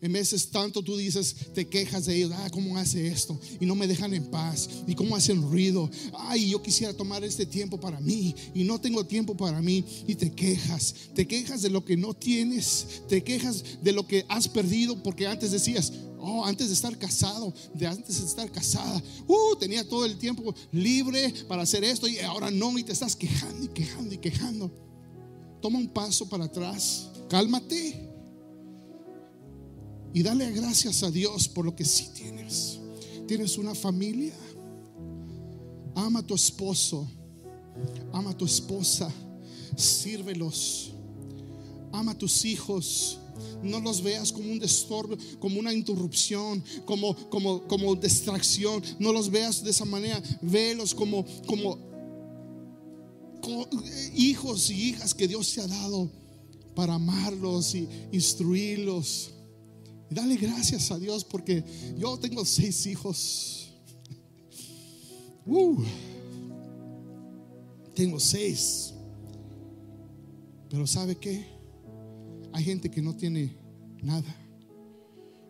En 0.00 0.12
veces 0.12 0.48
tanto 0.48 0.80
tú 0.80 0.96
dices, 0.96 1.34
te 1.52 1.66
quejas 1.68 2.06
de 2.06 2.14
ellos, 2.14 2.30
ah, 2.36 2.48
¿cómo 2.52 2.78
hace 2.78 3.08
esto? 3.08 3.40
Y 3.60 3.66
no 3.66 3.74
me 3.74 3.88
dejan 3.88 4.14
en 4.14 4.30
paz. 4.30 4.68
Y 4.86 4.94
cómo 4.94 5.16
hacen 5.16 5.42
ruido. 5.42 5.90
Ay, 6.16 6.50
yo 6.50 6.62
quisiera 6.62 6.92
tomar 6.92 7.24
este 7.24 7.44
tiempo 7.44 7.80
para 7.80 7.98
mí. 7.98 8.32
Y 8.54 8.62
no 8.62 8.80
tengo 8.80 9.04
tiempo 9.04 9.36
para 9.36 9.60
mí. 9.60 9.84
Y 10.06 10.14
te 10.14 10.30
quejas. 10.32 10.94
Te 11.16 11.26
quejas 11.26 11.62
de 11.62 11.70
lo 11.70 11.84
que 11.84 11.96
no 11.96 12.14
tienes. 12.14 13.02
Te 13.08 13.24
quejas 13.24 13.64
de 13.82 13.90
lo 13.90 14.06
que 14.06 14.24
has 14.28 14.46
perdido. 14.46 15.02
Porque 15.02 15.26
antes 15.26 15.50
decías, 15.50 15.92
oh, 16.22 16.44
antes 16.44 16.68
de 16.68 16.74
estar 16.74 16.96
casado, 16.98 17.52
de 17.74 17.86
antes 17.86 18.20
de 18.20 18.26
estar 18.26 18.50
casada, 18.50 19.02
uh, 19.26 19.56
tenía 19.56 19.86
todo 19.86 20.06
el 20.06 20.16
tiempo 20.16 20.54
libre 20.70 21.34
para 21.48 21.62
hacer 21.62 21.84
esto. 21.84 22.08
Y 22.08 22.18
ahora 22.20 22.50
no. 22.50 22.78
Y 22.78 22.84
te 22.84 22.92
estás 22.92 23.14
quejando 23.14 23.64
y 23.66 23.68
quejando 23.68 24.14
y 24.14 24.18
quejando. 24.18 24.70
Toma 25.60 25.78
un 25.78 25.88
paso 25.88 26.28
para 26.28 26.44
atrás. 26.44 27.08
Cálmate 27.28 28.12
y 30.14 30.22
dale 30.22 30.50
gracias 30.52 31.02
a 31.02 31.10
Dios 31.10 31.48
por 31.48 31.64
lo 31.64 31.74
que 31.74 31.84
sí 31.84 32.10
tienes. 32.14 32.78
Tienes 33.26 33.56
una 33.56 33.74
familia. 33.74 34.34
Ama 35.94 36.20
a 36.20 36.22
tu 36.22 36.34
esposo. 36.34 37.08
Ama 38.12 38.30
a 38.30 38.36
tu 38.36 38.44
esposa. 38.44 39.10
Sírvelos. 39.74 40.92
Ama 41.92 42.12
a 42.12 42.18
tus 42.18 42.44
hijos. 42.44 43.18
No 43.62 43.80
los 43.80 44.02
veas 44.02 44.32
como 44.32 44.50
un 44.50 44.58
destorbo, 44.58 45.16
como 45.38 45.58
una 45.58 45.72
interrupción, 45.72 46.62
como, 46.84 47.14
como, 47.30 47.66
como 47.66 47.94
distracción. 47.94 48.82
No 48.98 49.12
los 49.12 49.30
veas 49.30 49.62
de 49.62 49.70
esa 49.70 49.84
manera. 49.84 50.22
Velos 50.40 50.94
como, 50.94 51.24
como 51.46 51.78
hijos 54.14 54.70
y 54.70 54.90
hijas 54.90 55.14
que 55.14 55.28
Dios 55.28 55.52
te 55.52 55.60
ha 55.60 55.66
dado 55.66 56.10
para 56.74 56.94
amarlos 56.94 57.74
y 57.74 57.88
instruirlos 58.12 59.32
dale 60.12 60.36
gracias 60.36 60.90
a 60.90 60.98
Dios 60.98 61.24
porque 61.24 61.64
yo 61.98 62.18
tengo 62.18 62.44
seis 62.44 62.86
hijos. 62.86 63.70
Uh, 65.46 65.82
tengo 67.94 68.20
seis. 68.20 68.92
Pero 70.68 70.86
¿sabe 70.86 71.16
qué? 71.16 71.46
Hay 72.52 72.64
gente 72.64 72.90
que 72.90 73.02
no 73.02 73.14
tiene 73.16 73.56
nada. 74.02 74.36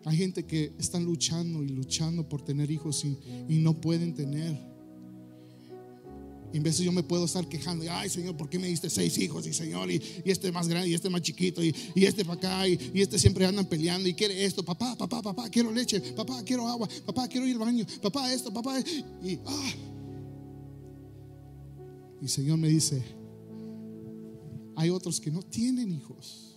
Hay 0.05 0.17
gente 0.17 0.45
que 0.45 0.73
están 0.79 1.05
luchando 1.05 1.63
y 1.63 1.69
luchando 1.69 2.27
por 2.27 2.43
tener 2.43 2.69
hijos 2.69 3.05
y, 3.05 3.17
y 3.47 3.59
no 3.59 3.79
pueden 3.79 4.13
tener. 4.13 4.73
Y 6.53 6.57
en 6.57 6.63
veces 6.63 6.85
yo 6.85 6.91
me 6.91 7.01
puedo 7.01 7.25
estar 7.25 7.49
quejando, 7.49 7.83
ay 7.89 8.09
Señor, 8.09 8.37
¿por 8.37 8.47
qué 8.47 8.59
me 8.59 8.67
diste 8.67 8.87
seis 8.87 9.17
hijos? 9.17 9.47
Y 9.47 9.53
Señor, 9.53 9.89
y, 9.89 9.99
este 10.23 10.51
más 10.51 10.67
grande, 10.67 10.87
y 10.87 10.93
este 10.93 11.09
más 11.09 11.23
chiquito, 11.23 11.63
y, 11.63 11.73
este 11.95 12.23
para 12.23 12.37
acá, 12.37 12.67
y, 12.67 13.01
este 13.01 13.17
siempre 13.17 13.43
andan 13.47 13.65
peleando, 13.65 14.07
y 14.07 14.13
quiere 14.13 14.45
esto, 14.45 14.63
papá, 14.63 14.95
papá, 14.95 15.23
papá, 15.23 15.49
quiero 15.49 15.71
leche, 15.71 15.99
papá, 15.99 16.43
quiero 16.45 16.67
agua, 16.67 16.87
papá, 17.07 17.27
quiero 17.27 17.47
ir 17.47 17.53
al 17.53 17.59
baño, 17.59 17.83
papá, 18.03 18.31
esto, 18.31 18.53
papá, 18.53 18.79
y 19.23 19.39
ah. 19.47 19.73
Y 22.21 22.27
Señor 22.27 22.59
me 22.59 22.67
dice, 22.67 23.03
hay 24.75 24.91
otros 24.91 25.19
que 25.19 25.31
no 25.31 25.41
tienen 25.41 25.91
hijos. 25.91 26.52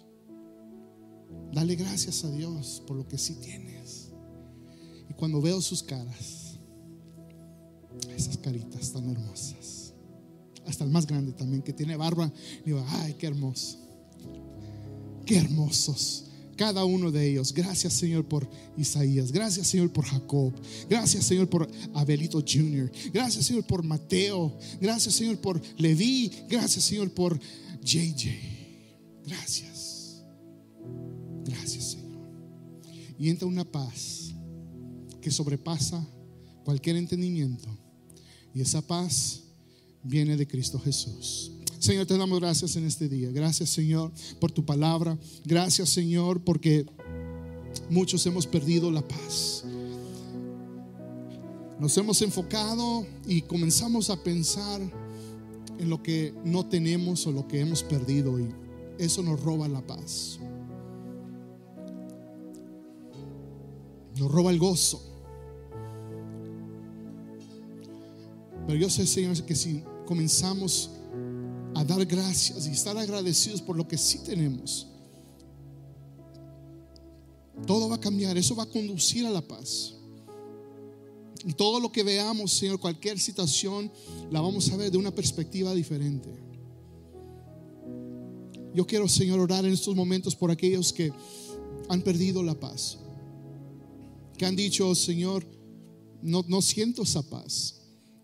Dale 1.53 1.74
gracias 1.77 2.24
a 2.24 2.31
Dios 2.31 2.83
por 2.87 2.97
lo 2.97 3.07
que 3.07 3.18
sí 3.18 3.35
tienes. 3.35 4.11
Y 5.09 5.14
cuando 5.14 5.41
veo 5.41 5.61
sus 5.61 5.83
caras, 5.83 6.59
esas 8.14 8.37
caritas 8.39 8.93
tan 8.93 9.09
hermosas 9.09 9.77
hasta 10.66 10.85
el 10.85 10.91
más 10.91 11.07
grande 11.07 11.33
también, 11.33 11.62
que 11.62 11.72
tiene 11.72 11.97
barba. 11.97 12.33
Digo, 12.64 12.85
ay, 12.89 13.14
qué 13.14 13.29
hermoso. 13.29 13.79
Qué 15.24 15.39
hermosos. 15.39 16.24
Cada 16.57 16.85
uno 16.85 17.11
de 17.11 17.31
ellos. 17.31 17.53
Gracias 17.53 17.93
Señor 17.93 18.27
por 18.27 18.49
Isaías. 18.77 19.31
Gracias 19.31 19.66
Señor 19.66 19.93
por 19.93 20.05
Jacob. 20.07 20.53
Gracias 20.89 21.24
Señor 21.24 21.49
por 21.49 21.68
Abelito 21.95 22.41
Jr. 22.41 22.91
Gracias 23.12 23.47
Señor 23.47 23.64
por 23.64 23.83
Mateo. 23.83 24.57
Gracias 24.81 25.14
Señor 25.14 25.39
por 25.39 25.61
Leví. 25.77 26.33
Gracias 26.49 26.85
Señor 26.85 27.12
por 27.12 27.39
JJ. 27.83 28.31
Gracias. 29.27 29.27
Gracias 29.27 29.76
Y 33.19 33.31
entra 33.31 33.49
una 33.49 33.64
paz 33.64 34.35
que 35.21 35.31
sobrepasa 35.31 36.07
cualquier 36.64 36.97
entendimiento. 36.97 37.69
Y 38.55 38.61
esa 38.61 38.83
paz 38.83 39.43
viene 40.03 40.37
de 40.37 40.47
Cristo 40.47 40.79
Jesús. 40.79 41.53
Señor, 41.79 42.07
te 42.07 42.17
damos 42.17 42.41
gracias 42.41 42.77
en 42.77 42.87
este 42.87 43.09
día. 43.09 43.31
Gracias, 43.31 43.71
Señor, 43.71 44.12
por 44.41 44.51
tu 44.51 44.64
palabra. 44.64 45.19
Gracias, 45.45 45.91
Señor, 45.91 46.43
porque 46.43 46.87
muchos 47.91 48.25
hemos 48.27 48.47
perdido 48.47 48.91
la 48.91 49.07
paz. 49.07 49.64
Nos 51.79 51.97
hemos 51.99 52.23
enfocado 52.23 53.07
y 53.27 53.43
comenzamos 53.43 54.09
a 54.09 54.23
pensar 54.23 54.81
en 55.79 55.91
lo 55.91 56.03
que 56.03 56.35
no 56.45 56.64
tenemos 56.67 57.27
o 57.27 57.33
lo 57.33 57.47
que 57.47 57.61
hemos 57.61 57.83
perdido 57.83 58.41
y 58.41 58.49
eso 58.99 59.23
nos 59.23 59.41
roba 59.41 59.69
la 59.69 59.87
paz. 59.87 60.41
Nos 64.17 64.31
roba 64.31 64.51
el 64.51 64.59
gozo. 64.59 65.03
Pero 68.67 68.79
yo 68.79 68.91
sé, 68.91 69.07
Señor, 69.07 69.41
que 69.45 69.55
si 69.55 69.83
comenzamos 70.07 70.91
a 71.75 71.85
dar 71.85 72.05
gracias 72.05 72.67
y 72.67 72.71
estar 72.71 72.97
agradecidos 72.97 73.62
por 73.62 73.77
lo 73.77 73.87
que 73.87 73.97
sí 73.97 74.19
tenemos, 74.25 74.89
todo 77.67 77.89
va 77.89 77.97
a 77.97 78.01
cambiar, 78.01 78.37
eso 78.37 78.57
va 78.57 78.64
a 78.64 78.71
conducir 78.71 79.27
a 79.27 79.31
la 79.31 79.43
paz. 79.43 79.95
Y 81.45 81.53
todo 81.53 81.79
lo 81.79 81.93
que 81.93 82.03
veamos, 82.03 82.53
Señor, 82.53 82.81
cualquier 82.81 83.21
situación, 83.21 83.93
la 84.31 84.41
vamos 84.41 84.71
a 84.73 84.77
ver 84.77 84.91
de 84.91 84.99
una 84.99 85.14
perspectiva 85.14 85.73
diferente. 85.75 86.29
Yo 88.75 88.87
quiero, 88.87 89.09
Señor, 89.09 89.39
orar 89.39 89.64
en 89.64 89.73
estos 89.73 89.95
momentos 89.95 90.35
por 90.35 90.51
aquellos 90.51 90.93
que 90.93 91.12
han 91.89 92.03
perdido 92.03 92.43
la 92.43 92.55
paz. 92.55 92.99
Que 94.37 94.47
han 94.47 94.57
dicho, 94.57 94.95
Señor, 94.95 95.47
no, 96.22 96.45
no 96.49 96.62
siento 96.62 97.03
esa 97.03 97.22
paz 97.22 97.76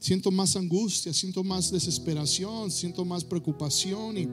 siento 0.02 0.32
más 0.32 0.56
angustia, 0.56 1.12
siento 1.12 1.44
más 1.44 1.70
desesperación, 1.70 2.72
siento 2.72 3.04
más 3.04 3.22
preocupación 3.22 4.18
y 4.18 4.28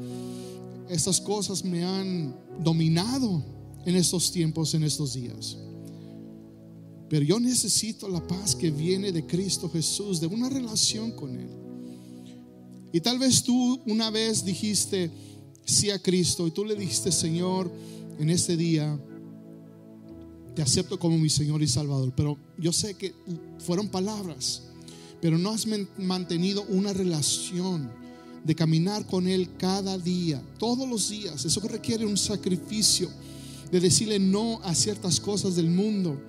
estas 0.90 1.22
cosas 1.22 1.64
me 1.64 1.84
han 1.84 2.36
dominado 2.64 3.44
en 3.86 3.96
estos 3.96 4.32
tiempos, 4.32 4.74
en 4.74 4.84
estos 4.84 5.14
días. 5.14 5.58
Pero 7.08 7.24
yo 7.24 7.40
necesito 7.40 8.10
la 8.10 8.26
paz 8.28 8.56
que 8.56 8.72
viene 8.72 9.12
de 9.12 9.26
Cristo 9.28 9.70
Jesús, 9.70 10.20
de 10.20 10.26
una 10.26 10.50
relación 10.50 11.12
con 11.12 11.40
Él. 11.40 11.50
Y 12.92 13.00
tal 13.02 13.20
vez 13.20 13.44
tú 13.44 13.80
una 13.86 14.10
vez 14.10 14.44
dijiste 14.44 15.12
sí 15.66 15.92
a 15.92 16.00
Cristo 16.00 16.48
y 16.48 16.52
tú 16.52 16.66
le 16.66 16.76
dijiste, 16.76 17.12
Señor, 17.12 17.72
en 18.18 18.32
este 18.32 18.58
día 18.58 19.00
te 20.60 20.64
acepto 20.64 21.00
como 21.00 21.18
mi 21.18 21.30
Señor 21.30 21.64
y 21.64 21.70
Salvador. 21.70 22.12
Pero 22.14 22.38
yo 22.58 22.74
sé 22.74 22.94
que 22.96 23.16
fueron 23.60 23.88
palabras 23.88 24.64
pero 25.22 25.38
no 25.38 25.52
has 25.52 25.66
mantenido 25.98 26.64
una 26.68 26.92
relación 26.92 27.90
de 28.44 28.56
caminar 28.56 29.06
con 29.06 29.28
Él 29.30 29.50
cada 29.58 29.98
día, 29.98 30.42
todos 30.58 30.88
los 30.88 31.10
días. 31.10 31.46
Eso 31.46 31.62
requiere 31.62 32.06
un 32.06 32.18
sacrificio 32.18 33.10
de 33.72 33.80
decirle 33.80 34.20
no 34.20 34.60
a 34.64 34.76
ciertas 34.76 35.22
cosas 35.22 35.56
del 35.56 35.70
mundo. 35.70 36.20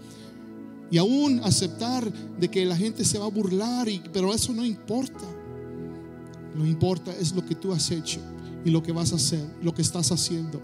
Y 0.93 0.99
aún 0.99 1.41
aceptar 1.43 2.13
de 2.39 2.49
que 2.49 2.65
la 2.65 2.77
gente 2.77 3.05
se 3.05 3.19
va 3.19 3.27
a 3.27 3.31
burlar, 3.31 3.89
y, 3.89 4.01
pero 4.13 4.33
eso 4.33 4.53
no 4.53 4.65
importa. 4.65 5.25
Lo 6.57 6.65
importa 6.67 7.13
es 7.17 7.33
lo 7.33 7.45
que 7.45 7.57
tú 7.57 7.73
has 7.73 7.91
hecho 7.91 8.21
y 8.65 8.71
lo 8.71 8.81
que 8.83 8.93
vas 8.93 9.13
a 9.13 9.17
hacer, 9.17 9.45
lo 9.61 9.75
que 9.75 9.83
estás 9.83 10.13
haciendo. 10.13 10.61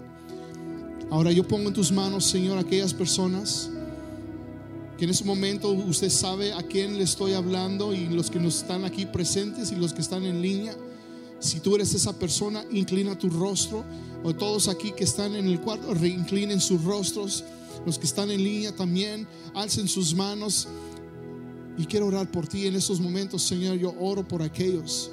Ahora 1.09 1.31
yo 1.31 1.47
pongo 1.47 1.69
en 1.69 1.73
tus 1.73 1.91
manos, 1.91 2.25
Señor, 2.25 2.57
aquellas 2.57 2.93
personas 2.93 3.69
que 4.97 5.05
en 5.05 5.11
ese 5.11 5.23
momento 5.23 5.71
usted 5.71 6.09
sabe 6.09 6.51
a 6.51 6.63
quién 6.63 6.97
le 6.97 7.03
estoy 7.03 7.33
hablando 7.33 7.93
y 7.93 8.07
los 8.07 8.29
que 8.29 8.39
nos 8.39 8.57
están 8.57 8.83
aquí 8.83 9.05
presentes 9.05 9.71
y 9.71 9.75
los 9.75 9.93
que 9.93 10.01
están 10.01 10.25
en 10.25 10.41
línea. 10.41 10.75
Si 11.39 11.59
tú 11.61 11.75
eres 11.75 11.93
esa 11.93 12.17
persona, 12.17 12.65
inclina 12.71 13.17
tu 13.17 13.29
rostro. 13.29 13.85
O 14.23 14.33
todos 14.33 14.67
aquí 14.67 14.91
que 14.91 15.05
están 15.05 15.35
en 15.35 15.47
el 15.47 15.61
cuarto, 15.61 15.93
reinclinen 15.93 16.59
sus 16.59 16.83
rostros. 16.83 17.43
Los 17.85 17.97
que 17.97 18.05
están 18.05 18.29
en 18.31 18.43
línea 18.43 18.75
también, 18.75 19.27
alcen 19.53 19.87
sus 19.87 20.13
manos. 20.13 20.67
Y 21.77 21.85
quiero 21.85 22.07
orar 22.07 22.29
por 22.29 22.47
ti 22.47 22.65
en 22.65 22.75
estos 22.75 22.99
momentos, 22.99 23.43
Señor. 23.43 23.77
Yo 23.77 23.93
oro 23.99 24.27
por 24.27 24.41
aquellos 24.41 25.11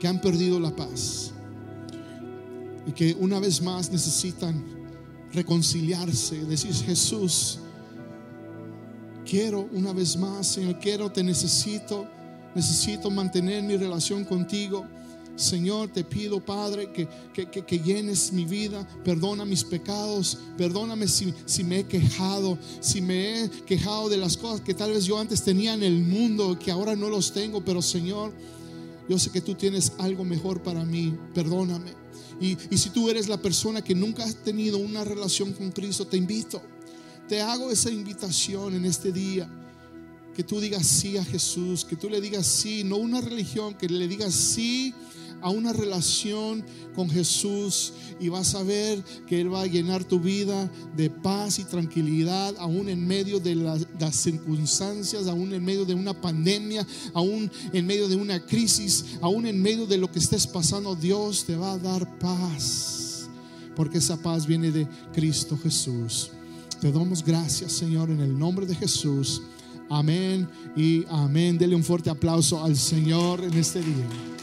que 0.00 0.06
han 0.06 0.20
perdido 0.20 0.58
la 0.60 0.74
paz 0.74 1.32
y 2.88 2.92
que 2.92 3.14
una 3.20 3.38
vez 3.38 3.60
más 3.60 3.92
necesitan 3.92 4.64
reconciliarse. 5.34 6.42
Decir, 6.46 6.74
Jesús, 6.74 7.58
quiero 9.28 9.68
una 9.72 9.92
vez 9.92 10.16
más, 10.16 10.46
Señor, 10.46 10.78
quiero, 10.80 11.12
te 11.12 11.22
necesito, 11.22 12.06
necesito 12.54 13.10
mantener 13.10 13.62
mi 13.62 13.76
relación 13.76 14.24
contigo. 14.24 14.86
Señor, 15.36 15.90
te 15.90 16.02
pido, 16.02 16.40
Padre, 16.44 16.90
que, 16.90 17.06
que, 17.46 17.78
llenes 17.78 18.32
mi 18.32 18.46
vida, 18.46 18.88
perdona 19.04 19.44
mis 19.44 19.62
pecados, 19.62 20.38
perdóname 20.56 21.06
si, 21.06 21.32
si, 21.44 21.62
me 21.62 21.80
he 21.80 21.84
quejado, 21.84 22.58
si 22.80 23.02
me 23.02 23.44
he 23.44 23.50
quejado 23.50 24.08
de 24.08 24.16
las 24.16 24.36
cosas 24.36 24.62
que 24.62 24.74
tal 24.74 24.92
vez 24.92 25.04
yo 25.04 25.18
antes 25.18 25.44
tenía 25.44 25.74
en 25.74 25.82
el 25.82 26.02
mundo, 26.02 26.58
que 26.58 26.72
ahora 26.72 26.96
no 26.96 27.08
los 27.08 27.32
tengo, 27.32 27.62
pero 27.62 27.82
Señor, 27.82 28.32
yo 29.08 29.18
sé 29.18 29.30
que 29.30 29.42
tú 29.42 29.54
tienes 29.54 29.92
algo 29.98 30.24
mejor 30.24 30.62
para 30.62 30.84
mí, 30.84 31.14
perdóname. 31.34 32.07
Y, 32.40 32.56
y 32.70 32.78
si 32.78 32.90
tú 32.90 33.10
eres 33.10 33.28
la 33.28 33.36
persona 33.36 33.82
que 33.82 33.94
nunca 33.94 34.24
has 34.24 34.36
tenido 34.36 34.78
una 34.78 35.04
relación 35.04 35.52
con 35.52 35.70
Cristo, 35.72 36.06
te 36.06 36.16
invito 36.16 36.62
te 37.28 37.42
hago 37.42 37.70
esa 37.70 37.90
invitación 37.90 38.74
en 38.74 38.86
este 38.86 39.12
día. 39.12 39.48
Que 40.34 40.42
tú 40.42 40.60
digas 40.60 40.86
sí 40.86 41.18
a 41.18 41.24
Jesús, 41.24 41.84
que 41.84 41.96
tú 41.96 42.08
le 42.08 42.20
digas 42.20 42.46
sí, 42.46 42.84
no 42.84 42.96
una 42.96 43.20
religión, 43.20 43.74
que 43.74 43.88
le 43.88 44.08
digas 44.08 44.32
sí 44.32 44.94
a 45.40 45.50
una 45.50 45.72
relación 45.72 46.64
con 46.94 47.08
Jesús 47.08 47.92
y 48.20 48.28
vas 48.28 48.54
a 48.54 48.62
ver 48.62 49.02
que 49.26 49.40
Él 49.40 49.52
va 49.52 49.62
a 49.62 49.66
llenar 49.66 50.04
tu 50.04 50.18
vida 50.20 50.70
de 50.96 51.10
paz 51.10 51.58
y 51.58 51.64
tranquilidad, 51.64 52.54
aún 52.58 52.88
en 52.88 53.06
medio 53.06 53.40
de 53.40 53.54
las, 53.54 53.86
circunstancias, 54.16 55.26
aún 55.26 55.52
en 55.52 55.64
medio 55.64 55.84
de 55.84 55.94
una 55.94 56.18
pandemia, 56.18 56.86
aún 57.14 57.50
en 57.72 57.86
medio 57.86 58.08
de 58.08 58.16
una 58.16 58.44
crisis, 58.44 59.04
aún 59.20 59.46
en 59.46 59.60
medio 59.60 59.86
de 59.86 59.98
lo 59.98 60.10
que 60.10 60.18
estés 60.18 60.46
pasando, 60.46 60.96
Dios 60.96 61.44
te 61.44 61.56
va 61.56 61.72
a 61.72 61.78
dar 61.78 62.18
paz, 62.18 63.28
porque 63.76 63.98
esa 63.98 64.16
paz 64.16 64.46
viene 64.46 64.70
de 64.70 64.88
Cristo 65.12 65.58
Jesús. 65.62 66.30
Te 66.80 66.92
damos 66.92 67.24
gracias, 67.24 67.72
Señor, 67.72 68.10
en 68.10 68.20
el 68.20 68.38
nombre 68.38 68.66
de 68.66 68.74
Jesús. 68.74 69.42
Amén 69.90 70.48
y 70.76 71.04
amén. 71.08 71.58
Dele 71.58 71.74
un 71.74 71.82
fuerte 71.82 72.10
aplauso 72.10 72.62
al 72.62 72.76
Señor 72.76 73.42
en 73.42 73.54
este 73.54 73.80
día. 73.80 74.37